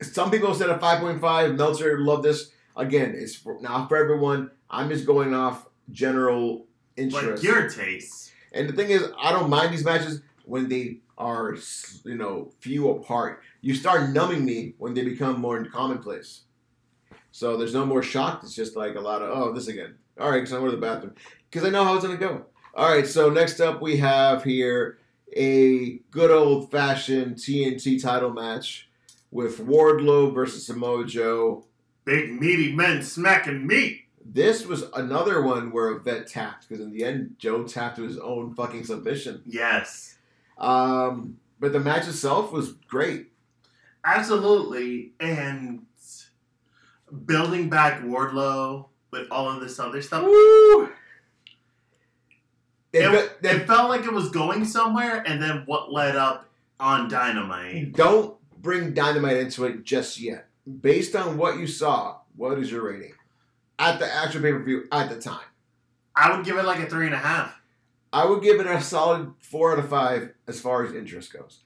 some 0.00 0.30
people 0.30 0.54
said 0.54 0.70
a 0.70 0.78
5.5. 0.78 1.56
Meltzer 1.56 1.98
loved 1.98 2.24
this. 2.24 2.50
Again, 2.76 3.14
it's 3.16 3.34
for, 3.34 3.60
not 3.60 3.88
for 3.88 3.96
everyone. 3.96 4.50
I'm 4.68 4.88
just 4.88 5.06
going 5.06 5.34
off 5.34 5.66
general 5.90 6.66
interest. 6.96 7.26
Like 7.26 7.42
your 7.42 7.68
taste. 7.68 8.32
And 8.52 8.68
the 8.68 8.72
thing 8.72 8.90
is, 8.90 9.08
I 9.18 9.32
don't 9.32 9.50
mind 9.50 9.72
these 9.72 9.84
matches 9.84 10.22
when 10.44 10.68
they 10.68 10.98
are, 11.16 11.56
you 12.04 12.16
know, 12.16 12.52
few 12.60 12.90
apart. 12.90 13.42
You 13.60 13.74
start 13.74 14.10
numbing 14.10 14.44
me 14.44 14.74
when 14.78 14.94
they 14.94 15.04
become 15.04 15.40
more 15.40 15.64
commonplace. 15.64 16.42
So 17.34 17.56
there's 17.56 17.74
no 17.74 17.84
more 17.84 18.00
shock. 18.00 18.44
It's 18.44 18.54
just 18.54 18.76
like 18.76 18.94
a 18.94 19.00
lot 19.00 19.20
of, 19.20 19.36
oh, 19.36 19.52
this 19.52 19.66
again. 19.66 19.96
All 20.20 20.30
right, 20.30 20.36
because 20.36 20.52
I'm 20.52 20.60
going 20.60 20.70
to 20.70 20.76
the 20.76 20.80
bathroom. 20.80 21.16
Because 21.50 21.66
I 21.66 21.70
know 21.70 21.82
how 21.82 21.96
it's 21.96 22.04
going 22.04 22.16
to 22.16 22.24
go. 22.24 22.44
All 22.76 22.88
right, 22.88 23.04
so 23.04 23.28
next 23.28 23.58
up 23.58 23.82
we 23.82 23.96
have 23.96 24.44
here 24.44 24.98
a 25.36 25.98
good 26.12 26.30
old 26.30 26.70
fashioned 26.70 27.34
TNT 27.34 28.00
title 28.00 28.30
match 28.30 28.88
with 29.32 29.58
Wardlow 29.58 30.32
versus 30.32 30.64
Samoa 30.64 31.06
Joe. 31.06 31.64
Big 32.04 32.40
meaty 32.40 32.72
men 32.72 33.02
smacking 33.02 33.66
meat. 33.66 34.02
This 34.24 34.64
was 34.64 34.84
another 34.94 35.42
one 35.42 35.72
where 35.72 35.88
a 35.88 35.98
vet 35.98 36.28
tapped 36.28 36.68
because 36.68 36.84
in 36.84 36.92
the 36.92 37.02
end 37.02 37.34
Joe 37.40 37.64
tapped 37.64 37.96
to 37.96 38.04
his 38.04 38.16
own 38.16 38.54
fucking 38.54 38.84
submission. 38.84 39.42
Yes. 39.44 40.18
Um, 40.56 41.38
but 41.58 41.72
the 41.72 41.80
match 41.80 42.06
itself 42.06 42.52
was 42.52 42.74
great. 42.86 43.32
Absolutely. 44.04 45.14
And 45.18 45.86
building 47.26 47.68
back 47.68 48.02
Wardlow 48.02 48.86
with 49.10 49.28
all 49.30 49.48
of 49.50 49.60
this 49.60 49.78
other 49.78 50.02
stuff. 50.02 50.24
Woo! 50.24 50.84
It, 52.92 53.02
It- 53.02 53.14
it, 53.14 53.38
it- 53.42 53.66
felt 53.66 53.88
like 53.88 54.04
it 54.04 54.12
was 54.12 54.30
going 54.30 54.64
somewhere, 54.64 55.22
and 55.26 55.42
then 55.42 55.62
what 55.66 55.92
led 55.92 56.16
up 56.16 56.48
on 56.80 57.08
Dynamite. 57.08 57.92
don't 57.92 58.36
bring 58.60 58.94
Dynamite 58.94 59.36
into 59.38 59.64
it 59.64 59.84
just 59.84 60.20
yet. 60.20 60.48
Based 60.80 61.14
on 61.14 61.36
what 61.36 61.58
you 61.58 61.66
saw, 61.66 62.18
what 62.36 62.58
is 62.58 62.70
your 62.70 62.82
rating 62.90 63.12
at 63.78 63.98
the 63.98 64.12
actual 64.12 64.40
pay 64.42 64.52
per 64.52 64.62
view 64.62 64.84
at 64.90 65.08
the 65.10 65.20
time? 65.20 65.44
I 66.16 66.34
would 66.34 66.44
give 66.44 66.56
it 66.56 66.64
like 66.64 66.78
a 66.80 66.86
three 66.86 67.06
and 67.06 67.14
a 67.14 67.18
half. 67.18 67.54
I 68.12 68.24
would 68.24 68.42
give 68.42 68.60
it 68.60 68.66
a 68.66 68.80
solid 68.80 69.34
four 69.40 69.72
out 69.72 69.78
of 69.80 69.88
five 69.90 70.32
as 70.46 70.60
far 70.60 70.84
as 70.86 70.94
interest 70.94 71.32
goes. 71.32 71.60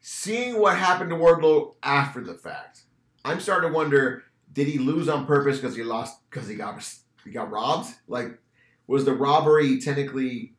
Seeing 0.00 0.58
what 0.60 0.76
happened 0.76 1.08
to 1.10 1.16
Wardlow 1.16 1.74
after 1.82 2.20
the 2.22 2.34
fact, 2.34 2.82
I'm 3.24 3.40
starting 3.40 3.70
to 3.70 3.74
wonder: 3.74 4.22
Did 4.54 4.68
he 4.68 4.78
lose 4.78 5.08
on 5.08 5.26
purpose 5.26 5.58
because 5.58 5.76
he 5.76 5.82
lost 5.82 6.18
because 6.30 6.48
he 6.48 6.54
got 6.54 6.82
he 7.24 7.30
got 7.30 7.50
robbed? 7.50 7.92
Like, 8.08 8.38
was 8.86 9.04
the 9.04 9.12
robbery 9.12 9.80
technically 9.80 10.54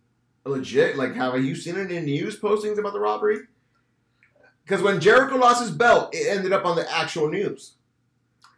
legit? 0.45 0.97
Like, 0.97 1.15
have 1.15 1.43
you 1.43 1.55
seen 1.55 1.77
any 1.77 1.99
news 1.99 2.39
postings 2.39 2.77
about 2.77 2.93
the 2.93 2.99
robbery? 2.99 3.39
Because 4.63 4.81
when 4.81 4.99
Jericho 4.99 5.37
lost 5.37 5.61
his 5.61 5.71
belt, 5.71 6.13
it 6.13 6.27
ended 6.27 6.51
up 6.51 6.65
on 6.65 6.75
the 6.75 6.91
actual 6.91 7.29
news. 7.29 7.73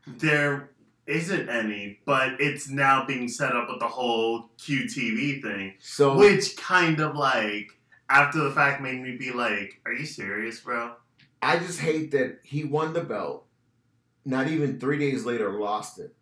There 0.08 0.72
isn't 1.06 1.50
any, 1.50 2.00
but 2.06 2.40
it's 2.40 2.70
now 2.70 3.06
being 3.06 3.28
set 3.28 3.56
up 3.56 3.68
with 3.70 3.80
the 3.80 3.88
whole 3.88 4.50
QTV 4.58 5.42
thing, 5.42 5.74
So 5.80 6.18
which 6.18 6.56
kind 6.58 7.00
of 7.00 7.16
like 7.16 7.72
after 8.10 8.40
the 8.40 8.52
fact 8.52 8.82
made 8.82 9.02
me 9.02 9.18
be 9.18 9.32
like, 9.32 9.82
"Are 9.86 9.92
you 9.92 10.06
serious, 10.06 10.62
bro?" 10.62 10.94
I 11.42 11.60
just 11.60 11.80
hate 11.80 12.12
that 12.12 12.40
he 12.44 12.64
won 12.64 12.94
the 12.94 13.04
belt. 13.04 13.47
Not 14.28 14.50
even 14.50 14.78
three 14.78 15.00
days 15.00 15.24
later, 15.24 15.58
lost 15.58 16.00
it. 16.00 16.14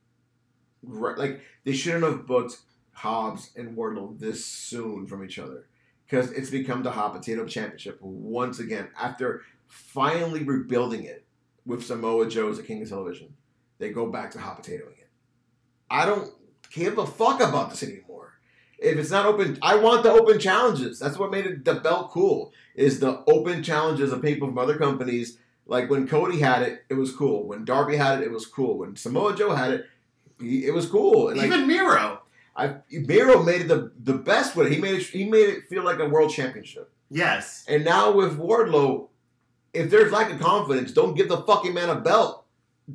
Right, 0.84 1.18
like 1.18 1.42
they 1.64 1.74
shouldn't 1.74 2.04
have 2.04 2.28
booked 2.28 2.60
Hobbs 2.92 3.50
and 3.56 3.76
Wardlow 3.76 4.20
this 4.20 4.46
soon 4.46 5.08
from 5.08 5.26
each 5.26 5.40
other 5.40 5.66
because 6.06 6.32
it's 6.32 6.52
become 6.52 6.84
the 6.84 6.92
hot 6.92 7.14
potato 7.14 7.48
championship 7.48 7.98
once 8.00 8.60
again 8.60 8.90
after 8.96 9.42
finally 9.68 10.44
rebuilding 10.44 11.04
it 11.04 11.26
with 11.66 11.84
Samoa 11.84 12.30
Joe 12.30 12.50
as 12.50 12.62
king 12.62 12.84
of 12.84 12.90
television. 12.90 13.34
They 13.80 13.90
go 13.90 14.06
back 14.12 14.30
to 14.32 14.40
hot 14.40 14.62
potatoing 14.62 15.00
it. 15.00 15.10
I 15.90 16.06
don't 16.06 16.32
give 16.72 17.00
a 17.00 17.08
fuck 17.08 17.42
about 17.42 17.72
this 17.72 17.82
anymore. 17.82 18.34
If 18.78 19.00
it's 19.00 19.10
not 19.10 19.26
open, 19.26 19.58
I 19.64 19.78
want 19.78 20.04
the 20.04 20.12
open 20.12 20.38
challenges. 20.38 21.00
That's 21.00 21.18
what 21.18 21.32
made 21.32 21.48
it 21.48 21.66
the 21.66 21.74
belt 21.74 22.12
cool. 22.12 22.54
Is 22.76 23.00
the 23.00 23.24
open 23.26 23.64
challenges 23.64 24.12
of 24.12 24.22
people 24.22 24.48
from 24.48 24.60
other 24.60 24.78
companies. 24.78 25.40
Like 25.68 25.90
when 25.90 26.08
Cody 26.08 26.40
had 26.40 26.62
it, 26.62 26.84
it 26.90 26.94
was 26.94 27.12
cool. 27.12 27.48
When 27.48 27.66
Darby 27.66 27.98
had 27.98 28.22
it, 28.22 28.26
it 28.26 28.32
was 28.32 28.46
cool. 28.46 28.80
When 28.80 28.96
Samoa 28.96 29.36
Joe 29.36 29.56
had 29.56 29.72
it, 29.72 29.86
he, 30.40 30.66
it 30.66 30.74
was 30.74 30.86
cool. 30.86 31.30
And 31.30 31.38
like, 31.38 31.48
Even 31.48 31.68
Miro. 31.68 32.22
I 32.56 32.76
Miro 32.92 33.44
made 33.44 33.62
it 33.62 33.68
the 33.68 33.92
the 34.00 34.14
best 34.14 34.56
with 34.56 34.68
it. 34.68 34.74
He 34.74 34.80
made 34.80 34.96
it 34.96 35.04
he 35.04 35.26
made 35.26 35.50
it 35.50 35.68
feel 35.68 35.84
like 35.84 36.00
a 36.00 36.08
world 36.08 36.32
championship. 36.32 36.92
Yes. 37.10 37.66
And 37.68 37.84
now 37.84 38.12
with 38.12 38.38
Wardlow, 38.38 39.10
if 39.74 39.90
there's 39.90 40.12
lack 40.12 40.32
of 40.32 40.40
confidence, 40.40 40.92
don't 40.92 41.16
give 41.16 41.28
the 41.28 41.42
fucking 41.42 41.74
man 41.74 41.90
a 41.90 41.96
belt. 41.96 42.46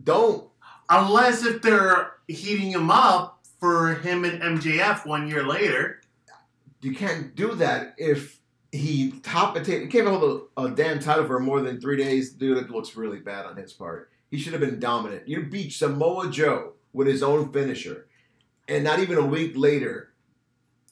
Don't. 0.04 0.48
Unless 0.88 1.44
if 1.44 1.62
they're 1.62 2.12
heating 2.26 2.70
him 2.70 2.90
up 2.90 3.40
for 3.58 3.94
him 3.94 4.24
and 4.24 4.42
MJF 4.42 5.06
one 5.06 5.28
year 5.28 5.46
later. 5.46 6.00
You 6.80 6.94
can't 6.94 7.34
do 7.34 7.54
that 7.56 7.94
if 7.98 8.39
he 8.72 9.12
top 9.22 9.54
potato. 9.54 9.82
He 9.82 9.88
can't 9.88 10.06
hold 10.06 10.48
a, 10.56 10.62
a 10.62 10.70
damn 10.70 11.00
title 11.00 11.26
for 11.26 11.40
more 11.40 11.60
than 11.60 11.80
three 11.80 11.96
days. 11.96 12.32
Dude, 12.32 12.58
it 12.58 12.70
looks 12.70 12.96
really 12.96 13.18
bad 13.18 13.46
on 13.46 13.56
his 13.56 13.72
part. 13.72 14.10
He 14.30 14.38
should 14.38 14.52
have 14.52 14.60
been 14.60 14.78
dominant. 14.78 15.26
You 15.26 15.44
beat 15.44 15.72
Samoa 15.72 16.30
Joe 16.30 16.74
with 16.92 17.08
his 17.08 17.22
own 17.22 17.52
finisher, 17.52 18.06
and 18.68 18.84
not 18.84 19.00
even 19.00 19.18
a 19.18 19.26
week 19.26 19.52
later. 19.56 20.12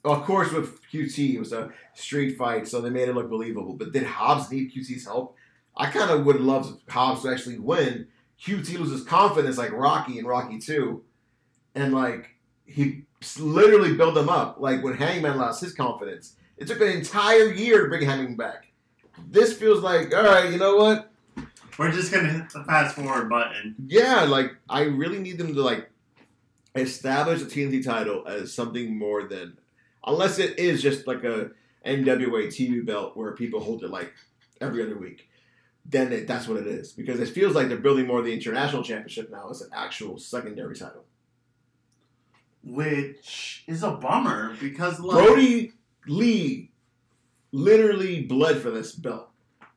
Of 0.04 0.24
course, 0.24 0.52
with 0.52 0.80
QT, 0.92 1.34
it 1.34 1.38
was 1.38 1.52
a 1.52 1.70
street 1.94 2.36
fight, 2.36 2.68
so 2.68 2.80
they 2.80 2.90
made 2.90 3.08
it 3.08 3.14
look 3.14 3.28
believable. 3.28 3.74
But 3.74 3.92
did 3.92 4.04
Hobbs 4.04 4.50
need 4.50 4.72
QT's 4.72 5.04
help? 5.04 5.36
I 5.76 5.90
kind 5.90 6.10
of 6.10 6.24
would 6.24 6.40
love 6.40 6.80
Hobbs 6.88 7.22
to 7.22 7.30
actually 7.30 7.58
win. 7.58 8.08
QT 8.42 8.78
loses 8.78 9.04
confidence 9.04 9.58
like 9.58 9.72
Rocky 9.72 10.18
and 10.18 10.26
Rocky 10.26 10.58
2. 10.58 11.02
And 11.74 11.92
like, 11.92 12.36
he 12.64 13.04
literally 13.38 13.94
built 13.94 14.16
him 14.16 14.28
up. 14.28 14.56
Like 14.60 14.82
when 14.82 14.94
Hangman 14.94 15.36
lost 15.36 15.60
his 15.60 15.74
confidence. 15.74 16.34
It 16.58 16.66
took 16.66 16.80
an 16.80 16.88
entire 16.88 17.52
year 17.52 17.82
to 17.82 17.88
bring 17.88 18.04
Hangman 18.04 18.36
back. 18.36 18.72
This 19.30 19.56
feels 19.56 19.82
like, 19.82 20.14
all 20.14 20.24
right, 20.24 20.50
you 20.50 20.58
know 20.58 20.76
what? 20.76 21.10
We're 21.78 21.92
just 21.92 22.12
gonna 22.12 22.28
hit 22.28 22.50
the 22.50 22.64
fast 22.64 22.96
forward 22.96 23.28
button. 23.28 23.76
Yeah, 23.86 24.22
like 24.24 24.56
I 24.68 24.82
really 24.82 25.20
need 25.20 25.38
them 25.38 25.54
to 25.54 25.62
like 25.62 25.88
establish 26.74 27.40
the 27.40 27.46
TNT 27.46 27.84
title 27.84 28.26
as 28.26 28.52
something 28.52 28.98
more 28.98 29.28
than, 29.28 29.58
unless 30.04 30.40
it 30.40 30.58
is 30.58 30.82
just 30.82 31.06
like 31.06 31.22
a 31.22 31.52
NWA 31.86 32.48
TV 32.48 32.84
belt 32.84 33.16
where 33.16 33.32
people 33.32 33.60
hold 33.60 33.84
it 33.84 33.90
like 33.90 34.12
every 34.60 34.82
other 34.82 34.98
week. 34.98 35.28
Then 35.84 36.12
it, 36.12 36.26
that's 36.26 36.48
what 36.48 36.58
it 36.58 36.66
is 36.66 36.92
because 36.92 37.20
it 37.20 37.28
feels 37.28 37.54
like 37.54 37.68
they're 37.68 37.78
building 37.78 38.06
more 38.06 38.18
of 38.18 38.24
the 38.24 38.34
international 38.34 38.82
championship 38.82 39.30
now 39.30 39.48
as 39.48 39.62
an 39.62 39.70
actual 39.72 40.18
secondary 40.18 40.76
title. 40.76 41.04
Which 42.64 43.62
is 43.68 43.84
a 43.84 43.92
bummer 43.92 44.56
because 44.60 44.98
like 44.98 45.24
Brodie 45.24 45.72
Lee 46.08 46.70
literally 47.52 48.22
bled 48.22 48.60
for 48.60 48.70
this 48.70 48.92
belt, 48.92 49.28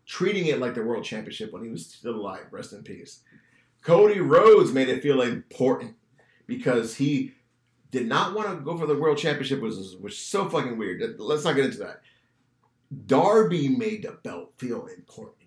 treating 0.06 0.48
it 0.48 0.60
like 0.60 0.76
the 0.76 0.84
world 0.84 1.04
championship 1.04 1.54
when 1.54 1.64
he 1.64 1.70
was 1.70 1.86
still 1.86 2.16
alive. 2.16 2.48
Rest 2.52 2.74
in 2.74 2.84
peace. 2.84 3.22
Cody 3.82 4.20
Rhodes 4.20 4.72
made 4.72 4.90
it 4.90 5.02
feel 5.02 5.22
important 5.22 5.96
because 6.46 6.96
he 6.96 7.34
did 7.90 8.08
not 8.08 8.34
want 8.36 8.50
to 8.50 8.64
go 8.64 8.78
for 8.78 8.86
the 8.86 8.96
world 8.96 9.18
championship, 9.18 9.62
which 9.62 9.76
was, 9.76 9.98
which 9.98 10.14
is 10.14 10.20
so 10.20 10.50
fucking 10.50 10.78
weird. 10.78 11.16
Let's 11.20 11.44
not 11.44 11.56
get 11.56 11.66
into 11.66 11.80
that. 11.80 12.02
Darby 13.06 13.70
made 13.70 14.04
the 14.04 14.12
belt 14.12 14.54
feel 14.58 14.86
important. 14.88 15.38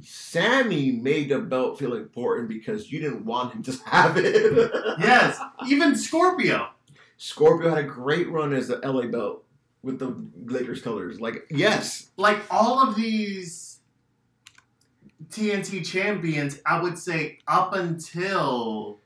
Sammy 0.00 0.92
made 0.92 1.28
the 1.28 1.38
belt 1.38 1.78
feel 1.78 1.94
important 1.94 2.48
because 2.48 2.90
you 2.90 3.00
didn't 3.00 3.24
want 3.24 3.52
him 3.52 3.62
to 3.62 3.72
have 3.86 4.16
it. 4.16 4.70
Yes, 4.98 5.38
even 5.68 5.96
Scorpio. 5.96 6.70
Scorpio 7.18 7.68
had 7.70 7.78
a 7.78 7.88
great 7.88 8.30
run 8.30 8.52
as 8.52 8.68
the 8.68 8.78
LA 8.78 9.06
belt 9.06 9.44
with 9.82 9.98
the 9.98 10.16
Lakers 10.44 10.82
colors. 10.82 11.20
Like, 11.20 11.46
yes, 11.50 12.10
Like 12.16 12.38
all 12.50 12.80
of 12.86 12.94
these 12.94 13.80
TNT 15.28 15.84
champions, 15.84 16.60
I 16.64 16.80
would 16.80 16.98
say 16.98 17.38
up 17.48 17.74
until 17.74 19.00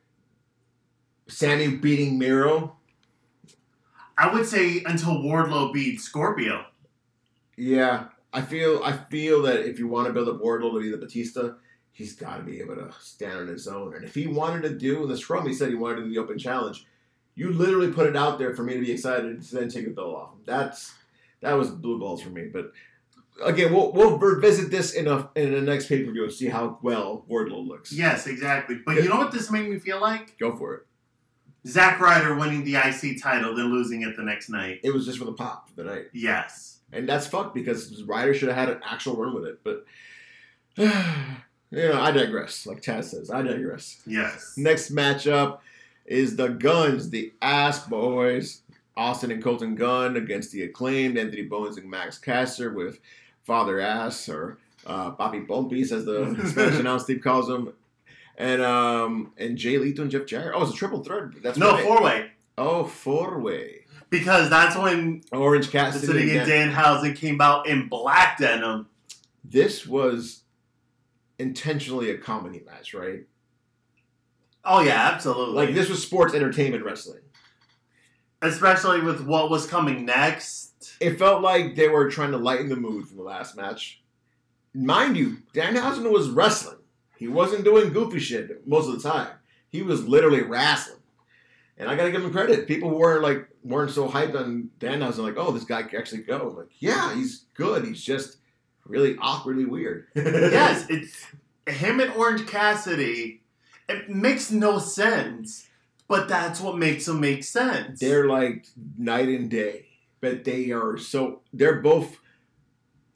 Sammy 1.28 1.76
beating 1.76 2.18
Miro. 2.18 2.76
I 4.18 4.32
would 4.32 4.46
say 4.46 4.82
until 4.84 5.18
Wardlow 5.18 5.72
beat 5.72 6.00
Scorpio. 6.00 6.64
Yeah, 7.56 8.04
I 8.32 8.42
feel 8.42 8.82
I 8.84 8.92
feel 8.92 9.42
that 9.42 9.66
if 9.66 9.78
you 9.78 9.88
want 9.88 10.06
to 10.06 10.12
build 10.12 10.28
up 10.28 10.40
Wardlow 10.40 10.74
to 10.74 10.80
be 10.80 10.90
the 10.90 10.96
Batista, 10.96 11.54
he's 11.92 12.14
got 12.14 12.38
to 12.38 12.42
be 12.42 12.60
able 12.60 12.76
to 12.76 12.90
stand 13.00 13.40
on 13.40 13.48
his 13.48 13.68
own. 13.68 13.94
And 13.94 14.04
if 14.04 14.14
he 14.14 14.26
wanted 14.26 14.62
to 14.62 14.70
do 14.76 15.06
the 15.06 15.16
scrum, 15.16 15.46
he 15.46 15.54
said 15.54 15.68
he 15.68 15.74
wanted 15.74 15.96
to 15.96 16.02
do 16.04 16.10
the 16.10 16.18
open 16.18 16.38
challenge. 16.38 16.86
You 17.36 17.52
literally 17.52 17.92
put 17.92 18.06
it 18.06 18.16
out 18.16 18.38
there 18.38 18.54
for 18.54 18.62
me 18.62 18.74
to 18.74 18.80
be 18.80 18.90
excited 18.90 19.42
to 19.42 19.54
then 19.54 19.68
take 19.68 19.84
the 19.84 19.90
belt 19.90 20.14
off. 20.14 20.30
That's 20.46 20.94
that 21.42 21.52
was 21.52 21.70
blue 21.70 21.98
balls 21.98 22.22
for 22.22 22.30
me. 22.30 22.48
But 22.52 22.72
again, 23.44 23.72
we'll 23.72 23.92
we'll 23.92 24.18
revisit 24.18 24.70
this 24.70 24.94
in 24.94 25.06
a 25.06 25.28
in 25.36 25.52
the 25.52 25.60
next 25.60 25.86
pay 25.86 26.02
per 26.02 26.10
view 26.10 26.24
and 26.24 26.32
see 26.32 26.48
how 26.48 26.78
well 26.82 27.24
Wardlow 27.30 27.66
looks. 27.66 27.92
Yes, 27.92 28.26
exactly. 28.26 28.80
But 28.84 28.96
you 28.96 29.08
know 29.08 29.18
what 29.18 29.32
this 29.32 29.50
made 29.50 29.68
me 29.68 29.78
feel 29.78 30.00
like? 30.00 30.38
Go 30.38 30.56
for 30.56 30.74
it. 30.74 30.86
Zack 31.66 32.00
Ryder 32.00 32.36
winning 32.36 32.64
the 32.64 32.76
IC 32.76 33.20
title, 33.20 33.54
then 33.54 33.66
losing 33.66 34.02
it 34.02 34.16
the 34.16 34.22
next 34.22 34.48
night. 34.48 34.80
It 34.82 34.94
was 34.94 35.04
just 35.04 35.18
for 35.18 35.24
the 35.24 35.32
pop 35.32 35.68
for 35.68 35.74
the 35.76 35.84
night. 35.84 36.04
Yes. 36.12 36.78
And 36.92 37.08
that's 37.08 37.26
fucked 37.26 37.54
because 37.54 38.02
Ryder 38.04 38.32
should 38.34 38.48
have 38.48 38.56
had 38.56 38.68
an 38.68 38.80
actual 38.88 39.16
run 39.16 39.34
with 39.34 39.44
it. 39.44 39.60
But, 39.64 39.84
you 40.76 41.88
know, 41.88 42.00
I 42.00 42.12
digress. 42.12 42.66
Like 42.66 42.82
Taz 42.82 43.06
says, 43.06 43.30
I 43.30 43.42
digress. 43.42 44.00
Yes. 44.06 44.54
Next 44.56 44.94
matchup 44.94 45.58
is 46.06 46.36
the 46.36 46.48
Guns, 46.48 47.10
the 47.10 47.32
Ass 47.42 47.86
Boys. 47.86 48.62
Austin 48.96 49.30
and 49.30 49.44
Colton 49.44 49.74
Gunn 49.74 50.16
against 50.16 50.52
the 50.52 50.62
acclaimed 50.62 51.18
Anthony 51.18 51.42
Bowens 51.42 51.76
and 51.76 51.90
Max 51.90 52.16
Caster 52.16 52.72
with 52.72 52.98
Father 53.42 53.78
Ass 53.78 54.28
or 54.28 54.58
uh, 54.86 55.10
Bobby 55.10 55.40
Bumpy, 55.40 55.82
as 55.82 55.90
the 55.90 56.34
Spanish 56.50 56.78
announce 56.78 57.02
Steve 57.02 57.20
calls 57.22 57.48
him. 57.48 57.72
And 58.38 58.60
um 58.60 59.32
and 59.38 59.56
Jay 59.56 59.78
Lethal 59.78 60.02
and 60.02 60.10
Jeff 60.10 60.26
Jarrett. 60.26 60.52
Oh, 60.54 60.62
it's 60.62 60.72
a 60.72 60.76
triple 60.76 61.02
threat. 61.02 61.42
That's 61.42 61.56
no, 61.56 61.72
right. 61.72 61.84
four 61.84 62.02
way. 62.02 62.30
Oh, 62.58 62.84
four 62.84 63.38
way. 63.38 63.86
Because 64.10 64.50
that's 64.50 64.76
when 64.76 65.22
Orange 65.32 65.70
Cassidy. 65.70 66.06
Sitting 66.06 66.28
in 66.28 66.40
again. 66.42 66.70
Danhausen 66.70 67.16
came 67.16 67.40
out 67.40 67.66
in 67.66 67.88
black 67.88 68.38
denim. 68.38 68.88
This 69.42 69.86
was 69.86 70.42
intentionally 71.38 72.10
a 72.10 72.18
comedy 72.18 72.62
match, 72.66 72.92
right? 72.92 73.24
Oh, 74.66 74.80
yeah, 74.80 75.10
absolutely. 75.12 75.54
Like 75.54 75.74
this 75.74 75.88
was 75.88 76.02
sports 76.02 76.34
entertainment 76.34 76.84
wrestling. 76.84 77.20
Especially 78.42 79.00
with 79.00 79.24
what 79.26 79.50
was 79.50 79.66
coming 79.66 80.04
next. 80.04 80.96
It 81.00 81.18
felt 81.18 81.42
like 81.42 81.74
they 81.74 81.88
were 81.88 82.10
trying 82.10 82.32
to 82.32 82.36
lighten 82.36 82.68
the 82.68 82.76
mood 82.76 83.08
from 83.08 83.16
the 83.16 83.22
last 83.22 83.56
match. 83.56 84.02
Mind 84.74 85.16
you, 85.16 85.38
Danhausen 85.54 86.10
was 86.12 86.28
wrestling. 86.28 86.78
He 87.16 87.28
wasn't 87.28 87.64
doing 87.64 87.92
goofy 87.92 88.18
shit 88.18 88.66
most 88.66 88.88
of 88.88 89.00
the 89.00 89.08
time. 89.08 89.28
He 89.68 89.82
was 89.82 90.06
literally 90.06 90.42
wrestling. 90.42 91.00
And 91.78 91.88
I 91.88 91.96
gotta 91.96 92.10
give 92.10 92.24
him 92.24 92.32
credit. 92.32 92.66
People 92.66 92.90
weren't 92.90 93.22
like 93.22 93.48
weren't 93.62 93.90
so 93.90 94.08
hyped 94.08 94.38
on 94.38 94.70
Danhausen, 94.80 95.18
like, 95.18 95.36
oh, 95.36 95.50
this 95.50 95.64
guy 95.64 95.82
can 95.82 95.98
actually 95.98 96.22
go. 96.22 96.50
I'm 96.50 96.56
like, 96.56 96.70
yeah, 96.78 97.14
he's 97.14 97.44
good. 97.54 97.84
He's 97.84 98.02
just 98.02 98.38
really 98.84 99.16
awkwardly 99.20 99.64
weird. 99.64 100.06
yes, 100.14 100.86
it's 100.88 101.26
him 101.66 102.00
and 102.00 102.12
Orange 102.12 102.46
Cassidy. 102.46 103.42
It 103.88 104.08
makes 104.08 104.50
no 104.50 104.78
sense, 104.78 105.68
but 106.08 106.28
that's 106.28 106.60
what 106.60 106.76
makes 106.76 107.06
them 107.06 107.20
make 107.20 107.44
sense. 107.44 108.00
they're 108.00 108.26
like 108.26 108.66
night 108.98 109.28
and 109.28 109.50
day, 109.50 109.86
but 110.20 110.44
they 110.44 110.70
are 110.72 110.96
so 110.98 111.42
they're 111.52 111.80
both. 111.80 112.18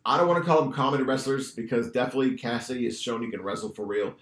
I 0.04 0.16
don't 0.16 0.28
want 0.28 0.42
to 0.42 0.48
call 0.48 0.62
them 0.62 0.72
comedy 0.72 1.02
wrestlers 1.02 1.52
because 1.52 1.90
definitely 1.90 2.36
Cassidy 2.36 2.84
has 2.84 3.00
shown 3.00 3.22
he 3.22 3.30
can 3.30 3.42
wrestle 3.42 3.70
for 3.70 3.84
real. 3.84 4.14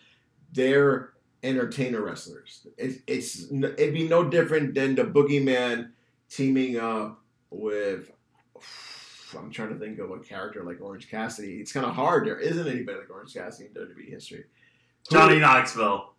They're 0.52 1.12
entertainer 1.42 2.02
wrestlers. 2.02 2.66
It's, 2.76 2.98
it's 3.06 3.50
it'd 3.52 3.94
be 3.94 4.08
no 4.08 4.28
different 4.28 4.74
than 4.74 4.94
the 4.94 5.04
Boogeyman 5.04 5.90
teaming 6.30 6.78
up 6.78 7.20
with. 7.50 8.10
I'm 9.38 9.50
trying 9.50 9.68
to 9.68 9.78
think 9.78 9.98
of 9.98 10.10
a 10.10 10.20
character 10.20 10.64
like 10.64 10.80
Orange 10.80 11.10
Cassidy. 11.10 11.56
It's 11.56 11.70
kind 11.70 11.84
of 11.84 11.94
hard. 11.94 12.26
There 12.26 12.38
isn't 12.38 12.66
anybody 12.66 13.00
like 13.00 13.10
Orange 13.10 13.34
Cassidy 13.34 13.68
in 13.68 13.74
WWE 13.74 14.08
history. 14.08 14.44
Johnny 15.10 15.38
Knoxville. 15.38 16.14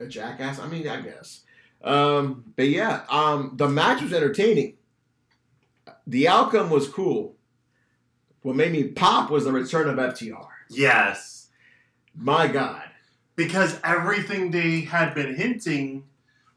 A 0.00 0.06
jackass. 0.06 0.58
I 0.58 0.68
mean, 0.68 0.86
I 0.88 1.00
guess. 1.00 1.42
Um, 1.82 2.52
but 2.56 2.68
yeah, 2.68 3.02
um, 3.08 3.52
the 3.54 3.68
match 3.68 4.02
was 4.02 4.12
entertaining. 4.12 4.74
The 6.06 6.28
outcome 6.28 6.70
was 6.70 6.88
cool. 6.88 7.34
What 8.42 8.56
made 8.56 8.72
me 8.72 8.84
pop 8.84 9.30
was 9.30 9.44
the 9.44 9.52
return 9.52 9.88
of 9.88 9.96
FTR. 9.96 10.46
Yes. 10.70 11.48
My 12.14 12.46
God, 12.46 12.82
Because 13.34 13.78
everything 13.84 14.50
they 14.50 14.80
had 14.82 15.14
been 15.14 15.34
hinting 15.34 16.04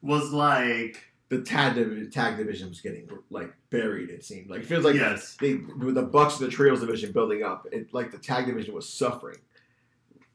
was 0.02 0.32
like, 0.32 1.10
the 1.30 1.42
tag 1.42 1.76
div- 1.76 2.12
tag 2.12 2.38
division 2.38 2.70
was 2.70 2.82
getting 2.82 3.08
like 3.30 3.54
buried. 3.70 4.10
It 4.10 4.24
seemed 4.24 4.50
like 4.50 4.62
it 4.62 4.66
feels 4.66 4.84
like 4.84 4.96
yes. 4.96 5.36
they 5.40 5.56
with 5.56 5.96
the 5.96 6.02
Bucks 6.02 6.40
and 6.40 6.48
the 6.48 6.52
Trios 6.52 6.80
division 6.80 7.12
building 7.12 7.44
up. 7.44 7.68
It 7.72 7.94
like 7.94 8.12
the 8.12 8.18
tag 8.18 8.48
division 8.48 8.74
was 8.74 8.90
suffering. 8.90 9.38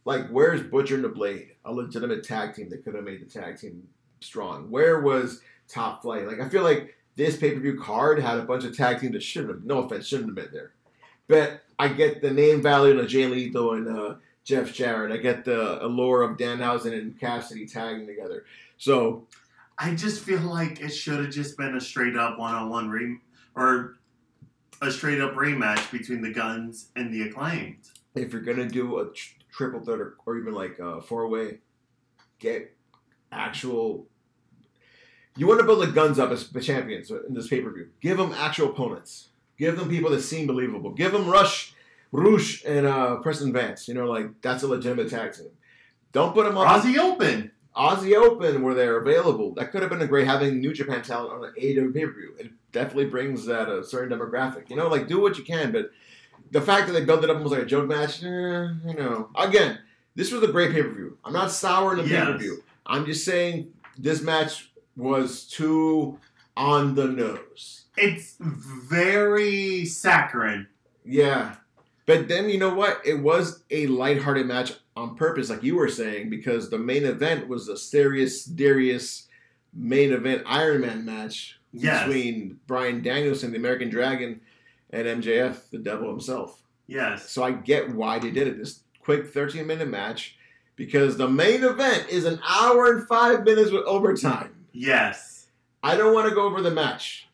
Like, 0.05 0.29
where's 0.29 0.63
Butcher 0.63 0.97
and 0.97 1.05
the 1.05 1.09
Blade, 1.09 1.53
a 1.65 1.73
legitimate 1.73 2.25
tag 2.25 2.55
team 2.55 2.69
that 2.71 2.85
could 2.85 2.95
have 2.95 3.05
made 3.05 3.21
the 3.21 3.31
tag 3.31 3.59
team 3.59 3.89
strong? 4.21 4.71
Where 4.71 5.01
was 5.01 5.41
Top 5.69 6.03
Flight? 6.03 6.27
Like, 6.27 6.41
I 6.41 6.49
feel 6.49 6.63
like 6.63 6.95
this 7.17 7.37
pay 7.37 7.53
per 7.53 7.61
view 7.61 7.81
card 7.81 8.21
had 8.21 8.39
a 8.39 8.43
bunch 8.43 8.65
of 8.65 8.77
tag 8.77 9.01
teams 9.01 9.13
that 9.13 9.23
shouldn't 9.23 9.55
have. 9.55 9.65
No 9.65 9.79
offense, 9.79 10.07
shouldn't 10.07 10.29
have 10.29 10.35
been 10.37 10.53
there. 10.53 10.73
But 11.27 11.63
I 11.79 11.89
get 11.89 12.21
the 12.21 12.31
name 12.31 12.61
value 12.63 12.99
of 12.99 13.09
Jay 13.09 13.27
Lethal 13.27 13.73
and 13.73 13.89
uh, 13.89 14.15
Jeff 14.45 14.73
Jarrett. 14.75 15.13
I 15.13 15.17
get 15.17 15.45
the 15.45 15.85
allure 15.85 16.23
of 16.23 16.37
Danhausen 16.37 16.93
and 16.93 17.19
Cassidy 17.19 17.67
tagging 17.67 18.07
together. 18.07 18.45
So 18.77 19.27
I 19.79 19.95
just 19.95 20.23
feel 20.23 20.41
like 20.41 20.81
it 20.81 20.91
should 20.91 21.21
have 21.25 21.31
just 21.33 21.57
been 21.57 21.75
a 21.77 21.81
straight 21.81 22.17
up 22.17 22.39
one 22.39 22.55
on 22.55 22.69
one 22.69 22.91
re 22.91 23.17
or 23.57 23.97
a 24.83 24.91
straight 24.91 25.21
up 25.21 25.35
rematch 25.35 25.91
between 25.91 26.21
the 26.21 26.33
Guns 26.33 26.91
and 26.95 27.13
the 27.13 27.23
Acclaimed. 27.23 27.89
if 28.15 28.33
you're 28.33 28.43
gonna 28.43 28.69
do 28.69 28.99
a 28.99 29.07
tr- 29.07 29.31
triple 29.55 29.81
threat 29.81 30.01
or, 30.01 30.17
or 30.27 30.37
even 30.37 30.53
like 30.53 30.79
a 30.79 31.01
four 31.01 31.29
way, 31.29 31.59
get 32.39 32.77
actual. 33.33 34.07
You 35.37 35.47
want 35.47 35.61
to 35.61 35.67
build 35.67 35.83
the 35.83 35.89
guns 35.89 36.19
up 36.19 36.31
as 36.31 36.49
the 36.49 36.61
champions 36.61 37.11
in 37.11 37.35
this 37.35 37.49
pay 37.49 37.61
per 37.61 37.73
view. 37.73 37.89
Give 38.01 38.19
them 38.19 38.33
actual 38.33 38.71
opponents. 38.71 39.29
Give 39.59 39.77
them 39.77 39.89
people 39.89 40.11
that 40.11 40.23
seem 40.23 40.47
believable. 40.47 40.91
Give 40.91 41.13
them 41.13 41.29
Rush, 41.29 41.75
Roosh, 42.13 42.65
and 42.65 42.87
uh, 42.87 43.17
Preston 43.17 43.53
Vance. 43.53 43.89
You 43.89 43.95
know, 43.95 44.07
like 44.07 44.41
that's 44.43 44.63
a 44.63 44.69
legitimate 44.69 45.11
tag 45.11 45.33
team. 45.33 45.51
Don't 46.13 46.35
put 46.35 46.45
them 46.47 46.57
on 46.57 46.67
Aussie 46.67 46.99
Open. 46.99 47.51
Aussie 47.77 48.15
Open 48.15 48.63
where 48.63 48.75
they're 48.75 48.99
available. 48.99 49.53
That 49.55 49.73
could 49.73 49.83
have 49.83 49.91
been 49.91 50.03
a 50.03 50.07
great 50.07 50.29
having 50.29 50.61
New 50.61 50.73
Japan 50.73 51.03
talent 51.03 51.33
on 51.33 51.45
an 51.45 51.55
AEW 51.61 51.93
pay 51.93 52.07
per 52.07 52.13
view. 52.13 52.35
It 52.39 52.53
definitely 52.71 53.07
brings 53.07 53.47
that 53.47 53.69
a 53.69 53.85
certain 53.85 54.17
demographic. 54.17 54.71
You 54.71 54.77
know, 54.77 54.87
like 54.89 55.09
do 55.09 55.21
what 55.21 55.39
you 55.39 55.45
can, 55.45 55.73
but 55.73 55.91
the 56.51 56.61
fact 56.61 56.87
that 56.87 56.93
they 56.93 57.05
built 57.05 57.25
it 57.25 57.31
up 57.31 57.37
almost 57.37 57.53
like 57.53 57.63
a 57.63 57.67
joke 57.67 57.89
match, 57.89 58.23
eh, 58.23 58.27
you 58.27 58.95
know. 58.97 59.29
Again, 59.37 59.79
this 60.15 60.31
was 60.33 60.43
a 60.43 60.49
great 60.49 60.73
pay 60.73 60.83
per 60.83 60.91
view. 60.91 61.19
I'm 61.25 61.33
not 61.33 61.51
sour 61.51 61.93
in 61.93 61.99
the 62.05 62.09
Yes. 62.09 62.27
pay 62.27 62.33
per 62.33 62.39
view. 62.39 62.63
I'm 62.87 63.07
just 63.07 63.25
saying 63.25 63.73
this 63.99 64.21
match 64.23 64.71
was 64.97 65.45
too 65.45 66.19
on 66.57 66.95
the 66.95 67.09
nose. 67.09 67.87
It's 67.97 68.37
very 68.41 69.85
saccharine. 69.87 70.67
Yeah. 71.05 71.57
But 72.07 72.29
then 72.29 72.49
you 72.51 72.59
know 72.59 72.75
what? 72.75 73.01
It 73.05 73.15
was 73.21 73.63
a 73.71 73.87
lighthearted 73.87 74.47
match 74.47 74.73
on 74.97 75.17
purpose, 75.17 75.51
like 75.51 75.63
you 75.63 75.75
were 75.77 75.89
saying, 75.89 76.31
because 76.31 76.71
the 76.71 76.79
main 76.79 77.05
event 77.05 77.49
was 77.49 77.69
a 77.69 77.77
serious, 77.77 78.45
serious 78.45 79.27
main 79.73 80.13
event 80.13 80.43
Iron 80.47 80.83
Man 80.83 81.05
match 81.05 81.59
Yes. 81.73 82.07
between 82.07 82.61
Bryan 82.69 83.03
Danielson, 83.03 83.47
and 83.47 83.55
the 83.55 83.59
American 83.59 83.91
Dragon, 83.91 84.41
and 84.95 85.23
MJF, 85.23 85.71
the 85.71 85.79
devil 85.79 86.09
himself. 86.09 86.63
Yes. 86.87 87.31
So 87.31 87.43
I 87.43 87.51
get 87.51 87.95
why 87.95 88.19
they 88.19 88.31
did 88.31 88.47
it. 88.47 88.59
This 88.59 88.81
quick 89.01 89.27
13 89.27 89.67
minute 89.67 89.89
match, 89.89 90.39
because 90.77 91.17
the 91.17 91.29
main 91.29 91.65
event 91.65 92.09
is 92.09 92.25
an 92.25 92.41
hour 92.49 92.93
and 92.93 93.07
five 93.09 93.45
minutes 93.45 93.73
with 93.73 93.85
overtime. 93.85 94.55
Yes. 94.73 95.47
I 95.83 95.97
don't 95.97 96.15
want 96.15 96.29
to 96.29 96.35
go 96.35 96.43
over 96.43 96.63
the 96.63 96.71
match 96.71 97.29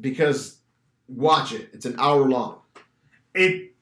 because 0.00 0.58
watch 1.06 1.52
it. 1.52 1.68
It's 1.72 1.84
an 1.84 1.96
hour 1.98 2.28
long. 2.28 2.60
It 3.34 3.72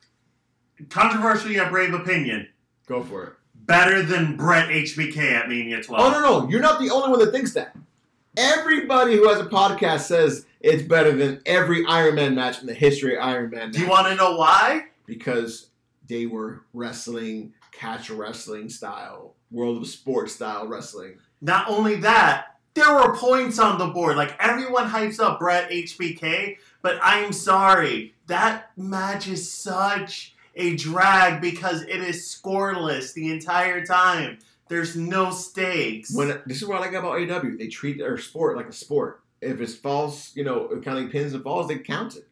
controversially 0.89 1.57
a 1.57 1.68
brave 1.68 1.95
opinion. 1.95 2.49
Go 2.87 3.03
for 3.03 3.24
it. 3.24 3.33
Better 3.55 4.03
than 4.03 4.37
Bret 4.37 4.68
HBK 4.68 5.18
at 5.18 5.49
Mania 5.49 5.83
12. 5.83 6.05
Oh 6.05 6.11
no, 6.11 6.20
no, 6.20 6.49
you're 6.49 6.61
not 6.61 6.81
the 6.81 6.91
only 6.91 7.11
one 7.11 7.20
that 7.20 7.31
thinks 7.31 7.53
that. 7.55 7.76
Everybody 8.37 9.16
who 9.16 9.28
has 9.28 9.41
a 9.41 9.45
podcast 9.45 10.01
says 10.01 10.47
it's 10.61 10.83
better 10.83 11.13
than 11.13 11.41
every 11.47 11.85
Iron 11.87 12.15
Man 12.15 12.35
match 12.35 12.61
in 12.61 12.67
the 12.67 12.75
history 12.75 13.17
of 13.17 13.25
Iron 13.25 13.51
Man. 13.51 13.71
Do 13.71 13.81
you 13.81 13.89
want 13.89 14.09
to 14.09 14.15
know 14.15 14.37
why? 14.37 14.85
because 15.11 15.71
they 16.07 16.25
were 16.25 16.63
wrestling, 16.73 17.53
catch 17.73 18.11
wrestling 18.11 18.69
style, 18.69 19.35
world 19.51 19.83
of 19.83 19.89
sports 19.89 20.37
style 20.37 20.69
wrestling. 20.69 21.17
Not 21.41 21.69
only 21.69 21.97
that, 21.97 22.59
there 22.75 22.95
were 22.95 23.17
points 23.17 23.59
on 23.59 23.77
the 23.77 23.89
board. 23.89 24.17
Like 24.17 24.37
everyone 24.39 24.89
hypes 24.89 25.19
up 25.19 25.41
Bret 25.41 25.69
HBK, 25.69 26.59
but 26.81 27.01
I'm 27.03 27.33
sorry, 27.33 28.15
that 28.29 28.71
match 28.77 29.27
is 29.27 29.51
such 29.53 30.37
a 30.55 30.77
drag 30.77 31.41
because 31.41 31.83
it 31.83 32.01
is 32.01 32.19
scoreless 32.41 33.13
the 33.13 33.33
entire 33.33 33.85
time. 33.85 34.39
There's 34.69 34.95
no 34.95 35.33
stakes. 35.33 36.15
When 36.15 36.41
this 36.47 36.63
is 36.63 36.69
what 36.69 36.79
I 36.79 36.83
like 36.83 36.93
about 36.93 37.19
AW, 37.19 37.57
they 37.59 37.67
treat 37.67 37.99
their 37.99 38.17
sport 38.17 38.57
like 38.57 38.69
a 38.69 38.73
sport. 38.73 39.25
If 39.41 39.61
it's 39.61 39.74
false, 39.74 40.34
you 40.36 40.45
know, 40.45 40.68
counting 40.82 41.09
pins 41.11 41.32
and 41.34 41.43
falls, 41.43 41.68
they 41.68 41.78
count 41.78 42.16
it. 42.16 42.26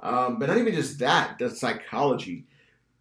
Um, 0.00 0.38
but 0.38 0.48
not 0.48 0.58
even 0.58 0.74
just 0.74 0.98
that, 1.00 1.38
the 1.38 1.50
psychology. 1.50 2.44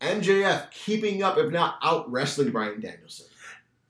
MJF 0.01 0.71
keeping 0.71 1.23
up, 1.23 1.37
if 1.37 1.51
not 1.51 1.75
out 1.83 2.11
wrestling 2.11 2.51
Bryan 2.51 2.79
Danielson. 2.81 3.27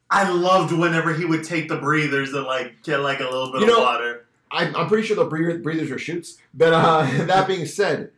I 0.09 0.29
loved 0.29 0.71
whenever 0.71 1.13
he 1.13 1.25
would 1.25 1.43
take 1.43 1.69
the 1.69 1.77
breathers 1.77 2.33
and 2.33 2.43
like 2.45 2.83
get 2.83 2.97
like 2.99 3.19
a 3.19 3.23
little 3.23 3.51
bit 3.51 3.61
You 3.61 3.67
of 3.71 3.73
know- 3.77 3.83
water. 3.83 4.25
I'm, 4.55 4.75
I'm 4.75 4.87
pretty 4.87 5.07
sure 5.07 5.15
the 5.15 5.25
breather, 5.25 5.57
breathers 5.57 5.89
are 5.89 5.97
shoots. 5.97 6.37
But 6.53 6.73
uh, 6.73 7.01
that 7.25 7.47
being 7.47 7.65
said, 7.65 8.11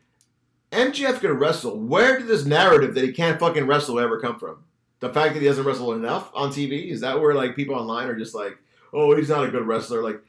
MJF 0.74 1.22
can 1.22 1.32
wrestle. 1.32 1.80
Where 1.80 2.18
did 2.18 2.28
this 2.28 2.44
narrative 2.44 2.94
that 2.96 3.06
he 3.06 3.14
can't 3.14 3.40
fucking 3.40 3.66
wrestle 3.68 4.00
ever 4.00 4.20
come 4.20 4.38
from? 4.38 4.58
The 5.00 5.14
fact 5.14 5.34
that 5.34 5.40
he 5.42 5.46
doesn't 5.48 5.64
wrestle 5.64 5.94
enough 5.94 6.32
on 6.34 6.50
TV 6.50 6.90
is 6.92 7.00
that 7.02 7.22
where 7.22 7.34
like 7.34 7.56
people 7.56 7.76
online 7.76 8.08
are 8.10 8.16
just 8.18 8.36
like, 8.36 8.58
oh, 8.92 9.16
he's 9.16 9.30
not 9.30 9.46
a 9.46 9.50
good 9.50 9.66
wrestler. 9.66 10.04
Like, 10.04 10.22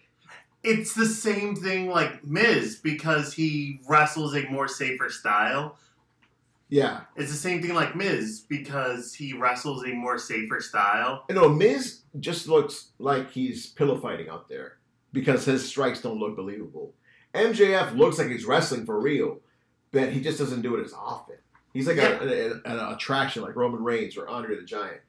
It's 0.67 0.95
the 0.95 1.07
same 1.07 1.55
thing 1.55 1.89
like 1.89 2.25
Miz 2.25 2.77
because 2.83 3.33
he 3.33 3.81
wrestles 3.89 4.35
a 4.35 4.43
more 4.51 4.69
safer 4.69 5.09
style. 5.09 5.79
yeah, 6.69 7.03
It's 7.15 7.31
the 7.31 7.37
same 7.39 7.63
thing 7.63 7.75
like 7.75 7.95
Miz 7.95 8.41
because 8.49 9.15
he 9.15 9.33
wrestles 9.33 9.85
a 9.85 9.93
more 9.93 10.19
safer 10.19 10.61
style. 10.61 11.25
you 11.29 11.35
know, 11.37 11.49
Miz 11.49 12.01
just 12.19 12.49
looks 12.49 12.89
like 12.99 13.31
he's 13.31 13.67
pillow 13.67 13.99
fighting 14.01 14.29
out 14.29 14.49
there 14.49 14.79
because 15.13 15.45
his 15.45 15.65
strikes 15.67 16.01
don't 16.01 16.19
look 16.19 16.35
believable. 16.37 16.93
MJF 17.35 17.97
looks 17.97 18.19
like 18.19 18.29
he's 18.29 18.45
wrestling 18.47 18.85
for 18.87 18.99
real, 18.99 19.39
but 19.93 20.11
he 20.13 20.21
just 20.21 20.39
doesn't 20.39 20.63
do 20.63 20.75
it 20.77 20.85
as 20.85 20.93
often. 20.93 21.37
He's 21.73 21.87
like 21.87 21.99
a, 21.99 22.19
an, 22.21 22.63
an 22.65 22.79
attraction 22.95 23.43
like 23.43 23.55
Roman 23.55 23.85
Reigns 23.85 24.17
or 24.17 24.27
Andre 24.29 24.57
the 24.57 24.63
Giant. 24.65 25.01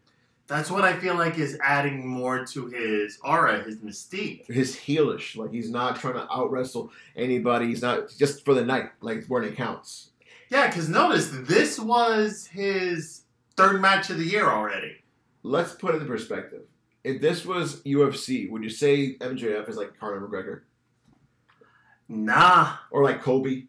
That's 0.47 0.71
what 0.71 0.85
I 0.85 0.97
feel 0.97 1.15
like 1.15 1.37
is 1.37 1.57
adding 1.61 2.07
more 2.07 2.45
to 2.45 2.67
his 2.67 3.19
aura, 3.23 3.63
his 3.63 3.77
mystique. 3.77 4.45
His 4.47 4.77
heelish, 4.77 5.35
like 5.35 5.51
he's 5.51 5.69
not 5.69 5.99
trying 5.99 6.13
to 6.13 6.31
out 6.31 6.51
wrestle 6.51 6.91
anybody. 7.17 7.67
He's 7.67 7.81
not 7.81 8.09
just 8.17 8.45
for 8.45 8.53
the 8.53 8.63
night, 8.63 8.91
like 9.01 9.25
when 9.27 9.43
it 9.43 9.57
counts. 9.57 10.11
Yeah, 10.49 10.67
because 10.67 10.87
notice 10.87 11.29
this 11.33 11.77
was 11.77 12.47
his 12.47 13.23
third 13.57 13.81
match 13.81 14.09
of 14.09 14.17
the 14.17 14.25
year 14.25 14.49
already. 14.49 15.03
Let's 15.43 15.73
put 15.73 15.95
it 15.95 16.01
in 16.01 16.07
perspective. 16.07 16.61
If 17.03 17.21
this 17.21 17.45
was 17.45 17.81
UFC, 17.83 18.49
would 18.49 18.63
you 18.63 18.69
say 18.69 19.17
MJF 19.17 19.67
is 19.67 19.75
like 19.75 19.99
Conor 19.99 20.21
McGregor 20.21 20.61
Nah, 22.09 22.77
or 22.89 23.03
like 23.03 23.21
Kobe? 23.21 23.63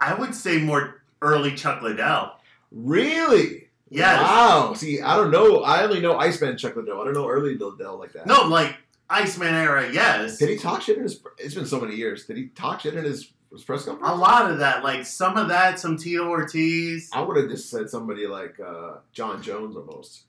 I 0.00 0.14
would 0.14 0.34
say 0.34 0.58
more 0.58 1.02
early 1.20 1.54
Chuck 1.54 1.82
Liddell. 1.82 2.36
Really? 2.70 3.63
Yes. 3.90 4.20
Wow. 4.20 4.74
See, 4.74 5.00
I 5.00 5.16
don't 5.16 5.30
know. 5.30 5.62
I 5.62 5.84
only 5.84 6.00
know 6.00 6.18
Iceman 6.18 6.56
Chuck 6.56 6.76
Liddell. 6.76 7.00
I 7.00 7.04
don't 7.04 7.14
know 7.14 7.28
early 7.28 7.56
Liddell 7.56 7.98
like 7.98 8.12
that. 8.14 8.26
No, 8.26 8.48
like 8.48 8.76
Iceman 9.08 9.54
era, 9.54 9.92
yes. 9.92 10.38
Did 10.38 10.48
he 10.48 10.56
talk 10.56 10.82
shit 10.82 10.96
in 10.96 11.02
his? 11.02 11.20
It's 11.38 11.54
been 11.54 11.66
so 11.66 11.80
many 11.80 11.94
years. 11.94 12.26
Did 12.26 12.36
he 12.36 12.46
talk 12.46 12.80
shit 12.80 12.94
in 12.94 13.04
his, 13.04 13.32
his 13.52 13.62
press 13.62 13.84
conference? 13.84 14.10
A 14.10 14.16
lot 14.16 14.50
of 14.50 14.58
that, 14.58 14.82
like 14.82 15.04
some 15.04 15.36
of 15.36 15.48
that, 15.48 15.78
some 15.78 15.96
Tito 15.96 16.26
Ortiz. 16.28 17.10
I 17.12 17.20
would 17.20 17.36
have 17.36 17.50
just 17.50 17.70
said 17.70 17.90
somebody 17.90 18.26
like 18.26 18.58
uh, 18.58 18.94
Jon 19.12 19.42
Jones 19.42 19.76
almost, 19.76 20.22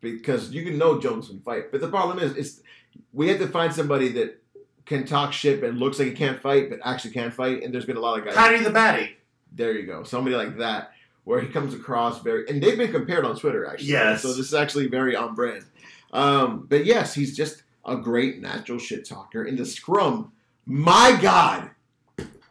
because 0.00 0.50
you 0.50 0.64
can 0.64 0.78
know 0.78 0.98
Jones 0.98 1.28
can 1.28 1.40
fight. 1.40 1.70
But 1.70 1.82
the 1.82 1.88
problem 1.88 2.18
is, 2.18 2.34
is 2.36 2.62
we 3.12 3.28
have 3.28 3.38
to 3.38 3.48
find 3.48 3.72
somebody 3.72 4.08
that 4.12 4.42
can 4.86 5.04
talk 5.04 5.32
shit 5.32 5.62
and 5.62 5.78
looks 5.78 5.98
like 5.98 6.08
he 6.08 6.14
can't 6.14 6.40
fight, 6.40 6.70
but 6.70 6.80
actually 6.82 7.12
can 7.12 7.30
fight. 7.30 7.62
And 7.62 7.72
there's 7.72 7.84
been 7.84 7.98
a 7.98 8.00
lot 8.00 8.18
of 8.18 8.24
guys. 8.24 8.34
Paddy 8.34 8.64
the 8.64 8.70
Baddy. 8.70 9.10
There 9.52 9.72
you 9.72 9.86
go. 9.86 10.02
Somebody 10.02 10.34
like 10.34 10.56
that, 10.58 10.92
where 11.24 11.40
he 11.40 11.48
comes 11.48 11.74
across 11.74 12.20
very, 12.22 12.48
and 12.48 12.62
they've 12.62 12.78
been 12.78 12.92
compared 12.92 13.24
on 13.24 13.36
Twitter 13.36 13.66
actually. 13.66 13.88
Yes. 13.88 14.22
So 14.22 14.28
this 14.28 14.38
is 14.38 14.54
actually 14.54 14.88
very 14.88 15.14
on 15.14 15.34
brand. 15.34 15.64
Um, 16.12 16.66
but 16.68 16.84
yes, 16.84 17.14
he's 17.14 17.36
just 17.36 17.62
a 17.84 17.96
great 17.96 18.40
natural 18.40 18.78
shit 18.78 19.08
talker. 19.08 19.44
In 19.44 19.56
the 19.56 19.66
scrum, 19.66 20.32
my 20.66 21.18
God, 21.20 21.70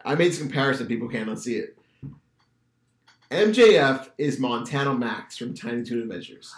I 0.05 0.15
made 0.15 0.31
this 0.31 0.39
comparison. 0.39 0.87
People 0.87 1.09
cannot 1.09 1.39
see 1.39 1.55
it. 1.55 1.77
MJF 3.31 4.09
is 4.17 4.39
Montana 4.39 4.93
Max 4.93 5.37
from 5.37 5.53
Tiny 5.53 5.83
Toon 5.83 6.01
Adventures. 6.01 6.53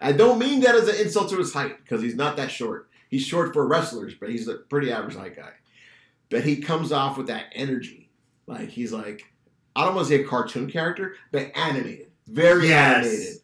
I 0.00 0.12
don't 0.12 0.38
mean 0.38 0.60
that 0.60 0.76
as 0.76 0.88
an 0.88 0.94
insult 0.96 1.30
to 1.30 1.38
his 1.38 1.52
height 1.52 1.78
because 1.82 2.00
he's 2.00 2.14
not 2.14 2.36
that 2.36 2.50
short. 2.52 2.88
He's 3.08 3.22
short 3.22 3.52
for 3.52 3.66
wrestlers, 3.66 4.14
but 4.14 4.30
he's 4.30 4.46
a 4.46 4.54
pretty 4.54 4.92
average 4.92 5.16
height 5.16 5.34
guy. 5.34 5.50
But 6.30 6.44
he 6.44 6.58
comes 6.58 6.92
off 6.92 7.16
with 7.16 7.26
that 7.26 7.46
energy. 7.52 8.08
Like 8.46 8.68
he's 8.68 8.92
like, 8.92 9.24
I 9.76 9.84
don't 9.84 9.94
want 9.94 10.08
to 10.08 10.14
say 10.16 10.22
a 10.22 10.26
cartoon 10.26 10.70
character, 10.70 11.14
but 11.32 11.50
animated. 11.56 12.08
Very 12.26 12.68
Yes. 12.68 13.06
animated. 13.06 13.36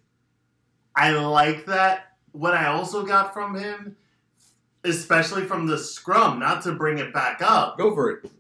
I 0.97 1.11
like 1.12 1.66
that. 1.66 2.16
What 2.33 2.55
I 2.55 2.66
also 2.66 3.05
got 3.05 3.33
from 3.33 3.55
him, 3.55 3.97
especially 4.85 5.45
from 5.45 5.66
the 5.66 5.79
scrum, 5.79 6.39
not 6.39 6.62
to 6.64 6.72
bring 6.72 6.99
it 6.99 7.12
back 7.12 7.41
up, 7.43 7.79
Go 7.79 7.95
for 7.95 8.11
it. 8.11 8.31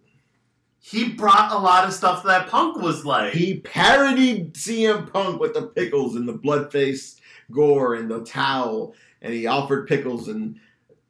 he 0.80 1.08
brought 1.10 1.52
a 1.52 1.58
lot 1.58 1.86
of 1.86 1.92
stuff 1.94 2.22
that 2.24 2.48
Punk 2.48 2.76
was 2.76 3.04
like. 3.06 3.32
He 3.32 3.60
parodied 3.60 4.54
CM 4.54 5.10
Punk 5.12 5.40
with 5.40 5.54
the 5.54 5.62
pickles 5.68 6.16
and 6.16 6.28
the 6.28 6.32
blood 6.34 6.70
face 6.72 7.20
gore 7.50 7.94
and 7.94 8.10
the 8.10 8.24
towel, 8.24 8.94
and 9.22 9.32
he 9.32 9.46
offered 9.46 9.86
pickles, 9.88 10.28
and 10.28 10.56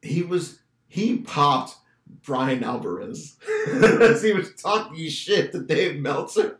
he 0.01 0.21
was 0.21 0.59
he 0.87 1.17
popped 1.17 1.75
Bryan 2.23 2.63
Alvarez 2.63 3.35
as 3.67 4.21
he 4.23 4.31
was 4.33 4.53
talking 4.55 5.09
shit 5.09 5.51
to 5.51 5.61
Dave 5.61 5.99
Meltzer. 5.99 6.59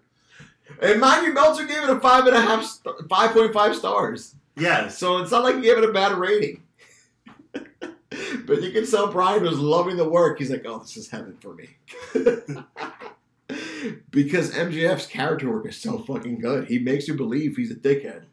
And 0.82 1.00
mind 1.00 1.26
you, 1.26 1.34
Meltzer 1.34 1.66
gave 1.66 1.84
it 1.84 1.90
a 1.90 2.00
five 2.00 2.26
and 2.28 2.36
a 2.36 2.42
half, 2.42 2.80
five 3.10 3.32
point 3.32 3.54
five 3.54 3.76
stars. 3.76 4.36
Yeah. 4.58 4.88
So 4.88 5.18
it's 5.20 5.32
not 5.32 5.44
like 5.44 5.56
he 5.56 5.62
gave 5.62 5.78
it 5.78 5.90
a 5.90 5.94
bad 5.94 6.14
rating. 6.14 6.64
but 7.54 8.62
you 8.62 8.72
can 8.72 8.90
tell 8.90 9.12
Bryan 9.12 9.44
was 9.44 9.60
loving 9.60 9.98
the 9.98 10.10
work. 10.10 10.40
He's 10.40 10.50
like, 10.50 10.64
oh, 10.66 10.80
this 10.80 10.98
is 10.98 11.10
heaven 11.10 11.38
for 11.40 11.54
me. 11.54 11.70
because 14.10 14.52
MJF's 14.52 15.08
character 15.08 15.50
work 15.52 15.68
is 15.68 15.78
so 15.78 16.00
fucking 16.00 16.40
good. 16.40 16.68
He 16.68 16.80
makes 16.80 17.08
you 17.08 17.14
believe 17.14 17.56
he's 17.56 17.72
a 17.72 17.76
dickhead. 17.76 18.24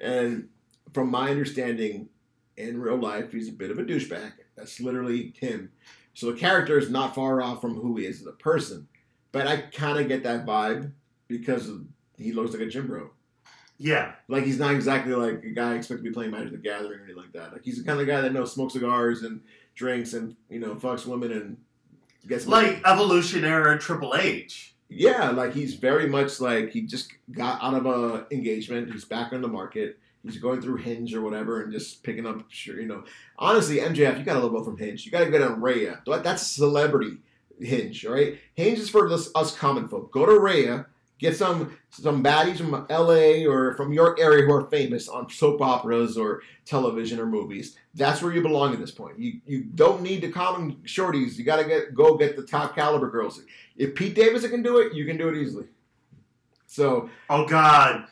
And 0.00 0.48
from 0.92 1.10
my 1.10 1.30
understanding, 1.30 2.08
in 2.56 2.80
real 2.80 2.98
life, 2.98 3.32
he's 3.32 3.48
a 3.48 3.52
bit 3.52 3.70
of 3.70 3.78
a 3.78 3.84
douchebag. 3.84 4.32
That's 4.56 4.80
literally 4.80 5.34
him. 5.38 5.70
So 6.14 6.30
the 6.30 6.38
character 6.38 6.78
is 6.78 6.90
not 6.90 7.14
far 7.14 7.40
off 7.40 7.60
from 7.60 7.74
who 7.74 7.96
he 7.96 8.06
is 8.06 8.20
as 8.20 8.26
a 8.26 8.32
person. 8.32 8.88
But 9.32 9.46
I 9.46 9.58
kind 9.58 9.98
of 9.98 10.08
get 10.08 10.22
that 10.24 10.44
vibe 10.44 10.92
because 11.30 11.70
he 12.18 12.32
looks 12.32 12.52
like 12.52 12.60
a 12.60 12.66
gym 12.66 12.86
bro. 12.86 13.10
Yeah. 13.78 14.12
Like 14.28 14.44
he's 14.44 14.58
not 14.58 14.74
exactly 14.74 15.14
like 15.14 15.42
a 15.42 15.50
guy 15.50 15.76
expected 15.76 16.04
to 16.04 16.10
be 16.10 16.14
playing 16.14 16.32
Magic 16.32 16.50
the 16.50 16.58
Gathering 16.58 17.00
or 17.00 17.04
anything 17.04 17.16
like 17.16 17.32
that. 17.32 17.52
Like 17.52 17.64
he's 17.64 17.78
the 17.78 17.84
kind 17.84 17.98
of 17.98 18.06
guy 18.06 18.20
that 18.20 18.32
knows 18.34 18.52
smoke 18.52 18.70
cigars 18.70 19.22
and 19.22 19.40
drinks 19.74 20.12
and 20.12 20.36
you 20.50 20.58
know 20.58 20.74
fucks 20.74 21.06
women 21.06 21.32
and 21.32 21.56
gets 22.28 22.46
Like 22.46 22.82
Evolution 22.86 23.44
era 23.44 23.78
Triple 23.78 24.14
H. 24.14 24.74
yeah, 24.90 25.30
like 25.30 25.54
he's 25.54 25.76
very 25.76 26.06
much 26.06 26.40
like 26.40 26.70
he 26.72 26.82
just 26.82 27.12
got 27.30 27.62
out 27.62 27.74
of 27.74 27.86
a 27.86 28.26
engagement. 28.30 28.92
He's 28.92 29.06
back 29.06 29.32
on 29.32 29.40
the 29.40 29.48
market. 29.48 29.98
He's 30.22 30.36
going 30.36 30.60
through 30.60 30.76
Hinge 30.76 31.14
or 31.14 31.22
whatever 31.22 31.62
and 31.62 31.72
just 31.72 32.02
picking 32.02 32.26
up. 32.26 32.44
Sure, 32.50 32.78
you 32.78 32.86
know, 32.86 33.04
honestly, 33.38 33.78
MJF, 33.78 34.18
you 34.18 34.24
got 34.24 34.34
to 34.34 34.40
love 34.40 34.66
from 34.66 34.76
Hinge. 34.76 35.06
You 35.06 35.10
got 35.10 35.24
to 35.24 35.30
get 35.30 35.40
on 35.40 35.62
Raya. 35.62 36.04
That's 36.22 36.46
celebrity 36.46 37.16
Hinge, 37.58 38.04
all 38.04 38.12
right? 38.12 38.38
Hinge 38.54 38.78
is 38.78 38.90
for 38.90 39.10
us, 39.10 39.30
us 39.34 39.56
common 39.56 39.88
folk. 39.88 40.12
Go 40.12 40.26
to 40.26 40.32
Raya, 40.32 40.86
get 41.20 41.36
some 41.36 41.76
some 41.90 42.24
baddies 42.24 42.56
from 42.56 42.86
LA 42.88 43.48
or 43.48 43.76
from 43.76 43.92
your 43.92 44.18
area 44.18 44.44
who 44.44 44.52
are 44.52 44.68
famous 44.70 45.08
on 45.08 45.30
soap 45.30 45.60
operas 45.60 46.16
or 46.16 46.42
television 46.64 47.20
or 47.20 47.26
movies. 47.26 47.76
That's 47.94 48.22
where 48.22 48.32
you 48.32 48.42
belong 48.42 48.72
at 48.72 48.80
this 48.80 48.90
point. 48.90 49.18
You 49.18 49.40
you 49.46 49.64
don't 49.64 50.02
need 50.02 50.22
the 50.22 50.30
common 50.30 50.76
shorties. 50.84 51.36
You 51.36 51.44
got 51.44 51.56
to 51.56 51.64
get 51.64 51.94
go 51.94 52.16
get 52.16 52.36
the 52.36 52.42
top 52.42 52.74
caliber 52.74 53.10
girls. 53.10 53.42
If 53.76 53.94
Pete 53.94 54.14
Davidson 54.14 54.50
can 54.50 54.62
do 54.62 54.78
it, 54.78 54.94
you 54.94 55.04
can 55.04 55.16
do 55.16 55.28
it 55.28 55.36
easily. 55.36 55.66
So 56.66 57.10
Oh 57.28 57.46
God. 57.46 58.06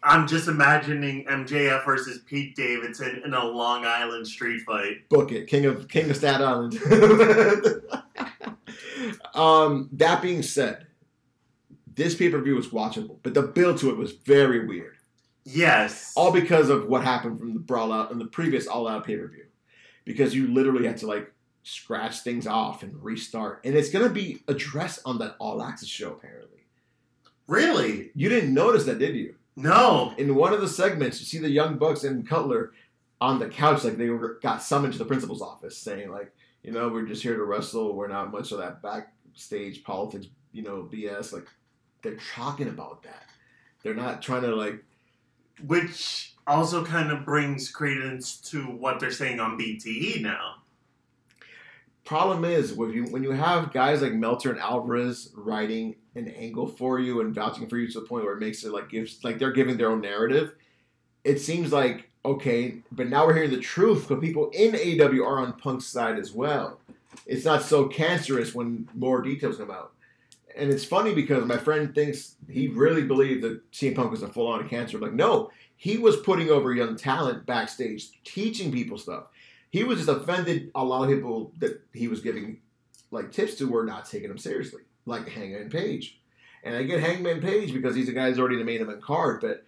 I'm 0.00 0.28
just 0.28 0.46
imagining 0.46 1.24
MJF 1.24 1.84
versus 1.84 2.20
Pete 2.24 2.54
Davidson 2.54 3.20
in 3.24 3.34
a 3.34 3.44
Long 3.44 3.84
Island 3.84 4.28
street 4.28 4.60
fight. 4.60 5.08
book 5.08 5.32
it, 5.32 5.48
King 5.48 5.66
of 5.66 5.88
King 5.88 6.08
of 6.08 6.16
Staten 6.16 6.40
Island. 6.40 6.80
um, 9.34 9.88
that 9.92 10.22
being 10.22 10.42
said, 10.42 10.86
this 11.98 12.14
pay 12.14 12.30
per 12.30 12.40
view 12.40 12.54
was 12.54 12.68
watchable, 12.68 13.18
but 13.22 13.34
the 13.34 13.42
build 13.42 13.76
to 13.78 13.90
it 13.90 13.98
was 13.98 14.12
very 14.12 14.66
weird. 14.66 14.96
Yes. 15.44 16.12
All 16.16 16.32
because 16.32 16.70
of 16.70 16.86
what 16.86 17.04
happened 17.04 17.38
from 17.38 17.52
the 17.52 17.60
brawl 17.60 17.92
out 17.92 18.10
and 18.10 18.20
the 18.20 18.26
previous 18.26 18.66
all 18.66 18.88
out 18.88 19.04
pay 19.04 19.16
per 19.16 19.28
view, 19.28 19.46
because 20.04 20.34
you 20.34 20.46
literally 20.46 20.86
had 20.86 20.96
to 20.98 21.06
like 21.06 21.32
scratch 21.62 22.20
things 22.20 22.46
off 22.46 22.82
and 22.82 23.02
restart, 23.02 23.60
and 23.64 23.74
it's 23.74 23.90
gonna 23.90 24.08
be 24.08 24.38
addressed 24.48 25.00
on 25.04 25.18
that 25.18 25.36
all 25.38 25.62
access 25.62 25.88
show 25.88 26.12
apparently. 26.12 26.64
really? 27.46 28.10
You 28.14 28.28
didn't 28.28 28.54
notice 28.54 28.84
that, 28.84 28.98
did 28.98 29.16
you? 29.16 29.34
No. 29.56 30.14
in 30.18 30.36
one 30.36 30.52
of 30.52 30.60
the 30.60 30.68
segments, 30.68 31.18
you 31.18 31.26
see 31.26 31.38
the 31.38 31.50
young 31.50 31.78
bucks 31.78 32.04
and 32.04 32.26
Cutler 32.28 32.72
on 33.20 33.40
the 33.40 33.48
couch, 33.48 33.82
like 33.82 33.96
they 33.96 34.10
were 34.10 34.38
got 34.40 34.62
summoned 34.62 34.92
to 34.92 34.98
the 34.98 35.04
principal's 35.04 35.42
office, 35.42 35.76
saying 35.76 36.12
like, 36.12 36.32
you 36.62 36.70
know, 36.72 36.88
we're 36.88 37.06
just 37.06 37.22
here 37.22 37.36
to 37.36 37.44
wrestle. 37.44 37.96
We're 37.96 38.08
not 38.08 38.30
much 38.30 38.52
of 38.52 38.58
that 38.58 38.82
backstage 38.82 39.82
politics, 39.82 40.26
you 40.52 40.62
know, 40.62 40.88
BS. 40.92 41.32
Like 41.32 41.48
they're 42.02 42.18
talking 42.34 42.68
about 42.68 43.02
that. 43.02 43.26
They're 43.82 43.94
not 43.94 44.22
trying 44.22 44.42
to 44.42 44.54
like. 44.54 44.84
Which 45.66 46.34
also 46.46 46.84
kind 46.84 47.10
of 47.10 47.24
brings 47.24 47.68
credence 47.70 48.36
to 48.36 48.62
what 48.62 49.00
they're 49.00 49.10
saying 49.10 49.40
on 49.40 49.58
BTE 49.58 50.22
now. 50.22 50.56
Problem 52.04 52.44
is, 52.44 52.72
when 52.72 52.92
you 52.92 53.04
when 53.04 53.22
you 53.22 53.32
have 53.32 53.72
guys 53.72 54.00
like 54.00 54.14
Meltzer 54.14 54.50
and 54.50 54.58
Alvarez 54.58 55.30
writing 55.36 55.94
an 56.14 56.28
angle 56.28 56.66
for 56.66 56.98
you 56.98 57.20
and 57.20 57.34
vouching 57.34 57.68
for 57.68 57.76
you 57.76 57.86
to 57.88 58.00
the 58.00 58.06
point 58.06 58.24
where 58.24 58.34
it 58.34 58.40
makes 58.40 58.64
it 58.64 58.72
like 58.72 58.88
gives 58.88 59.22
like 59.22 59.38
they're 59.38 59.52
giving 59.52 59.76
their 59.76 59.90
own 59.90 60.00
narrative, 60.00 60.54
it 61.24 61.38
seems 61.38 61.72
like 61.72 62.08
okay, 62.24 62.76
but 62.92 63.08
now 63.08 63.26
we're 63.26 63.34
hearing 63.34 63.50
the 63.50 63.60
truth. 63.60 64.06
But 64.08 64.20
people 64.20 64.50
in 64.54 64.74
AW 64.74 65.22
are 65.22 65.40
on 65.40 65.52
Punk's 65.54 65.86
side 65.86 66.18
as 66.18 66.32
well. 66.32 66.80
It's 67.26 67.44
not 67.44 67.62
so 67.62 67.86
cancerous 67.86 68.54
when 68.54 68.88
more 68.94 69.20
details 69.20 69.58
come 69.58 69.70
out. 69.70 69.92
And 70.56 70.70
it's 70.72 70.84
funny 70.84 71.14
because 71.14 71.44
my 71.44 71.56
friend 71.56 71.94
thinks 71.94 72.36
he 72.48 72.68
really 72.68 73.02
believed 73.02 73.42
that 73.42 73.70
CM 73.70 73.94
Punk 73.94 74.10
was 74.10 74.22
a 74.22 74.28
full 74.28 74.48
on 74.48 74.68
cancer. 74.68 74.96
I'm 74.96 75.02
like, 75.02 75.12
no, 75.12 75.50
he 75.76 75.96
was 75.98 76.16
putting 76.16 76.50
over 76.50 76.74
young 76.74 76.96
talent 76.96 77.46
backstage, 77.46 78.08
teaching 78.24 78.72
people 78.72 78.98
stuff. 78.98 79.28
He 79.70 79.84
was 79.84 79.98
just 79.98 80.08
offended 80.08 80.70
a 80.74 80.84
lot 80.84 81.04
of 81.04 81.10
people 81.10 81.52
that 81.58 81.80
he 81.92 82.08
was 82.08 82.20
giving 82.20 82.58
like 83.10 83.32
tips 83.32 83.54
to 83.56 83.68
were 83.68 83.84
not 83.84 84.06
taking 84.06 84.30
him 84.30 84.38
seriously, 84.38 84.82
like 85.06 85.28
Hangman 85.28 85.70
Page. 85.70 86.20
And 86.64 86.74
I 86.74 86.82
get 86.82 87.00
Hangman 87.00 87.40
Page 87.40 87.72
because 87.72 87.94
he's 87.94 88.08
a 88.08 88.12
guy 88.12 88.28
who's 88.28 88.38
already 88.38 88.56
in 88.56 88.60
the 88.60 88.64
main 88.64 88.80
event 88.80 89.02
card, 89.02 89.40
but 89.40 89.64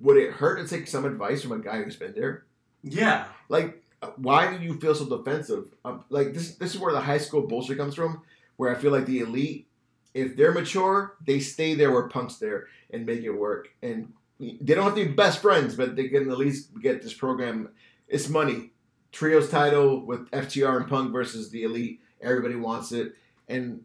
would 0.00 0.16
it 0.16 0.32
hurt 0.32 0.56
to 0.56 0.68
take 0.68 0.86
some 0.86 1.04
advice 1.04 1.42
from 1.42 1.52
a 1.52 1.58
guy 1.58 1.82
who's 1.82 1.96
been 1.96 2.14
there? 2.14 2.44
Yeah. 2.82 3.26
Like, 3.48 3.82
why 4.16 4.56
do 4.56 4.62
you 4.62 4.78
feel 4.78 4.94
so 4.94 5.08
defensive? 5.08 5.74
Um, 5.84 6.04
like 6.10 6.34
this, 6.34 6.56
this 6.56 6.74
is 6.74 6.80
where 6.80 6.92
the 6.92 7.00
high 7.00 7.18
school 7.18 7.46
bullshit 7.46 7.78
comes 7.78 7.94
from. 7.94 8.22
Where 8.56 8.74
I 8.74 8.78
feel 8.78 8.92
like 8.92 9.06
the 9.06 9.20
elite, 9.20 9.66
if 10.14 10.36
they're 10.36 10.52
mature, 10.52 11.16
they 11.26 11.40
stay 11.40 11.74
there 11.74 11.90
where 11.90 12.08
Punk's 12.08 12.36
there 12.36 12.66
and 12.90 13.06
make 13.06 13.22
it 13.22 13.30
work. 13.30 13.68
And 13.82 14.12
they 14.38 14.74
don't 14.74 14.84
have 14.84 14.94
to 14.94 15.04
be 15.04 15.12
best 15.12 15.40
friends, 15.40 15.74
but 15.74 15.96
they 15.96 16.08
can 16.08 16.30
at 16.30 16.38
least 16.38 16.70
get 16.80 17.02
this 17.02 17.14
program. 17.14 17.70
It's 18.08 18.28
money. 18.28 18.70
Trios 19.12 19.50
title 19.50 20.04
with 20.04 20.30
FTR 20.30 20.78
and 20.78 20.88
Punk 20.88 21.12
versus 21.12 21.50
the 21.50 21.64
elite. 21.64 22.00
Everybody 22.20 22.54
wants 22.56 22.92
it, 22.92 23.14
and 23.48 23.82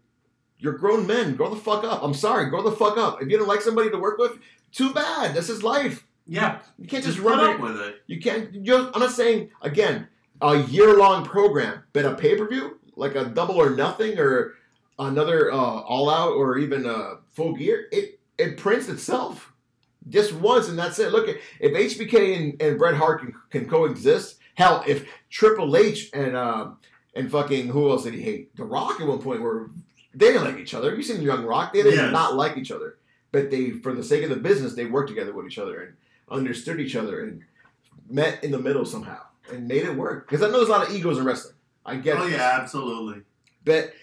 you're 0.59 0.77
grown 0.77 1.05
men. 1.07 1.35
Grow 1.35 1.49
the 1.49 1.59
fuck 1.59 1.83
up. 1.83 2.01
I'm 2.03 2.13
sorry, 2.13 2.49
grow 2.49 2.61
the 2.63 2.71
fuck 2.71 2.97
up. 2.97 3.21
If 3.21 3.29
you 3.29 3.37
don't 3.37 3.47
like 3.47 3.61
somebody 3.61 3.89
to 3.89 3.97
work 3.97 4.17
with, 4.17 4.37
too 4.71 4.93
bad. 4.93 5.35
That's 5.35 5.47
his 5.47 5.63
life. 5.63 6.07
Yeah. 6.25 6.59
You 6.77 6.87
can't 6.87 7.03
Just 7.03 7.17
just, 7.17 7.27
run 7.27 7.39
up 7.39 7.59
with 7.59 7.79
it. 7.79 8.01
you 8.07 8.19
can't. 8.19 8.55
I'm 8.55 9.01
not 9.01 9.11
saying 9.11 9.49
again 9.61 10.07
a 10.41 10.57
year 10.57 10.95
long 10.97 11.25
program, 11.25 11.83
but 11.93 12.05
a 12.05 12.15
pay 12.15 12.35
per 12.37 12.47
view 12.47 12.79
like 12.97 13.15
a 13.15 13.25
double 13.25 13.55
or 13.55 13.69
nothing 13.71 14.19
or 14.19 14.55
another 14.99 15.51
uh, 15.51 15.55
all 15.57 16.09
out 16.09 16.33
or 16.33 16.57
even 16.57 16.85
a 16.85 17.15
full 17.33 17.53
gear. 17.53 17.87
It 17.91 18.19
it 18.37 18.57
prints 18.57 18.87
itself 18.89 19.51
just 20.09 20.33
once 20.33 20.69
and 20.69 20.77
that's 20.77 20.99
it. 20.99 21.11
Look 21.11 21.27
at 21.27 21.37
if 21.59 21.71
HBK 21.97 22.37
and, 22.37 22.61
and 22.61 22.77
Bret 22.79 22.95
Hart 22.95 23.21
can, 23.21 23.33
can 23.49 23.67
coexist. 23.69 24.37
Hell, 24.55 24.83
if 24.87 25.07
Triple 25.29 25.75
H 25.77 26.09
and 26.13 26.35
uh, 26.35 26.69
and 27.15 27.31
fucking 27.31 27.67
who 27.67 27.89
else 27.89 28.03
did 28.03 28.13
he 28.13 28.21
hate? 28.21 28.55
The 28.55 28.63
Rock 28.63 28.99
at 29.01 29.07
one 29.07 29.19
point 29.19 29.41
were 29.41 29.69
they 30.13 30.27
didn't 30.27 30.45
like 30.45 30.57
each 30.57 30.73
other. 30.73 30.95
You 30.95 31.03
seen 31.03 31.21
Young 31.21 31.45
Rock? 31.45 31.73
They 31.73 31.83
did 31.83 31.93
Yes. 31.95 32.11
not 32.11 32.35
like 32.35 32.57
each 32.57 32.71
other, 32.71 32.97
but 33.31 33.51
they 33.51 33.71
for 33.71 33.93
the 33.93 34.03
sake 34.03 34.23
of 34.23 34.29
the 34.29 34.35
business 34.35 34.73
they 34.73 34.85
worked 34.85 35.09
together 35.09 35.33
with 35.33 35.45
each 35.45 35.59
other 35.59 35.81
and 35.81 35.93
understood 36.29 36.79
each 36.79 36.95
other 36.95 37.21
and 37.23 37.43
met 38.09 38.43
in 38.43 38.51
the 38.51 38.59
middle 38.59 38.83
somehow 38.85 39.19
and 39.51 39.67
made 39.67 39.83
it 39.83 39.95
work. 39.95 40.27
Because 40.27 40.41
I 40.43 40.47
know 40.49 40.57
there's 40.57 40.69
a 40.69 40.71
lot 40.71 40.87
of 40.89 40.95
egos 40.95 41.17
in 41.19 41.23
wrestling. 41.25 41.53
I 41.85 41.95
get 41.97 42.17
Oh 42.17 42.25
it. 42.25 42.31
yeah, 42.31 42.57
absolutely. 42.61 43.21
But 43.63 43.93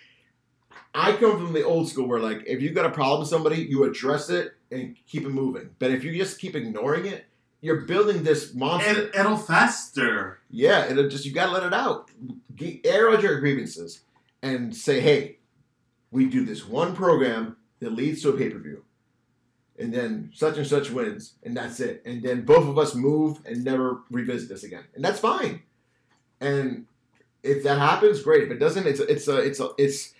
I 0.94 1.12
come 1.16 1.36
from 1.36 1.52
the 1.52 1.64
old 1.64 1.88
school 1.88 2.06
where 2.06 2.20
like 2.20 2.44
if 2.46 2.62
you 2.62 2.70
got 2.70 2.86
a 2.86 2.90
problem 2.90 3.20
with 3.20 3.28
somebody, 3.28 3.56
you 3.62 3.82
address 3.84 4.30
it 4.30 4.52
and 4.70 4.96
keep 5.06 5.24
it 5.24 5.30
moving. 5.30 5.70
But 5.78 5.90
if 5.90 6.04
you 6.04 6.16
just 6.16 6.38
keep 6.38 6.54
ignoring 6.54 7.06
it, 7.06 7.26
you're 7.60 7.82
building 7.82 8.22
this 8.22 8.54
monster. 8.54 9.08
It, 9.08 9.14
it'll 9.14 9.36
fester. 9.36 10.40
yeah, 10.50 10.84
it'll 10.90 11.08
just 11.08 11.24
you 11.24 11.32
gotta 11.32 11.52
let 11.52 11.64
it 11.64 11.74
out. 11.74 12.10
Ge- 12.54 12.80
Air 12.84 13.10
out 13.10 13.22
your 13.22 13.40
grievances 13.40 14.00
and 14.42 14.76
say, 14.76 15.00
hey, 15.00 15.38
we 16.10 16.26
do 16.26 16.44
this 16.44 16.66
one 16.68 16.94
program 16.94 17.56
that 17.80 17.92
leads 17.92 18.22
to 18.22 18.28
a 18.28 18.36
pay 18.36 18.50
per 18.50 18.58
view. 18.58 18.84
And 19.76 19.92
then 19.92 20.30
such 20.32 20.56
and 20.56 20.66
such 20.66 20.90
wins, 20.90 21.34
and 21.42 21.56
that's 21.56 21.80
it. 21.80 22.02
And 22.06 22.22
then 22.22 22.42
both 22.42 22.68
of 22.68 22.78
us 22.78 22.94
move 22.94 23.38
and 23.44 23.64
never 23.64 24.02
revisit 24.08 24.48
this 24.48 24.62
again, 24.62 24.84
and 24.94 25.04
that's 25.04 25.18
fine. 25.18 25.62
And 26.40 26.86
if 27.42 27.64
that 27.64 27.78
happens, 27.78 28.22
great. 28.22 28.44
If 28.44 28.50
it 28.52 28.60
doesn't, 28.60 28.86
it's 28.86 29.00
a, 29.00 29.10
it's 29.10 29.26
a 29.26 29.38
it's 29.38 29.58
a 29.58 29.70
it's 29.76 30.14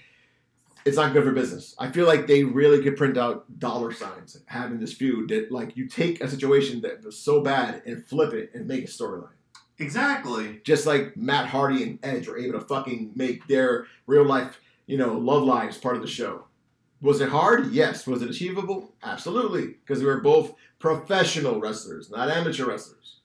it's 0.85 0.97
not 0.97 1.13
good 1.13 1.25
for 1.25 1.33
business. 1.33 1.75
I 1.79 1.91
feel 1.91 2.07
like 2.07 2.27
they 2.27 2.45
really 2.45 2.83
could 2.83 2.97
print 2.97 3.17
out 3.17 3.59
dollar 3.59 3.93
signs 3.93 4.39
having 4.47 4.81
this 4.81 4.93
feud 4.93 5.31
that 5.31 5.51
like 5.51 5.77
you 5.77 5.89
take 5.89 6.21
a 6.21 6.29
situation 6.29 6.83
that 6.83 7.05
was 7.05 7.19
so 7.19 7.41
bad 7.41 7.83
and 7.87 8.05
flip 8.05 8.35
it 8.35 8.51
and 8.55 8.67
make 8.67 8.85
a 8.85 8.89
storyline. 8.89 9.29
Exactly. 9.79 10.61
Just 10.63 10.87
like 10.87 11.17
Matt 11.17 11.47
Hardy 11.47 11.83
and 11.83 11.99
Edge 12.03 12.29
were 12.29 12.39
able 12.39 12.61
to 12.61 12.67
fucking 12.67 13.13
make 13.17 13.47
their 13.49 13.87
real 14.07 14.25
life, 14.25 14.61
you 14.87 14.97
know, 14.99 15.15
love 15.15 15.43
lives 15.43 15.79
part 15.79 15.97
of 15.97 16.03
the 16.03 16.09
show. 16.09 16.45
Was 17.01 17.21
it 17.21 17.31
hard? 17.31 17.73
Yes. 17.73 18.07
Was 18.07 18.23
it 18.23 18.31
achievable? 18.31 18.95
Absolutely. 19.03 19.67
Because 19.67 19.99
they 20.01 20.07
were 20.07 20.21
both 20.21 20.55
professional 20.79 21.61
wrestlers, 21.61 22.11
not 22.11 22.31
amateur 22.31 22.67
wrestlers. 22.67 23.17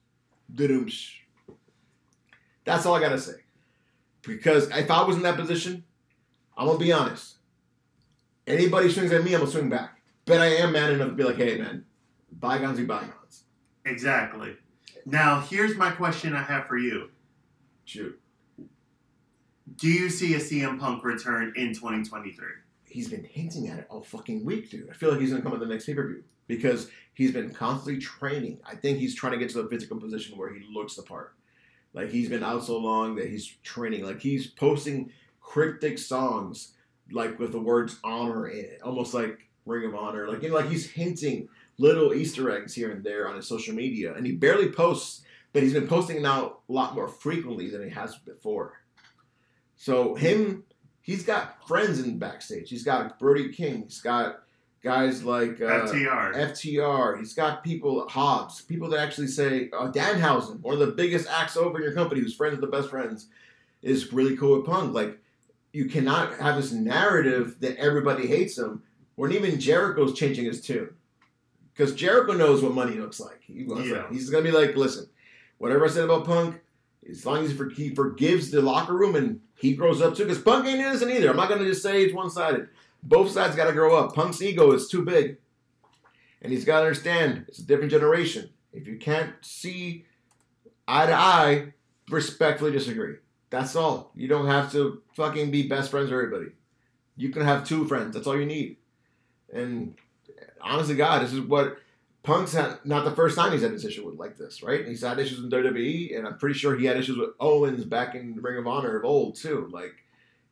That's 2.64 2.86
all 2.86 2.94
I 2.94 3.00
gotta 3.00 3.20
say. 3.20 3.36
Because 4.22 4.68
if 4.70 4.90
I 4.90 5.02
was 5.02 5.16
in 5.16 5.22
that 5.22 5.36
position, 5.36 5.84
I'm 6.56 6.66
gonna 6.66 6.78
be 6.78 6.92
honest. 6.92 7.36
Anybody 8.50 8.90
swings 8.90 9.12
at 9.12 9.24
me, 9.24 9.34
I'm 9.34 9.40
gonna 9.40 9.50
swing 9.50 9.68
back. 9.68 10.00
But 10.26 10.40
I 10.40 10.46
am 10.46 10.72
man 10.72 10.92
enough 10.92 11.08
to 11.08 11.14
be 11.14 11.24
like, 11.24 11.36
hey 11.36 11.58
man, 11.58 11.84
bygones 12.32 12.78
be 12.78 12.84
bygones. 12.84 13.44
Exactly. 13.84 14.56
Now, 15.06 15.40
here's 15.40 15.76
my 15.76 15.90
question 15.90 16.34
I 16.34 16.42
have 16.42 16.66
for 16.66 16.76
you. 16.76 17.10
Shoot. 17.84 18.20
Do 19.76 19.88
you 19.88 20.10
see 20.10 20.34
a 20.34 20.38
CM 20.38 20.78
Punk 20.78 21.02
return 21.04 21.54
in 21.56 21.72
2023? 21.72 22.46
he's 22.90 23.08
been 23.08 23.24
hinting 23.24 23.68
at 23.68 23.78
it 23.78 23.86
all 23.88 24.02
fucking 24.02 24.44
week, 24.44 24.70
dude. 24.70 24.90
I 24.90 24.92
feel 24.92 25.10
like 25.10 25.20
he's 25.20 25.30
gonna 25.30 25.42
come 25.42 25.54
at 25.54 25.60
the 25.60 25.66
next 25.66 25.86
pay 25.86 25.94
per 25.94 26.06
view 26.06 26.24
because 26.46 26.90
he's 27.14 27.32
been 27.32 27.50
constantly 27.54 28.00
training. 28.00 28.58
I 28.66 28.74
think 28.74 28.98
he's 28.98 29.14
trying 29.14 29.32
to 29.32 29.38
get 29.38 29.50
to 29.50 29.62
the 29.62 29.68
physical 29.68 29.98
position 29.98 30.36
where 30.36 30.52
he 30.52 30.66
looks 30.70 30.96
the 30.96 31.02
part. 31.02 31.34
Like 31.94 32.10
he's 32.10 32.28
been 32.28 32.42
out 32.42 32.64
so 32.64 32.76
long 32.76 33.14
that 33.16 33.28
he's 33.28 33.46
training. 33.62 34.04
Like 34.04 34.20
he's 34.20 34.48
posting 34.48 35.12
cryptic 35.40 35.98
songs, 35.98 36.72
like 37.12 37.38
with 37.38 37.52
the 37.52 37.60
words 37.60 37.98
"honor" 38.04 38.48
in 38.48 38.64
it, 38.64 38.80
almost 38.82 39.14
like 39.14 39.48
Ring 39.66 39.86
of 39.86 39.94
Honor. 39.94 40.28
Like 40.28 40.42
you 40.42 40.48
know, 40.48 40.56
like 40.56 40.68
he's 40.68 40.90
hinting 40.90 41.48
little 41.78 42.12
Easter 42.12 42.50
eggs 42.50 42.74
here 42.74 42.90
and 42.90 43.02
there 43.02 43.28
on 43.28 43.36
his 43.36 43.46
social 43.46 43.74
media, 43.74 44.14
and 44.14 44.26
he 44.26 44.32
barely 44.32 44.70
posts, 44.70 45.22
but 45.52 45.62
he's 45.62 45.72
been 45.72 45.88
posting 45.88 46.22
now 46.22 46.58
a 46.68 46.72
lot 46.72 46.94
more 46.94 47.08
frequently 47.08 47.70
than 47.70 47.82
he 47.82 47.90
has 47.90 48.16
before. 48.18 48.80
So 49.76 50.14
him 50.14 50.64
he's 51.02 51.24
got 51.24 51.66
friends 51.66 52.00
in 52.00 52.18
backstage. 52.18 52.68
He's 52.70 52.84
got 52.84 53.18
Brody 53.18 53.52
King. 53.52 53.84
He's 53.84 54.00
got 54.00 54.42
guys 54.82 55.24
like 55.24 55.60
uh, 55.60 55.86
FTR. 55.86 56.34
FTR. 56.34 57.18
He's 57.18 57.34
got 57.34 57.64
people 57.64 58.06
Hobbs, 58.08 58.62
people 58.62 58.88
that 58.90 59.00
actually 59.00 59.26
say 59.26 59.70
uh, 59.72 59.90
Danhausen, 59.90 60.60
one 60.60 60.74
of 60.74 60.80
the 60.80 60.94
biggest 60.94 61.28
acts 61.28 61.56
over 61.56 61.78
in 61.78 61.84
your 61.84 61.94
company, 61.94 62.20
who's 62.20 62.34
friends 62.34 62.52
with 62.52 62.70
the 62.70 62.76
best 62.76 62.90
friends, 62.90 63.28
is 63.82 64.12
really 64.12 64.36
cool 64.36 64.58
with 64.58 64.66
Punk. 64.66 64.94
Like 64.94 65.18
you 65.72 65.86
cannot 65.86 66.38
have 66.38 66.56
this 66.56 66.72
narrative 66.72 67.56
that 67.60 67.76
everybody 67.76 68.26
hates 68.26 68.58
him, 68.58 68.82
when 69.14 69.32
even 69.32 69.60
Jericho's 69.60 70.18
changing 70.18 70.46
his 70.46 70.60
tune. 70.60 70.90
Because 71.72 71.94
Jericho 71.94 72.32
knows 72.32 72.62
what 72.62 72.74
money 72.74 72.96
looks 72.96 73.20
like. 73.20 73.40
He 73.42 73.64
Yeah. 73.64 74.06
He's 74.10 74.30
gonna 74.30 74.44
be 74.44 74.50
like, 74.50 74.76
listen, 74.76 75.08
whatever 75.58 75.86
I 75.86 75.88
said 75.88 76.04
about 76.04 76.26
Punk, 76.26 76.60
as 77.08 77.24
long 77.24 77.44
as 77.44 77.50
he, 77.50 77.56
for, 77.56 77.70
he 77.70 77.94
forgives 77.94 78.50
the 78.50 78.60
locker 78.60 78.94
room 78.94 79.16
and 79.16 79.40
he 79.54 79.74
grows 79.74 80.02
up 80.02 80.14
too, 80.14 80.24
because 80.24 80.42
Punk 80.42 80.66
ain't 80.66 80.80
innocent 80.80 81.10
either. 81.10 81.30
I'm 81.30 81.36
not 81.36 81.48
gonna 81.48 81.64
just 81.64 81.82
say 81.82 82.02
it's 82.02 82.14
one 82.14 82.30
sided. 82.30 82.68
Both 83.02 83.30
sides 83.30 83.56
got 83.56 83.66
to 83.66 83.72
grow 83.72 83.96
up. 83.96 84.14
Punk's 84.14 84.42
ego 84.42 84.72
is 84.72 84.88
too 84.88 85.02
big, 85.02 85.38
and 86.42 86.52
he's 86.52 86.66
got 86.66 86.80
to 86.80 86.86
understand 86.86 87.46
it's 87.48 87.58
a 87.58 87.66
different 87.66 87.90
generation. 87.90 88.50
If 88.72 88.86
you 88.86 88.98
can't 88.98 89.32
see 89.40 90.04
eye 90.86 91.06
to 91.06 91.14
eye, 91.14 91.72
respectfully 92.10 92.72
disagree. 92.72 93.16
That's 93.50 93.74
all. 93.74 94.12
You 94.14 94.28
don't 94.28 94.46
have 94.46 94.72
to 94.72 95.02
fucking 95.14 95.50
be 95.50 95.68
best 95.68 95.90
friends 95.90 96.10
with 96.10 96.18
everybody. 96.18 96.52
You 97.16 97.30
can 97.30 97.42
have 97.42 97.66
two 97.66 97.86
friends. 97.86 98.14
That's 98.14 98.26
all 98.26 98.38
you 98.38 98.46
need. 98.46 98.76
And 99.52 99.94
honestly, 100.60 100.94
God, 100.94 101.22
this 101.22 101.32
is 101.32 101.40
what 101.40 101.78
Punk's 102.22 102.52
had. 102.52 102.78
Not 102.84 103.04
the 103.04 103.10
first 103.10 103.36
time 103.36 103.52
he's 103.52 103.62
had 103.62 103.72
this 103.72 103.84
issue 103.84 104.06
with 104.06 104.18
like 104.18 104.36
this, 104.38 104.62
right? 104.62 104.86
He's 104.86 105.02
had 105.02 105.18
issues 105.18 105.40
in 105.40 105.50
WWE, 105.50 106.16
and 106.16 106.26
I'm 106.26 106.38
pretty 106.38 106.58
sure 106.58 106.76
he 106.76 106.86
had 106.86 106.96
issues 106.96 107.18
with 107.18 107.30
Owens 107.40 107.84
back 107.84 108.14
in 108.14 108.36
Ring 108.40 108.58
of 108.58 108.66
Honor 108.66 108.96
of 108.96 109.04
old 109.04 109.34
too. 109.34 109.68
Like, 109.72 109.94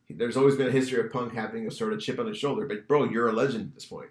there's 0.09 0.37
always 0.37 0.55
been 0.55 0.67
a 0.67 0.71
history 0.71 0.99
of 0.99 1.11
Punk 1.11 1.33
having 1.33 1.67
a 1.67 1.71
sort 1.71 1.93
of 1.93 2.01
chip 2.01 2.19
on 2.19 2.27
his 2.27 2.37
shoulder. 2.37 2.65
But 2.65 2.87
bro, 2.87 3.05
you're 3.05 3.29
a 3.29 3.33
legend 3.33 3.69
at 3.69 3.75
this 3.75 3.85
point. 3.85 4.09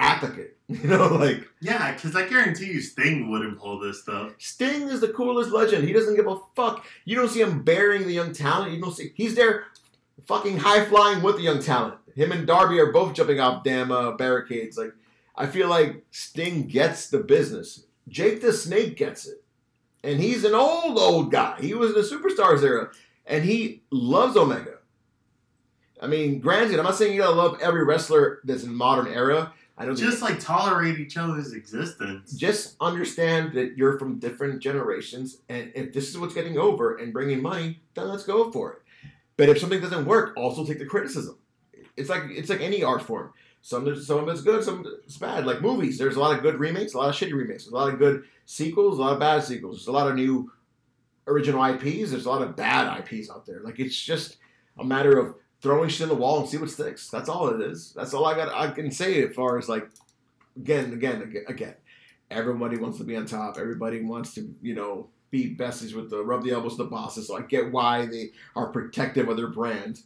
Advocate, 0.00 0.56
you 0.68 0.88
know, 0.88 1.08
like 1.08 1.46
Yeah, 1.60 1.92
because 1.92 2.16
I 2.16 2.26
guarantee 2.26 2.66
you 2.66 2.80
Sting 2.80 3.30
wouldn't 3.30 3.58
pull 3.58 3.78
this 3.78 4.02
stuff. 4.02 4.32
Sting 4.38 4.88
is 4.88 5.00
the 5.00 5.08
coolest 5.08 5.50
legend. 5.50 5.86
He 5.86 5.92
doesn't 5.92 6.16
give 6.16 6.26
a 6.26 6.38
fuck. 6.56 6.86
You 7.04 7.16
don't 7.16 7.28
see 7.28 7.42
him 7.42 7.62
burying 7.62 8.06
the 8.06 8.12
young 8.14 8.32
talent. 8.32 8.72
You 8.72 8.80
don't 8.80 8.94
see 8.94 9.12
he's 9.14 9.34
there, 9.34 9.64
fucking 10.26 10.58
high 10.58 10.86
flying 10.86 11.22
with 11.22 11.36
the 11.36 11.42
young 11.42 11.60
talent. 11.60 11.96
Him 12.14 12.32
and 12.32 12.46
Darby 12.46 12.80
are 12.80 12.92
both 12.92 13.14
jumping 13.14 13.40
off 13.40 13.62
damn 13.62 13.92
uh, 13.92 14.12
barricades. 14.12 14.78
Like 14.78 14.94
I 15.36 15.46
feel 15.46 15.68
like 15.68 16.04
Sting 16.10 16.66
gets 16.66 17.10
the 17.10 17.18
business. 17.18 17.84
Jake 18.08 18.40
the 18.40 18.52
Snake 18.54 18.96
gets 18.96 19.26
it, 19.26 19.44
and 20.02 20.18
he's 20.18 20.44
an 20.44 20.54
old 20.54 20.98
old 20.98 21.30
guy. 21.30 21.56
He 21.60 21.74
was 21.74 21.90
in 21.90 21.96
the 21.96 22.08
Superstars 22.08 22.62
era, 22.62 22.90
and 23.26 23.44
he 23.44 23.82
loves 23.90 24.34
Omega. 24.34 24.78
I 26.00 26.06
mean, 26.06 26.40
granted, 26.40 26.78
I'm 26.78 26.86
not 26.86 26.96
saying 26.96 27.12
you 27.14 27.20
gotta 27.20 27.36
love 27.36 27.58
every 27.60 27.84
wrestler 27.84 28.40
that's 28.44 28.64
in 28.64 28.74
modern 28.74 29.06
era. 29.06 29.52
I 29.80 29.86
don't 29.86 29.96
Just 29.96 30.20
like 30.20 30.38
tolerate 30.38 30.98
each 30.98 31.16
other's 31.16 31.54
existence. 31.54 32.32
just 32.34 32.76
understand 32.82 33.54
that 33.54 33.78
you're 33.78 33.98
from 33.98 34.18
different 34.18 34.60
generations, 34.60 35.38
and 35.48 35.72
if 35.74 35.94
this 35.94 36.10
is 36.10 36.18
what's 36.18 36.34
getting 36.34 36.58
over 36.58 36.98
and 36.98 37.14
bringing 37.14 37.40
money, 37.40 37.80
then 37.94 38.08
let's 38.08 38.24
go 38.24 38.52
for 38.52 38.74
it. 38.74 38.82
But 39.38 39.48
if 39.48 39.58
something 39.58 39.80
doesn't 39.80 40.04
work, 40.04 40.36
also 40.36 40.66
take 40.66 40.80
the 40.80 40.84
criticism. 40.84 41.38
it's 41.96 42.10
like 42.10 42.24
it's 42.28 42.50
like 42.50 42.60
any 42.60 42.82
art 42.82 43.00
form. 43.00 43.32
Some 43.62 43.96
some 44.02 44.18
of 44.18 44.28
it's 44.28 44.42
good, 44.42 44.62
some 44.62 44.84
it's 45.06 45.16
bad. 45.16 45.46
Like 45.46 45.62
movies, 45.62 45.96
there's 45.96 46.16
a 46.16 46.20
lot 46.20 46.36
of 46.36 46.42
good 46.42 46.60
remakes, 46.60 46.92
a 46.92 46.98
lot 46.98 47.08
of 47.08 47.14
shitty 47.14 47.32
remakes, 47.32 47.66
a 47.66 47.74
lot 47.74 47.90
of 47.90 47.98
good 47.98 48.24
sequels, 48.44 48.98
a 48.98 49.00
lot 49.00 49.14
of 49.14 49.18
bad 49.18 49.42
sequels. 49.44 49.76
There's 49.76 49.86
a 49.86 49.92
lot 49.92 50.08
of 50.08 50.14
new 50.14 50.52
original 51.26 51.64
IPs. 51.64 52.10
There's 52.10 52.26
a 52.26 52.30
lot 52.30 52.42
of 52.42 52.54
bad 52.54 53.00
IPs 53.00 53.30
out 53.30 53.46
there. 53.46 53.60
Like 53.60 53.80
it's 53.80 53.98
just 53.98 54.36
a 54.78 54.84
matter 54.84 55.18
of 55.18 55.36
throwing 55.62 55.88
shit 55.88 56.02
in 56.02 56.08
the 56.08 56.14
wall 56.14 56.40
and 56.40 56.48
see 56.48 56.56
what 56.58 56.70
sticks. 56.70 57.08
That's 57.08 57.28
all 57.28 57.48
it 57.48 57.60
is. 57.60 57.92
That's 57.94 58.14
all 58.14 58.26
I 58.26 58.34
got. 58.34 58.48
I 58.54 58.70
can 58.70 58.90
say 58.90 59.22
as 59.26 59.34
far 59.34 59.58
as 59.58 59.68
like 59.68 59.88
again, 60.56 60.92
again, 60.92 61.22
again, 61.22 61.44
again. 61.48 61.74
Everybody 62.30 62.76
wants 62.76 62.98
to 62.98 63.04
be 63.04 63.16
on 63.16 63.26
top. 63.26 63.56
Everybody 63.58 64.02
wants 64.02 64.34
to, 64.34 64.54
you 64.62 64.74
know, 64.74 65.08
be 65.30 65.54
besties 65.54 65.94
with 65.94 66.10
the 66.10 66.22
rub 66.22 66.44
the 66.44 66.52
elbows 66.52 66.72
with 66.72 66.78
the 66.78 66.84
bosses. 66.84 67.26
So 67.26 67.36
I 67.36 67.42
get 67.42 67.72
why 67.72 68.06
they 68.06 68.30
are 68.54 68.68
protective 68.68 69.28
of 69.28 69.36
their 69.36 69.48
brand. 69.48 70.00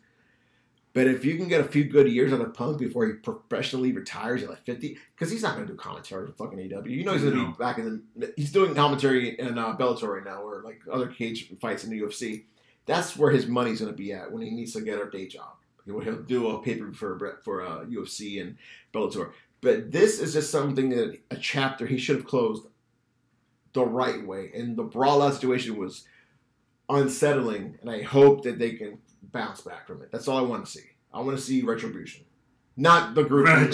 But 0.95 1.09
if 1.09 1.25
you 1.25 1.37
can 1.37 1.49
get 1.49 1.61
a 1.61 1.65
few 1.65 1.85
good 1.85 2.09
years 2.09 2.33
out 2.33 2.41
of 2.41 2.55
Punk 2.55 2.79
before 2.79 3.05
he 3.07 3.15
professionally 3.15 3.91
retires 3.93 4.45
at 4.45 4.49
like 4.49 4.65
50, 4.65 4.97
because 5.15 5.29
he's 5.31 5.43
not 5.43 5.57
going 5.57 5.67
to 5.67 5.73
do 5.73 5.77
commentary 5.77 6.29
for 6.29 6.33
fucking 6.35 6.59
AW. 6.73 6.85
You 6.87 7.05
know 7.05 7.13
he's 7.15 7.23
going 7.23 7.35
to 7.35 7.41
No. 7.43 7.47
be 7.49 7.53
back 7.59 7.79
in 7.79 8.03
the. 8.17 8.33
He's 8.37 8.53
doing 8.53 8.75
commentary 8.77 9.31
in 9.39 9.59
uh, 9.59 9.77
Bellator 9.77 10.09
right 10.15 10.25
now, 10.25 10.41
or 10.43 10.63
like 10.65 10.81
other 10.91 11.09
cage 11.09 11.51
fights 11.61 11.83
in 11.85 11.91
the 11.91 12.01
UFC. 12.01 12.45
That's 12.87 13.17
where 13.17 13.31
his 13.31 13.47
money's 13.47 13.81
going 13.81 13.93
to 13.93 13.97
be 13.97 14.13
at 14.13 14.31
when 14.31 14.43
he 14.43 14.51
needs 14.51 14.73
to 14.75 14.81
get 14.81 15.01
a 15.01 15.11
day 15.11 15.27
job. 15.27 15.55
He'll, 15.85 16.23
do 16.23 16.49
a 16.49 16.63
paper 16.63 16.93
for 16.93 17.41
for 17.45 17.63
uh, 17.63 17.85
UFC 17.85 18.41
and 18.41 18.57
Bellator. 18.93 19.33
But 19.61 19.93
this 19.93 20.19
is 20.19 20.33
just 20.33 20.51
something 20.51 20.91
that 20.91 21.19
a 21.31 21.37
chapter 21.37 21.87
he 21.87 21.99
should 21.99 22.17
have 22.17 22.27
closed 22.27 22.67
the 23.73 23.85
right 23.85 24.27
way. 24.27 24.51
And 24.55 24.77
the 24.77 24.83
brawl 24.83 25.23
out 25.23 25.35
situation 25.35 25.77
was 25.77 26.05
unsettling, 26.89 27.79
and 27.81 27.91
I 27.91 28.03
hope 28.03 28.45
that 28.45 28.59
they 28.59 28.73
can 28.73 28.99
bounce 29.23 29.61
back 29.61 29.87
from 29.87 30.03
it. 30.03 30.11
That's 30.11 30.29
all 30.29 30.39
I 30.39 30.43
want 30.43 30.65
to 30.65 30.71
see. 30.71 30.85
I 31.13 31.21
want 31.21 31.37
to 31.37 31.43
see 31.43 31.63
retribution, 31.63 32.25
not 32.77 33.15
the 33.15 33.25
group. 33.25 33.47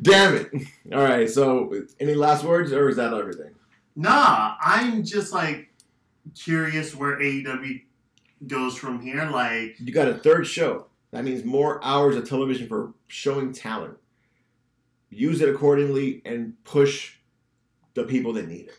Damn 0.00 0.34
it! 0.36 0.50
All 0.92 1.02
right. 1.02 1.28
So, 1.28 1.72
any 2.00 2.14
last 2.14 2.44
words, 2.44 2.72
or 2.72 2.88
is 2.88 2.96
that 2.96 3.14
everything? 3.14 3.54
Nah, 3.94 4.54
I'm 4.60 5.04
just 5.04 5.32
like 5.32 5.71
curious 6.38 6.94
where 6.94 7.18
AEW 7.18 7.82
goes 8.46 8.76
from 8.76 9.00
here. 9.00 9.24
Like, 9.26 9.76
You 9.78 9.92
got 9.92 10.08
a 10.08 10.14
third 10.14 10.46
show. 10.46 10.86
That 11.10 11.24
means 11.24 11.44
more 11.44 11.82
hours 11.84 12.16
of 12.16 12.28
television 12.28 12.66
for 12.68 12.94
showing 13.08 13.52
talent. 13.52 13.98
Use 15.10 15.40
it 15.42 15.48
accordingly 15.48 16.22
and 16.24 16.54
push 16.64 17.16
the 17.94 18.04
people 18.04 18.32
that 18.34 18.48
need 18.48 18.68
it. 18.68 18.78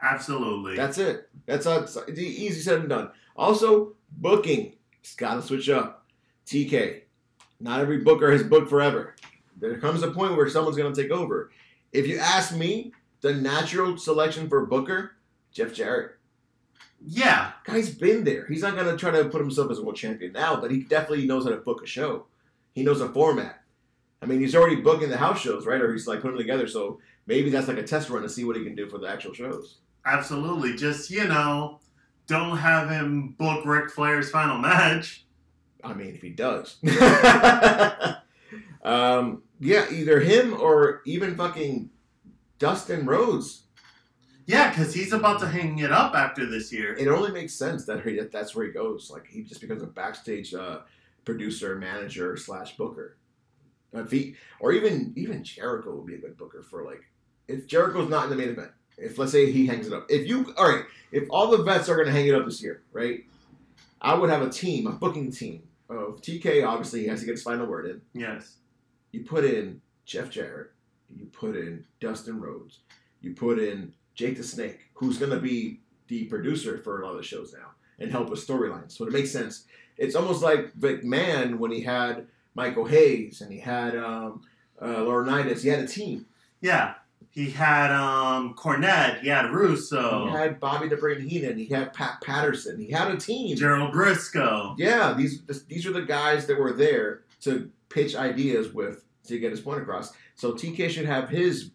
absolutely. 0.00 0.76
That's 0.76 0.98
it. 0.98 1.28
That's 1.46 1.66
all, 1.66 1.80
it's 1.80 1.98
easy 2.18 2.60
said 2.60 2.80
and 2.80 2.88
done. 2.88 3.10
Also, 3.36 3.94
booking. 4.12 4.74
It's 5.00 5.14
got 5.16 5.34
to 5.34 5.42
switch 5.42 5.68
up. 5.68 6.06
TK. 6.46 7.00
Not 7.58 7.80
every 7.80 7.98
booker 7.98 8.30
has 8.30 8.42
booked 8.44 8.70
forever. 8.70 9.16
There 9.58 9.78
comes 9.78 10.02
a 10.02 10.10
point 10.10 10.36
where 10.36 10.48
someone's 10.48 10.76
going 10.76 10.92
to 10.92 11.02
take 11.02 11.10
over. 11.10 11.50
If 11.92 12.06
you 12.06 12.18
ask 12.18 12.54
me, 12.54 12.92
the 13.22 13.34
natural 13.34 13.96
selection 13.96 14.48
for 14.48 14.66
booker, 14.66 15.12
Jeff 15.50 15.72
Jarrett. 15.72 16.15
Yeah, 17.08 17.52
Guy's 17.64 17.94
been 17.94 18.24
there. 18.24 18.46
He's 18.46 18.62
not 18.62 18.74
going 18.74 18.86
to 18.86 18.96
try 18.96 19.12
to 19.12 19.28
put 19.28 19.40
himself 19.40 19.70
as 19.70 19.78
a 19.78 19.82
world 19.82 19.96
champion 19.96 20.32
now, 20.32 20.60
but 20.60 20.72
he 20.72 20.82
definitely 20.82 21.26
knows 21.26 21.44
how 21.44 21.50
to 21.50 21.56
book 21.56 21.82
a 21.82 21.86
show. 21.86 22.26
He 22.74 22.82
knows 22.82 23.00
a 23.00 23.08
format. 23.08 23.62
I 24.20 24.26
mean, 24.26 24.40
he's 24.40 24.56
already 24.56 24.76
booking 24.76 25.08
the 25.08 25.16
house 25.16 25.40
shows, 25.40 25.66
right? 25.66 25.80
Or 25.80 25.92
he's 25.92 26.08
like 26.08 26.20
putting 26.20 26.36
them 26.36 26.44
together. 26.46 26.66
So 26.66 26.98
maybe 27.26 27.48
that's 27.48 27.68
like 27.68 27.78
a 27.78 27.84
test 27.84 28.10
run 28.10 28.22
to 28.22 28.28
see 28.28 28.44
what 28.44 28.56
he 28.56 28.64
can 28.64 28.74
do 28.74 28.88
for 28.88 28.98
the 28.98 29.08
actual 29.08 29.34
shows. 29.34 29.76
absolutely. 30.04 30.74
Just, 30.76 31.10
you 31.10 31.28
know, 31.28 31.78
don't 32.26 32.56
have 32.56 32.90
him 32.90 33.34
book 33.38 33.64
Ric 33.64 33.90
Flair's 33.90 34.30
final 34.30 34.58
match. 34.58 35.24
I 35.84 35.94
mean, 35.94 36.14
if 36.14 36.22
he 36.22 36.30
does. 36.30 36.76
um, 38.82 39.42
yeah, 39.60 39.86
either 39.92 40.20
him 40.20 40.54
or 40.60 41.02
even 41.06 41.36
fucking 41.36 41.90
Dustin 42.58 43.06
Rhodes. 43.06 43.65
Yeah, 44.46 44.70
because 44.70 44.94
he's 44.94 45.12
about 45.12 45.40
to 45.40 45.48
hang 45.48 45.78
it 45.80 45.90
up 45.90 46.14
after 46.14 46.46
this 46.46 46.72
year. 46.72 46.94
It 46.94 47.08
only 47.08 47.32
makes 47.32 47.52
sense 47.52 47.84
that 47.86 48.06
he, 48.06 48.20
that's 48.20 48.54
where 48.54 48.66
he 48.66 48.72
goes. 48.72 49.10
Like 49.10 49.26
he 49.26 49.42
just 49.42 49.60
becomes 49.60 49.82
a 49.82 49.86
backstage 49.86 50.54
uh, 50.54 50.80
producer, 51.24 51.74
manager 51.76 52.36
slash 52.36 52.76
booker. 52.76 53.16
If 53.92 54.10
he 54.10 54.36
or 54.60 54.72
even 54.72 55.12
even 55.16 55.42
Jericho 55.42 55.96
would 55.96 56.06
be 56.06 56.14
a 56.14 56.18
good 56.18 56.36
booker 56.36 56.62
for 56.62 56.84
like 56.84 57.02
if 57.48 57.66
Jericho's 57.66 58.08
not 58.08 58.24
in 58.24 58.30
the 58.30 58.36
main 58.36 58.48
event. 58.50 58.70
If 58.98 59.18
let's 59.18 59.32
say 59.32 59.50
he 59.52 59.66
hangs 59.66 59.86
it 59.86 59.92
up. 59.92 60.06
If 60.08 60.26
you 60.26 60.54
all 60.56 60.70
right, 60.70 60.84
if 61.12 61.24
all 61.30 61.50
the 61.50 61.62
vets 61.62 61.88
are 61.88 61.96
gonna 61.96 62.12
hang 62.12 62.26
it 62.28 62.34
up 62.34 62.44
this 62.44 62.62
year, 62.62 62.82
right? 62.92 63.24
I 64.00 64.14
would 64.14 64.30
have 64.30 64.42
a 64.42 64.50
team, 64.50 64.86
a 64.86 64.92
booking 64.92 65.32
team 65.32 65.62
of 65.88 66.20
TK. 66.20 66.66
Obviously, 66.66 67.00
he 67.00 67.06
has 67.08 67.20
to 67.20 67.26
get 67.26 67.32
his 67.32 67.42
final 67.42 67.66
word 67.66 67.86
in. 67.86 68.02
Yes. 68.20 68.56
You 69.12 69.24
put 69.24 69.44
in 69.44 69.80
Jeff 70.04 70.30
Jarrett. 70.30 70.70
You 71.14 71.26
put 71.26 71.56
in 71.56 71.84
Dustin 72.00 72.40
Rhodes. 72.40 72.80
You 73.20 73.34
put 73.34 73.58
in 73.58 73.92
Jake 74.16 74.36
the 74.36 74.42
Snake, 74.42 74.80
who's 74.94 75.18
going 75.18 75.30
to 75.30 75.38
be 75.38 75.80
the 76.08 76.24
producer 76.24 76.78
for 76.78 77.00
a 77.00 77.04
lot 77.04 77.12
of 77.12 77.18
the 77.18 77.22
shows 77.22 77.52
now 77.52 77.70
and 77.98 78.10
help 78.10 78.30
with 78.30 78.44
storylines. 78.44 78.92
So 78.92 79.06
it 79.06 79.12
makes 79.12 79.30
sense. 79.30 79.64
It's 79.96 80.14
almost 80.14 80.42
like 80.42 80.74
McMahon 80.74 81.58
when 81.58 81.70
he 81.70 81.82
had 81.82 82.26
Michael 82.54 82.84
Hayes 82.86 83.40
and 83.40 83.52
he 83.52 83.58
had 83.58 83.96
um, 83.96 84.42
uh, 84.80 84.86
Laurinaitis. 84.86 85.62
He 85.62 85.68
had 85.68 85.80
a 85.80 85.86
team. 85.86 86.26
Yeah. 86.60 86.94
He 87.30 87.50
had 87.50 87.92
um 87.92 88.54
Cornette, 88.54 89.20
he 89.20 89.28
had 89.28 89.50
Russo, 89.50 90.26
He 90.26 90.32
had 90.32 90.58
Bobby 90.58 90.88
the 90.88 90.96
Brain 90.96 91.20
Heenan. 91.20 91.58
He 91.58 91.66
had 91.66 91.92
Pat 91.92 92.22
Patterson. 92.22 92.78
He 92.80 92.90
had 92.90 93.10
a 93.10 93.16
team. 93.18 93.54
Gerald 93.56 93.92
Brisco. 93.92 94.74
Yeah, 94.78 95.12
these 95.12 95.42
these 95.68 95.86
are 95.86 95.92
the 95.92 96.00
guys 96.02 96.46
that 96.46 96.58
were 96.58 96.72
there 96.72 97.24
to 97.42 97.70
pitch 97.90 98.16
ideas 98.16 98.72
with 98.72 99.04
to 99.24 99.38
get 99.38 99.50
his 99.50 99.60
point 99.60 99.82
across. 99.82 100.12
So 100.34 100.52
TK 100.52 100.88
should 100.88 101.04
have 101.04 101.28
his, 101.28 101.72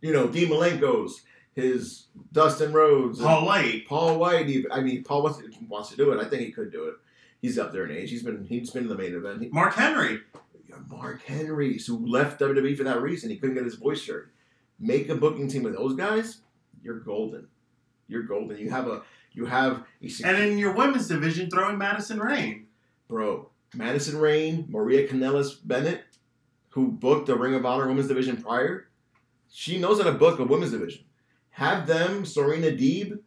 you 0.00 0.12
know, 0.12 0.26
D 0.26 0.46
Malenko's, 0.46 1.22
his 1.54 2.06
Dustin 2.32 2.72
Rhodes, 2.72 3.20
Paul 3.20 3.46
White. 3.46 3.86
Paul 3.86 4.18
White. 4.18 4.48
Even 4.48 4.72
I 4.72 4.80
mean, 4.80 5.04
Paul 5.04 5.22
wants 5.22 5.38
to, 5.38 5.50
wants 5.68 5.90
to 5.90 5.96
do 5.96 6.12
it. 6.12 6.24
I 6.24 6.28
think 6.28 6.42
he 6.42 6.52
could 6.52 6.72
do 6.72 6.84
it. 6.88 6.94
He's 7.40 7.58
up 7.58 7.72
there 7.72 7.84
in 7.84 7.96
age. 7.96 8.10
He's 8.10 8.22
been 8.22 8.44
he's 8.44 8.70
been 8.70 8.84
in 8.84 8.88
the 8.88 8.96
main 8.96 9.14
event. 9.14 9.42
He, 9.42 9.48
Mark 9.48 9.74
Henry. 9.74 10.20
Mark 10.88 11.22
Henry, 11.22 11.78
who 11.86 12.06
left 12.06 12.40
WWE 12.40 12.76
for 12.76 12.84
that 12.84 13.02
reason, 13.02 13.28
he 13.28 13.36
couldn't 13.36 13.56
get 13.56 13.64
his 13.64 13.74
voice 13.74 14.06
heard. 14.06 14.30
Make 14.80 15.10
a 15.10 15.14
booking 15.14 15.48
team 15.48 15.64
with 15.64 15.74
those 15.74 15.94
guys. 15.94 16.38
You're 16.82 17.00
golden. 17.00 17.48
You're 18.08 18.22
golden. 18.22 18.56
You 18.58 18.70
have 18.70 18.88
a 18.88 19.02
you 19.32 19.44
have 19.46 19.84
a 20.02 20.10
And 20.24 20.38
in 20.38 20.58
your 20.58 20.72
women's 20.72 21.08
division, 21.08 21.50
throwing 21.50 21.78
Madison 21.78 22.18
Rayne. 22.18 22.66
Bro, 23.08 23.50
Madison 23.74 24.18
Rayne, 24.18 24.66
Maria 24.68 25.06
Kanellis 25.06 25.56
Bennett, 25.64 26.04
who 26.70 26.88
booked 26.88 27.26
the 27.26 27.36
Ring 27.36 27.54
of 27.54 27.66
Honor 27.66 27.88
Women's 27.88 28.08
Division 28.08 28.42
prior, 28.42 28.88
she 29.50 29.78
knows 29.78 29.98
how 29.98 30.04
to 30.04 30.12
book 30.12 30.38
a 30.38 30.44
women's 30.44 30.72
division. 30.72 31.04
Have 31.52 31.86
them, 31.86 32.24
Serena 32.24 32.68
Deeb. 32.68 33.18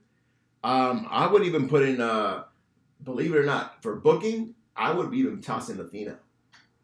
Um, 0.63 1.07
I 1.09 1.28
would 1.28 1.43
even 1.43 1.69
put 1.69 1.84
in, 1.84 2.01
uh, 2.01 2.45
believe 3.03 3.34
it 3.34 3.38
or 3.38 3.45
not, 3.45 3.82
for 3.84 3.95
booking, 3.95 4.55
I 4.76 4.91
would 4.91 5.13
even 5.13 5.41
toss 5.41 5.69
in 5.69 5.80
Athena. 5.80 6.17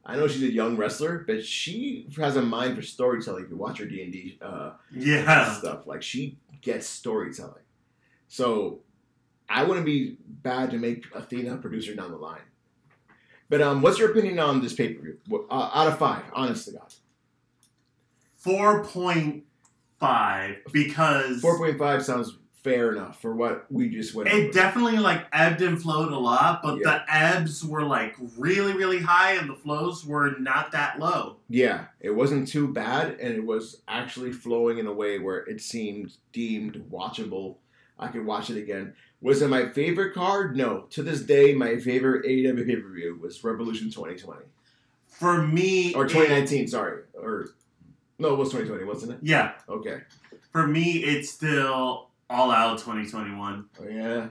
I 0.05 0.15
know 0.15 0.27
she's 0.27 0.43
a 0.43 0.51
young 0.51 0.77
wrestler, 0.77 1.23
but 1.27 1.43
she 1.45 2.07
has 2.17 2.35
a 2.35 2.41
mind 2.41 2.75
for 2.75 2.81
storytelling. 2.81 3.45
If 3.45 3.49
you 3.51 3.55
watch 3.57 3.79
her 3.79 3.85
D 3.85 4.01
and 4.03 4.11
D 4.11 4.37
uh, 4.41 4.73
Yeah. 4.91 5.53
stuff, 5.59 5.85
like 5.87 6.01
she 6.03 6.37
gets 6.61 6.87
storytelling. 6.87 7.63
So 8.27 8.79
I 9.49 9.63
wouldn't 9.63 9.85
be 9.85 10.17
bad 10.25 10.71
to 10.71 10.77
make 10.77 11.05
Athena 11.13 11.55
a 11.55 11.57
producer 11.57 11.93
down 11.95 12.11
the 12.11 12.17
line. 12.17 12.41
But 13.49 13.61
um, 13.61 13.81
what's 13.81 13.99
your 13.99 14.11
opinion 14.11 14.39
on 14.39 14.61
this 14.61 14.73
pay 14.73 14.93
per 14.93 15.01
view? 15.01 15.17
Uh, 15.49 15.69
out 15.73 15.87
of 15.87 15.97
five, 15.99 16.23
honest 16.33 16.65
to 16.65 16.71
God, 16.73 16.93
4.5 20.01 20.71
because 20.71 21.41
four 21.41 21.57
point 21.57 21.77
five 21.77 22.03
sounds 22.03 22.37
fair 22.63 22.91
enough 22.91 23.19
for 23.19 23.33
what 23.35 23.65
we 23.71 23.89
just 23.89 24.13
went. 24.13 24.29
it 24.29 24.33
over. 24.35 24.51
definitely 24.51 24.97
like 24.97 25.25
ebbed 25.33 25.61
and 25.63 25.81
flowed 25.81 26.11
a 26.11 26.17
lot, 26.17 26.61
but 26.61 26.77
Yeah. 26.77 26.83
the 27.07 27.15
ebbs 27.15 27.65
were 27.65 27.83
like 27.83 28.15
really, 28.37 28.73
really 28.73 28.99
high 28.99 29.33
and 29.33 29.49
the 29.49 29.55
flows 29.55 30.05
were 30.05 30.35
not 30.39 30.71
that 30.73 30.99
low. 30.99 31.37
yeah, 31.49 31.85
it 31.99 32.11
wasn't 32.11 32.47
too 32.47 32.67
bad, 32.67 33.17
and 33.19 33.33
it 33.33 33.43
was 33.45 33.81
actually 33.87 34.31
flowing 34.31 34.77
in 34.77 34.85
a 34.85 34.93
way 34.93 35.17
where 35.17 35.37
it 35.39 35.59
seemed 35.61 36.13
deemed 36.31 36.75
watchable. 36.91 37.55
I 37.97 38.07
could 38.09 38.25
watch 38.25 38.49
it 38.51 38.57
again. 38.57 38.93
Was 39.21 39.41
it 39.41 39.47
my 39.49 39.69
favorite 39.69 40.13
card? 40.13 40.55
No. 40.57 40.85
To 40.91 41.03
this 41.03 41.21
day, 41.21 41.53
my 41.53 41.77
favorite 41.77 42.25
AEW 42.25 42.65
pay 42.65 42.75
per 42.75 42.89
view 42.89 43.17
was 43.21 43.43
Revolution 43.43 43.89
2020 43.91 44.41
For 45.07 45.45
me, 45.47 45.93
or 45.95 46.05
it- 46.05 46.09
2019. 46.09 46.67
sorry, 46.67 47.01
or 47.15 47.49
no, 48.21 48.33
it 48.33 48.37
was 48.37 48.49
2020, 48.51 48.83
wasn't 48.85 49.11
it? 49.13 49.19
yeah, 49.21 49.53
Okay. 49.67 49.97
for 50.51 50.65
me, 50.67 51.03
it's 51.03 51.29
still 51.29 52.09
all 52.29 52.51
out 52.51 52.77
2021. 52.79 53.65
Oh, 53.81 53.87
yeah. 53.89 54.27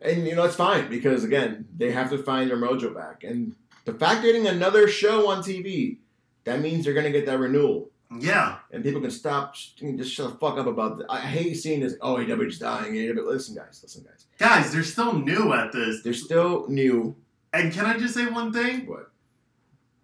And 0.00 0.26
you 0.26 0.34
know 0.36 0.44
it's 0.44 0.54
fine 0.54 0.88
because 0.88 1.24
again 1.24 1.66
they 1.76 1.90
have 1.90 2.10
to 2.10 2.18
find 2.18 2.48
their 2.50 2.56
mojo 2.56 2.94
back, 2.94 3.24
and 3.24 3.54
the 3.84 3.94
fact 3.94 4.22
they're 4.22 4.32
getting 4.32 4.46
another 4.46 4.86
show 4.86 5.28
on 5.28 5.42
TV, 5.42 5.98
that 6.44 6.60
means 6.60 6.84
they're 6.84 6.94
gonna 6.94 7.10
get 7.10 7.26
that 7.26 7.38
renewal, 7.40 7.90
Yeah, 8.20 8.58
and 8.70 8.84
people 8.84 9.00
can 9.00 9.10
stop 9.10 9.56
can 9.76 9.98
just 9.98 10.12
shut 10.14 10.30
the 10.30 10.38
fuck 10.38 10.56
up 10.56 10.66
about. 10.68 10.98
The, 10.98 11.06
I 11.10 11.18
hate 11.20 11.54
seeing 11.54 11.80
this. 11.80 11.94
Oh, 12.00 12.14
AEW's 12.16 12.58
dying. 12.60 12.94
AEW. 12.94 13.26
Listen, 13.26 13.54
guys. 13.56 13.80
Listen, 13.82 14.04
guys. 14.04 14.26
guys, 14.38 14.72
they're 14.72 14.84
still 14.84 15.14
new 15.18 15.52
at 15.52 15.72
this. 15.72 16.02
They're 16.04 16.14
still 16.14 16.66
new. 16.68 17.16
And 17.52 17.72
can 17.72 17.84
I 17.86 17.98
just 17.98 18.14
say 18.14 18.26
one 18.26 18.52
thing? 18.52 18.86
What, 18.86 19.10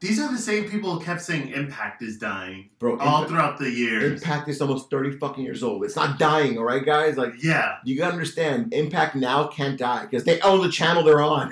These 0.04 0.20
are 0.20 0.30
the 0.30 0.38
same 0.38 0.68
people 0.68 0.92
who 0.98 1.04
kept 1.04 1.22
saying 1.22 1.48
Impact 1.48 2.02
is 2.02 2.18
dying 2.18 2.68
bro? 2.78 2.98
all 2.98 3.22
Impact, 3.22 3.28
throughout 3.30 3.58
the 3.58 3.70
years. 3.70 4.20
Impact 4.22 4.48
is 4.48 4.60
almost 4.60 4.90
thirty 4.90 5.12
fucking 5.16 5.42
years 5.42 5.62
old. 5.62 5.82
It's 5.84 5.96
not 5.96 6.18
dying, 6.18 6.58
all 6.58 6.64
right, 6.64 6.84
guys. 6.84 7.16
Like 7.16 7.32
Yeah, 7.42 7.76
you 7.84 7.96
gotta 7.96 8.12
understand, 8.12 8.74
Impact 8.74 9.14
now 9.16 9.46
can't 9.46 9.78
die 9.78 10.02
because 10.04 10.24
they 10.24 10.40
own 10.40 10.60
the 10.60 10.70
channel 10.70 11.02
they're 11.04 11.22
on. 11.22 11.50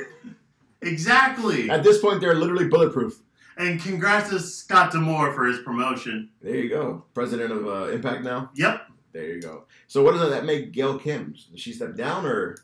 exactly. 0.82 1.70
At 1.70 1.82
this 1.82 1.98
point, 2.00 2.20
they're 2.20 2.34
literally 2.34 2.68
bulletproof. 2.68 3.20
And 3.56 3.80
congrats 3.80 4.30
to 4.30 4.38
Scott 4.40 4.92
D'Amore 4.92 5.32
for 5.32 5.44
his 5.44 5.58
promotion. 5.60 6.30
There 6.40 6.54
you 6.54 6.68
go, 6.68 7.04
president 7.14 7.52
of 7.52 7.66
uh, 7.66 7.90
Impact 7.92 8.22
now. 8.22 8.50
Yep. 8.54 8.82
There 9.12 9.26
you 9.26 9.40
go. 9.42 9.64
So 9.88 10.02
what 10.02 10.12
does 10.12 10.30
that 10.30 10.44
make 10.44 10.72
Gail 10.72 10.98
Kim? 10.98 11.34
Did 11.50 11.58
she 11.58 11.72
step 11.72 11.96
down 11.96 12.24
or 12.26 12.56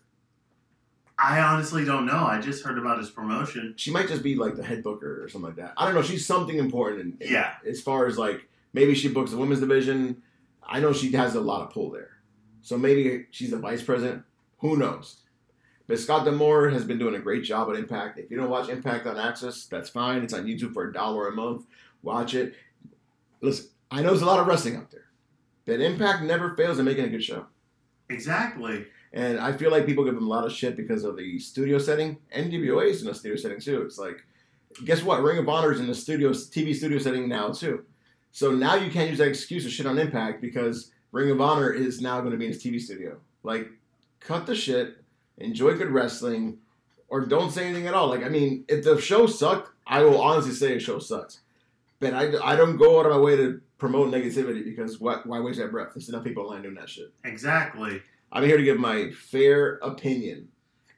I 1.19 1.41
honestly 1.41 1.85
don't 1.85 2.07
know. 2.07 2.25
I 2.25 2.41
just 2.41 2.65
heard 2.65 2.79
about 2.79 2.99
his 2.99 3.11
promotion. 3.11 3.75
she 3.77 3.91
might 3.91 4.07
just 4.09 4.23
be 4.23 4.37
like 4.37 4.55
the 4.55 4.63
head 4.63 4.83
booker 4.85 5.23
or 5.25 5.29
something 5.29 5.49
like 5.49 5.57
that? 5.57 5.73
I 5.77 5.85
don't 5.85 5.95
know. 5.95 6.03
She's 6.03 6.25
something 6.25 6.57
important. 6.59 7.01
In, 7.21 7.27
in- 7.27 7.33
Yeah. 7.33 7.55
As 7.67 7.81
far 7.81 8.07
as 8.07 8.17
like 8.17 8.49
maybe 8.73 8.95
she 8.95 9.09
books 9.09 9.33
the 9.33 9.37
women's 9.37 9.61
division. 9.61 10.23
I 10.63 10.81
know 10.81 10.93
she 10.93 11.11
has 11.13 11.35
a 11.35 11.41
lot 11.41 11.63
of 11.63 11.71
pull 11.73 11.91
there. 11.91 12.11
So 12.63 12.77
maybe 12.79 13.27
she's 13.31 13.51
the 13.51 13.59
vice 13.59 13.83
president. 13.83 14.23
Who 14.59 14.77
knows? 14.77 15.17
But 15.87 15.99
Scott 15.99 16.25
D'Amore 16.27 16.69
has 16.69 16.85
been 16.85 16.99
doing 16.99 17.15
a 17.15 17.19
great 17.19 17.43
job 17.43 17.71
at 17.71 17.77
Impact. 17.77 18.19
If 18.19 18.31
you 18.31 18.37
don't 18.37 18.51
watch 18.51 18.69
Impact 18.69 19.07
on 19.07 19.17
Access, 19.19 19.65
that's 19.65 19.89
fine. 19.89 20.23
It's 20.23 20.35
on 20.35 20.45
YouTube 20.45 20.75
for 20.75 20.85
a 20.89 20.93
dollar 20.93 21.29
a 21.29 21.33
month. 21.33 21.65
Watch 22.03 22.35
it. 22.35 22.55
Listen, 23.41 23.69
I 23.91 24.03
know 24.03 24.09
there's 24.09 24.21
a 24.23 24.27
lot 24.27 24.39
of 24.41 24.47
wrestling 24.47 24.77
out 24.77 24.91
there, 24.91 25.07
but 25.65 25.81
Impact 25.81 26.23
never 26.25 26.55
fails 26.55 26.79
in 26.79 26.85
making 26.85 27.07
a 27.07 27.09
good 27.09 27.25
show. 27.25 27.47
Exactly. 28.11 28.87
And 29.13 29.39
I 29.39 29.53
feel 29.53 29.71
like 29.71 29.87
people 29.87 30.05
give 30.05 30.15
them 30.15 30.27
a 30.27 30.31
lot 30.31 30.45
of 30.45 30.53
shit 30.53 30.77
because 30.77 31.05
of 31.05 31.17
the 31.17 31.39
studio 31.39 31.79
setting. 31.79 32.19
NWA 32.37 32.91
is 32.91 33.03
in 33.03 33.09
a 33.09 33.15
studio 33.15 33.37
setting 33.37 33.61
too. 33.61 33.83
It's 33.83 33.99
like, 33.99 34.25
guess 34.85 35.03
what? 35.03 35.23
Ring 35.23 35.39
of 35.39 35.49
Honor 35.49 35.73
is 35.73 35.81
in 35.81 35.87
the 35.87 35.95
studio, 35.95 36.31
TV 36.31 36.75
studio 36.75 36.99
setting 36.99 37.29
now 37.29 37.51
too. 37.51 37.85
So 38.33 38.53
now 38.53 38.75
you 38.75 38.91
can't 38.91 39.09
use 39.09 39.19
that 39.19 39.29
excuse 39.29 39.65
to 39.65 39.71
shit 39.71 39.87
on 39.87 39.99
Impact 39.99 40.41
because 40.41 40.93
Ring 41.13 41.31
of 41.31 41.41
Honor 41.41 41.73
is 41.73 42.01
now 42.01 42.21
going 42.21 42.33
to 42.33 42.37
be 42.37 42.47
in 42.47 42.53
its 42.53 42.63
TV 42.63 42.81
studio. 42.81 43.19
Like, 43.43 43.69
cut 44.21 44.47
the 44.47 44.55
shit, 44.55 44.99
enjoy 45.39 45.75
good 45.75 45.91
wrestling, 45.91 46.59
or 47.09 47.25
don't 47.25 47.51
say 47.51 47.65
anything 47.65 47.87
at 47.87 47.95
all. 47.95 48.09
Like, 48.09 48.25
I 48.25 48.29
mean, 48.29 48.65
if 48.69 48.85
the 48.85 49.01
show 49.01 49.27
sucked, 49.27 49.71
I 49.87 50.03
will 50.03 50.21
honestly 50.21 50.53
say 50.53 50.75
the 50.75 50.81
show 50.81 50.99
sucks. 50.99 51.41
But 52.01 52.15
I, 52.15 52.33
I 52.45 52.57
don't 52.57 52.77
go 52.77 53.01
out 53.01 53.07
of 53.07 53.13
my 53.13 53.19
way 53.19 53.37
to 53.37 53.61
promote 53.79 54.13
negativity 54.13 54.65
because 54.65 55.01
why, 55.01 55.21
why 55.25 55.41
waste 55.41 55.59
that 55.59 55.71
breath? 55.71 55.91
There's 55.95 56.09
enough 56.09 56.25
people 56.25 56.45
online 56.45 56.63
doing 56.63 56.75
that 56.75 56.89
shit. 56.89 57.13
Exactly. 57.25 58.03
I'm 58.33 58.45
here 58.45 58.57
to 58.57 58.65
give 58.65 58.79
my 58.79 59.11
fair 59.11 59.75
opinion. 59.77 60.49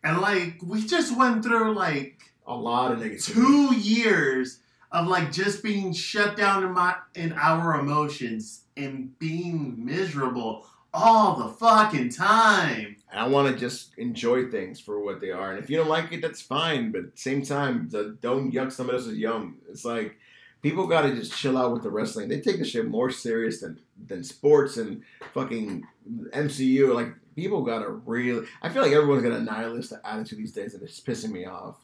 And 0.02 0.20
like 0.20 0.58
we 0.62 0.86
just 0.86 1.16
went 1.16 1.44
through 1.44 1.74
like 1.74 2.20
A 2.46 2.54
lot 2.54 2.92
of 2.92 2.98
negativity. 2.98 3.34
two 3.34 3.74
years 3.76 4.60
of 4.92 5.06
like 5.06 5.30
just 5.30 5.62
being 5.62 5.92
shut 5.92 6.36
down 6.36 6.64
in 6.64 6.72
my 6.72 6.96
in 7.14 7.32
our 7.34 7.78
emotions 7.78 8.64
and 8.76 9.16
being 9.18 9.84
miserable 9.84 10.66
all 10.92 11.36
the 11.36 11.48
fucking 11.48 12.10
time. 12.10 12.96
And 13.10 13.20
I 13.20 13.28
want 13.28 13.52
to 13.52 13.58
just 13.58 13.96
enjoy 13.98 14.50
things 14.50 14.80
for 14.80 15.00
what 15.00 15.20
they 15.20 15.30
are. 15.30 15.50
And 15.52 15.62
if 15.62 15.70
you 15.70 15.76
don't 15.76 15.88
like 15.88 16.12
it, 16.12 16.22
that's 16.22 16.40
fine. 16.42 16.90
But 16.90 17.02
at 17.04 17.12
the 17.12 17.20
same 17.20 17.42
time, 17.42 17.88
the, 17.88 18.16
don't 18.20 18.52
yuck 18.52 18.72
somebody 18.72 18.98
else's 18.98 19.18
yum. 19.18 19.58
It's 19.68 19.84
like 19.84 20.16
people 20.62 20.86
got 20.86 21.02
to 21.02 21.14
just 21.14 21.36
chill 21.36 21.56
out 21.56 21.72
with 21.72 21.82
the 21.82 21.90
wrestling. 21.90 22.28
They 22.28 22.40
take 22.40 22.58
the 22.58 22.64
shit 22.64 22.88
more 22.88 23.10
serious 23.10 23.60
than 23.60 23.78
than 24.06 24.24
sports 24.24 24.76
and 24.76 25.02
fucking 25.32 25.86
MCU. 26.30 26.94
Like 26.94 27.14
people 27.34 27.62
got 27.62 27.80
to 27.80 27.88
really. 27.88 28.46
I 28.62 28.68
feel 28.68 28.82
like 28.82 28.92
everyone's 28.92 29.22
got 29.22 29.32
a 29.32 29.40
nihilist 29.40 29.92
attitude 30.04 30.38
these 30.38 30.52
days, 30.52 30.74
and 30.74 30.82
it's 30.82 31.00
pissing 31.00 31.30
me 31.30 31.46
off. 31.46 31.76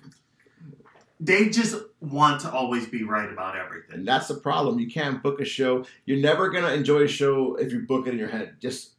They 1.19 1.49
just 1.49 1.77
want 2.01 2.43
to 2.43 2.53
always 2.53 2.87
be 2.87 3.03
right 3.03 3.31
about 3.31 3.57
everything. 3.57 4.01
And 4.01 4.09
that's 4.09 4.29
the 4.29 4.35
problem. 4.35 4.79
You 4.79 4.91
can't 4.91 5.23
book 5.23 5.41
a 5.41 5.47
show. 5.47 5.87
You're 6.05 6.19
never 6.19 6.51
gonna 6.51 6.73
enjoy 6.73 7.03
a 7.03 7.09
show 7.09 7.57
if 7.57 7.73
you 7.73 7.81
book 7.81 8.07
it 8.07 8.11
in 8.11 8.19
your 8.19 8.29
head. 8.29 8.57
Just 8.61 8.93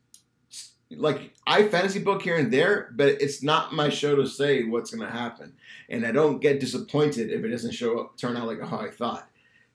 like 0.90 1.34
I 1.46 1.68
fantasy 1.68 2.00
book 2.00 2.22
here 2.22 2.38
and 2.38 2.52
there, 2.52 2.92
but 2.96 3.22
it's 3.22 3.44
not 3.44 3.74
my 3.74 3.90
show 3.90 4.16
to 4.16 4.26
say 4.26 4.64
what's 4.64 4.92
gonna 4.92 5.12
happen. 5.12 5.54
And 5.90 6.06
I 6.06 6.12
don't 6.12 6.40
get 6.40 6.60
disappointed 6.60 7.32
if 7.32 7.44
it 7.44 7.50
doesn't 7.50 7.74
show 7.74 8.00
up, 8.00 8.18
turn 8.18 8.36
out 8.36 8.48
like 8.48 8.62
how 8.62 8.80
I 8.80 8.90
thought, 8.90 9.30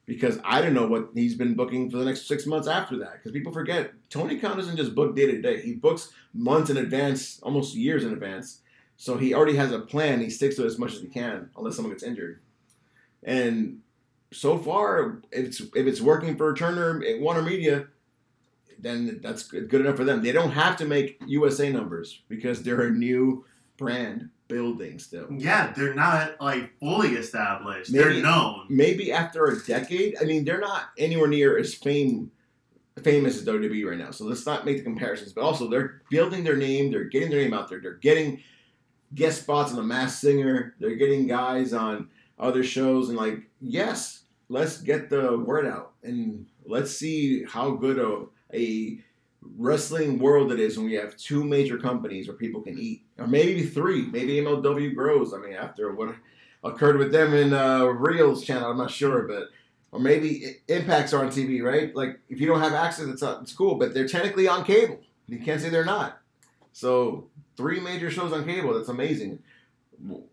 because 0.05 0.39
I 0.43 0.61
don't 0.61 0.73
know 0.73 0.87
what 0.87 1.09
he's 1.13 1.35
been 1.35 1.53
booking 1.53 1.89
for 1.89 1.97
the 1.97 2.05
next 2.05 2.27
six 2.27 2.45
months 2.45 2.67
after 2.67 2.97
that. 2.97 3.13
Because 3.13 3.31
people 3.31 3.53
forget 3.53 3.91
Tony 4.09 4.37
Khan 4.39 4.57
doesn't 4.57 4.77
just 4.77 4.95
book 4.95 5.15
day 5.15 5.27
to 5.27 5.41
day; 5.41 5.61
he 5.61 5.73
books 5.73 6.11
months 6.33 6.69
in 6.69 6.77
advance, 6.77 7.39
almost 7.41 7.75
years 7.75 8.03
in 8.03 8.11
advance. 8.11 8.61
So 8.97 9.17
he 9.17 9.33
already 9.33 9.55
has 9.55 9.71
a 9.71 9.79
plan. 9.79 10.21
He 10.21 10.29
sticks 10.29 10.55
to 10.55 10.63
it 10.63 10.67
as 10.67 10.79
much 10.79 10.93
as 10.93 11.01
he 11.01 11.07
can, 11.07 11.49
unless 11.57 11.75
someone 11.75 11.93
gets 11.93 12.03
injured. 12.03 12.41
And 13.23 13.79
so 14.31 14.57
far, 14.57 15.21
if 15.31 15.45
it's 15.45 15.59
if 15.59 15.87
it's 15.87 16.01
working 16.01 16.35
for 16.35 16.53
Turner 16.53 17.03
at 17.03 17.19
Warner 17.19 17.41
Media, 17.41 17.87
then 18.79 19.19
that's 19.23 19.43
good 19.43 19.73
enough 19.73 19.95
for 19.95 20.03
them. 20.03 20.21
They 20.21 20.31
don't 20.31 20.51
have 20.51 20.75
to 20.77 20.85
make 20.85 21.21
USA 21.27 21.71
numbers 21.71 22.21
because 22.27 22.61
they're 22.63 22.81
a 22.81 22.91
new 22.91 23.45
brand 23.77 24.29
building 24.47 24.99
still. 24.99 25.27
Yeah, 25.31 25.73
they're 25.75 25.93
not 25.93 26.39
like 26.41 26.77
fully 26.79 27.15
established. 27.15 27.91
Maybe- 27.91 28.03
they're 28.03 28.21
known. 28.23 28.65
Maybe 28.69 29.11
after 29.11 29.45
a 29.45 29.63
decade, 29.63 30.15
I 30.21 30.25
mean, 30.25 30.45
they're 30.45 30.59
not 30.59 30.89
anywhere 30.97 31.27
near 31.27 31.57
as 31.57 31.73
fame 31.73 32.31
famous 33.01 33.37
as 33.37 33.45
WWE 33.45 33.89
right 33.89 33.97
now. 33.97 34.11
So 34.11 34.25
let's 34.25 34.45
not 34.45 34.65
make 34.65 34.77
the 34.77 34.83
comparisons. 34.83 35.33
But 35.33 35.41
also, 35.43 35.67
they're 35.67 36.01
building 36.11 36.43
their 36.43 36.55
name. 36.57 36.91
They're 36.91 37.05
getting 37.05 37.29
their 37.31 37.41
name 37.41 37.53
out 37.53 37.67
there. 37.69 37.79
They're 37.79 37.95
getting 37.95 38.41
guest 39.15 39.41
spots 39.43 39.71
on 39.71 39.77
The 39.77 39.83
Masked 39.83 40.21
Singer. 40.21 40.75
They're 40.79 40.95
getting 40.95 41.25
guys 41.27 41.73
on 41.73 42.09
other 42.37 42.63
shows. 42.63 43.09
And 43.09 43.17
like, 43.17 43.39
yes, 43.61 44.23
let's 44.49 44.79
get 44.79 45.09
the 45.09 45.37
word 45.39 45.65
out 45.65 45.93
and 46.03 46.45
let's 46.65 46.91
see 46.91 47.43
how 47.43 47.71
good 47.71 47.97
a, 47.97 48.25
a 48.55 48.99
wrestling 49.57 50.19
world 50.19 50.51
it 50.51 50.59
is 50.59 50.77
when 50.77 50.85
we 50.85 50.93
have 50.93 51.17
two 51.17 51.43
major 51.43 51.77
companies 51.77 52.27
where 52.27 52.37
people 52.37 52.61
can 52.61 52.77
eat, 52.77 53.03
or 53.17 53.27
maybe 53.27 53.63
three. 53.63 54.05
Maybe 54.07 54.35
MLW 54.37 54.95
grows. 54.95 55.33
I 55.33 55.37
mean, 55.37 55.53
after 55.53 55.93
what 55.93 56.15
occurred 56.63 56.97
with 56.97 57.11
them 57.11 57.33
in 57.33 57.53
uh, 57.53 57.81
Reelz 57.81 58.43
channel, 58.43 58.71
I'm 58.71 58.77
not 58.77 58.91
sure, 58.91 59.23
but 59.23 59.49
or 59.91 59.99
maybe 59.99 60.57
Impacts 60.69 61.13
are 61.13 61.23
on 61.23 61.29
TV, 61.31 61.61
right? 61.61 61.95
Like 61.95 62.19
if 62.29 62.39
you 62.41 62.47
don't 62.47 62.59
have 62.61 62.73
access, 62.73 63.07
it's 63.07 63.21
not, 63.21 63.43
it's 63.43 63.53
cool, 63.53 63.75
but 63.75 63.93
they're 63.93 64.07
technically 64.07 64.47
on 64.47 64.63
cable. 64.63 64.99
You 65.27 65.39
can't 65.39 65.61
say 65.61 65.69
they're 65.69 65.85
not. 65.85 66.19
So 66.71 67.27
three 67.55 67.79
major 67.79 68.09
shows 68.09 68.33
on 68.33 68.45
cable. 68.45 68.73
That's 68.73 68.89
amazing. 68.89 69.39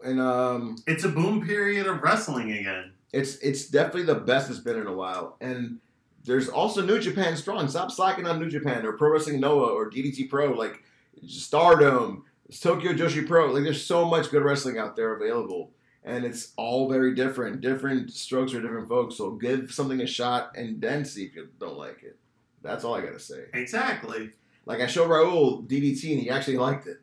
And 0.03 0.21
um, 0.21 0.77
It's 0.87 1.05
a 1.05 1.09
boom 1.11 1.47
period 1.47 1.87
of 1.87 2.01
wrestling 2.03 2.51
again. 2.53 2.93
it's 3.13 3.37
it's 3.37 3.67
definitely 3.69 4.05
the 4.05 4.15
best 4.15 4.49
it's 4.51 4.59
been 4.59 4.79
in 4.79 4.87
a 4.87 4.93
while. 4.93 5.37
And 5.41 5.79
there's 6.25 6.49
also 6.49 6.81
New 6.85 6.99
Japan 6.99 7.37
Strong. 7.37 7.69
Stop 7.69 7.91
slacking 7.91 8.27
on 8.27 8.39
New 8.41 8.49
Japan 8.51 8.85
or 8.87 8.93
Pro 8.95 9.11
Wrestling 9.13 9.41
Noah 9.41 9.73
or 9.75 9.91
DDT 9.91 10.29
Pro. 10.31 10.53
Like 10.53 10.83
Stardom, 11.27 12.25
Tokyo 12.59 12.93
Joshi 12.93 13.27
Pro. 13.27 13.53
Like 13.53 13.65
there's 13.65 13.85
so 13.85 14.05
much 14.05 14.31
good 14.31 14.43
wrestling 14.43 14.79
out 14.79 14.97
there 14.97 15.15
available. 15.15 15.71
And 16.03 16.25
it's 16.25 16.53
all 16.57 16.89
very 16.89 17.15
different. 17.15 17.61
Different 17.61 18.11
strokes 18.11 18.53
for 18.53 18.61
different 18.61 18.89
folks. 18.89 19.17
So 19.17 19.33
give 19.33 19.71
something 19.71 20.01
a 20.01 20.07
shot 20.07 20.57
and 20.57 20.81
then 20.81 21.05
see 21.05 21.25
if 21.25 21.37
you 21.37 21.49
don't 21.59 21.77
like 21.77 22.03
it. 22.03 22.17
That's 22.63 22.85
all 22.85 22.95
I 22.95 23.03
gotta 23.03 23.21
say. 23.21 23.45
Exactly. 23.53 24.31
Like 24.67 24.81
I 24.81 24.87
showed 24.87 25.09
Raul 25.09 25.67
DDT 25.67 26.13
and 26.13 26.21
he 26.21 26.31
actually 26.31 26.57
liked 26.57 26.87
it. 26.87 27.01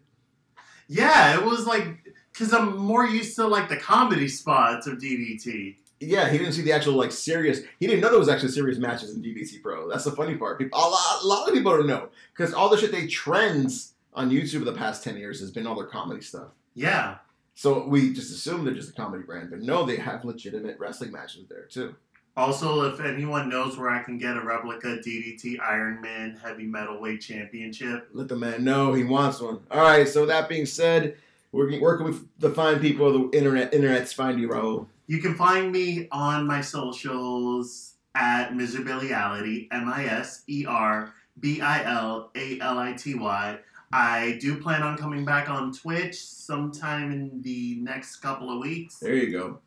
Yeah, 0.87 1.37
it 1.37 1.45
was 1.45 1.67
like 1.67 2.13
because 2.31 2.53
I'm 2.53 2.77
more 2.77 3.05
used 3.05 3.35
to 3.35 3.47
like 3.47 3.69
the 3.69 3.77
comedy 3.77 4.27
spots 4.27 4.87
of 4.87 4.97
DDT. 4.99 5.75
Yeah, 5.99 6.29
he 6.29 6.37
didn't 6.37 6.53
see 6.53 6.61
the 6.61 6.71
actual 6.71 6.93
like 6.93 7.11
serious. 7.11 7.61
He 7.79 7.87
didn't 7.87 8.01
know 8.01 8.09
there 8.09 8.19
was 8.19 8.29
actually 8.29 8.51
serious 8.51 8.77
matches 8.77 9.15
in 9.15 9.21
DDT 9.21 9.61
Pro. 9.63 9.89
That's 9.89 10.03
the 10.03 10.11
funny 10.11 10.35
part. 10.35 10.59
People, 10.59 10.77
a 10.77 10.81
lot, 10.81 11.23
a 11.23 11.27
lot 11.27 11.47
of 11.47 11.53
people 11.53 11.75
don't 11.75 11.87
know 11.87 12.09
because 12.35 12.53
all 12.53 12.69
the 12.69 12.77
shit 12.77 12.91
they 12.91 13.07
trends 13.07 13.93
on 14.17 14.29
YouTube 14.29 14.65
the 14.65 14.73
past 14.73 15.03
ten 15.03 15.15
years 15.15 15.39
has 15.39 15.51
been 15.51 15.65
all 15.65 15.75
their 15.75 15.85
comedy 15.85 16.21
stuff. 16.21 16.49
Yeah, 16.75 17.17
So 17.55 17.87
we 17.87 18.13
just 18.13 18.31
assume 18.31 18.65
they're 18.65 18.73
just 18.73 18.89
a 18.89 18.93
comedy 18.93 19.23
brand, 19.23 19.49
but 19.49 19.61
no, 19.61 19.83
they 19.85 19.95
have 19.95 20.25
legitimate 20.25 20.77
wrestling 20.79 21.11
matches 21.11 21.45
there 21.49 21.63
too. 21.63 21.95
Also, 22.35 22.83
if 22.83 22.99
anyone 22.99 23.49
knows 23.49 23.77
where 23.79 23.89
I 23.89 24.03
can 24.03 24.19
get 24.19 24.37
a 24.37 24.41
replica 24.41 24.97
DDT 24.97 25.59
Iron 25.59 25.99
Man 26.01 26.37
Heavy 26.43 26.67
Metalweight 26.67 27.19
Championship, 27.19 28.09
Let 28.13 28.27
the 28.27 28.35
man 28.35 28.63
know 28.63 28.93
he 28.93 29.03
wants 29.03 29.41
one. 29.41 29.59
All 29.71 29.81
right. 29.81 30.07
So 30.07 30.27
that 30.27 30.47
being 30.47 30.67
said, 30.67 31.17
we're 31.51 31.79
working 31.81 32.05
with 32.05 32.27
the 32.37 32.51
fine 32.51 32.79
people 32.79 33.07
of 33.07 33.31
the 33.31 33.37
internet. 33.37 33.73
Internet's 33.73 34.13
find 34.13 34.39
you, 34.39 34.49
Raul. 34.49 34.85
you 35.07 35.17
can 35.19 35.33
find 35.33 35.71
me 35.71 36.07
on 36.11 36.45
my 36.45 36.61
socials 36.61 37.95
at 38.13 38.51
Miserability, 38.51 39.67
M 39.71 39.89
I 39.89 40.05
S 40.05 40.43
E 40.47 40.65
R 40.67 41.13
B 41.39 41.59
I 41.61 41.83
L 41.85 42.29
A 42.35 42.59
L 42.59 42.77
I 42.77 42.93
T 42.93 43.15
Y. 43.15 43.57
I 43.91 44.37
do 44.41 44.61
plan 44.61 44.83
on 44.83 44.97
coming 44.97 45.23
back 45.23 45.49
on 45.49 45.73
Twitch 45.73 46.15
sometime 46.15 47.11
in 47.11 47.41
the 47.41 47.77
next 47.79 48.17
couple 48.17 48.51
of 48.51 48.59
weeks. 48.59 48.97
There 48.99 49.15
you 49.15 49.31
go. 49.31 49.59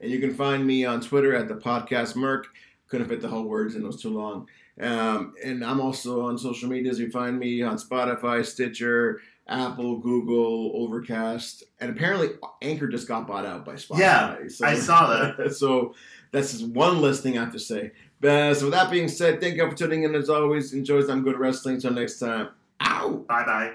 And 0.00 0.10
you 0.10 0.18
can 0.20 0.34
find 0.34 0.66
me 0.66 0.84
on 0.84 1.00
Twitter 1.00 1.34
at 1.34 1.48
the 1.48 1.54
podcast 1.54 2.14
Merc. 2.16 2.46
Couldn't 2.88 3.08
fit 3.08 3.22
the 3.22 3.28
whole 3.28 3.44
words 3.44 3.74
in; 3.74 3.82
it 3.82 3.86
was 3.86 4.00
too 4.00 4.10
long. 4.10 4.48
Um, 4.80 5.34
and 5.42 5.64
I'm 5.64 5.80
also 5.80 6.22
on 6.26 6.36
social 6.36 6.68
medias. 6.68 6.98
You 6.98 7.10
find 7.10 7.38
me 7.38 7.62
on 7.62 7.78
Spotify, 7.78 8.44
Stitcher, 8.44 9.20
Apple, 9.48 9.98
Google, 9.98 10.72
Overcast, 10.74 11.64
and 11.80 11.90
apparently 11.90 12.30
Anchor 12.60 12.88
just 12.88 13.08
got 13.08 13.26
bought 13.26 13.46
out 13.46 13.64
by 13.64 13.74
Spotify. 13.74 13.98
Yeah, 13.98 14.36
I 14.62 14.74
saw 14.74 15.08
that. 15.08 15.52
so 15.56 15.94
that's 16.32 16.52
just 16.52 16.66
one 16.66 17.14
thing 17.14 17.38
I 17.38 17.44
have 17.44 17.52
to 17.52 17.58
say. 17.58 17.92
But, 18.20 18.54
so 18.54 18.66
with 18.66 18.74
that 18.74 18.90
being 18.90 19.08
said, 19.08 19.40
thank 19.40 19.56
you 19.56 19.70
for 19.70 19.76
tuning 19.76 20.04
in 20.04 20.14
as 20.14 20.30
always. 20.30 20.72
Enjoy 20.72 21.02
some 21.02 21.22
good 21.22 21.38
wrestling. 21.38 21.76
Until 21.76 21.92
next 21.92 22.18
time. 22.18 22.48
Ow! 22.80 23.24
Bye 23.28 23.44
bye. 23.44 23.72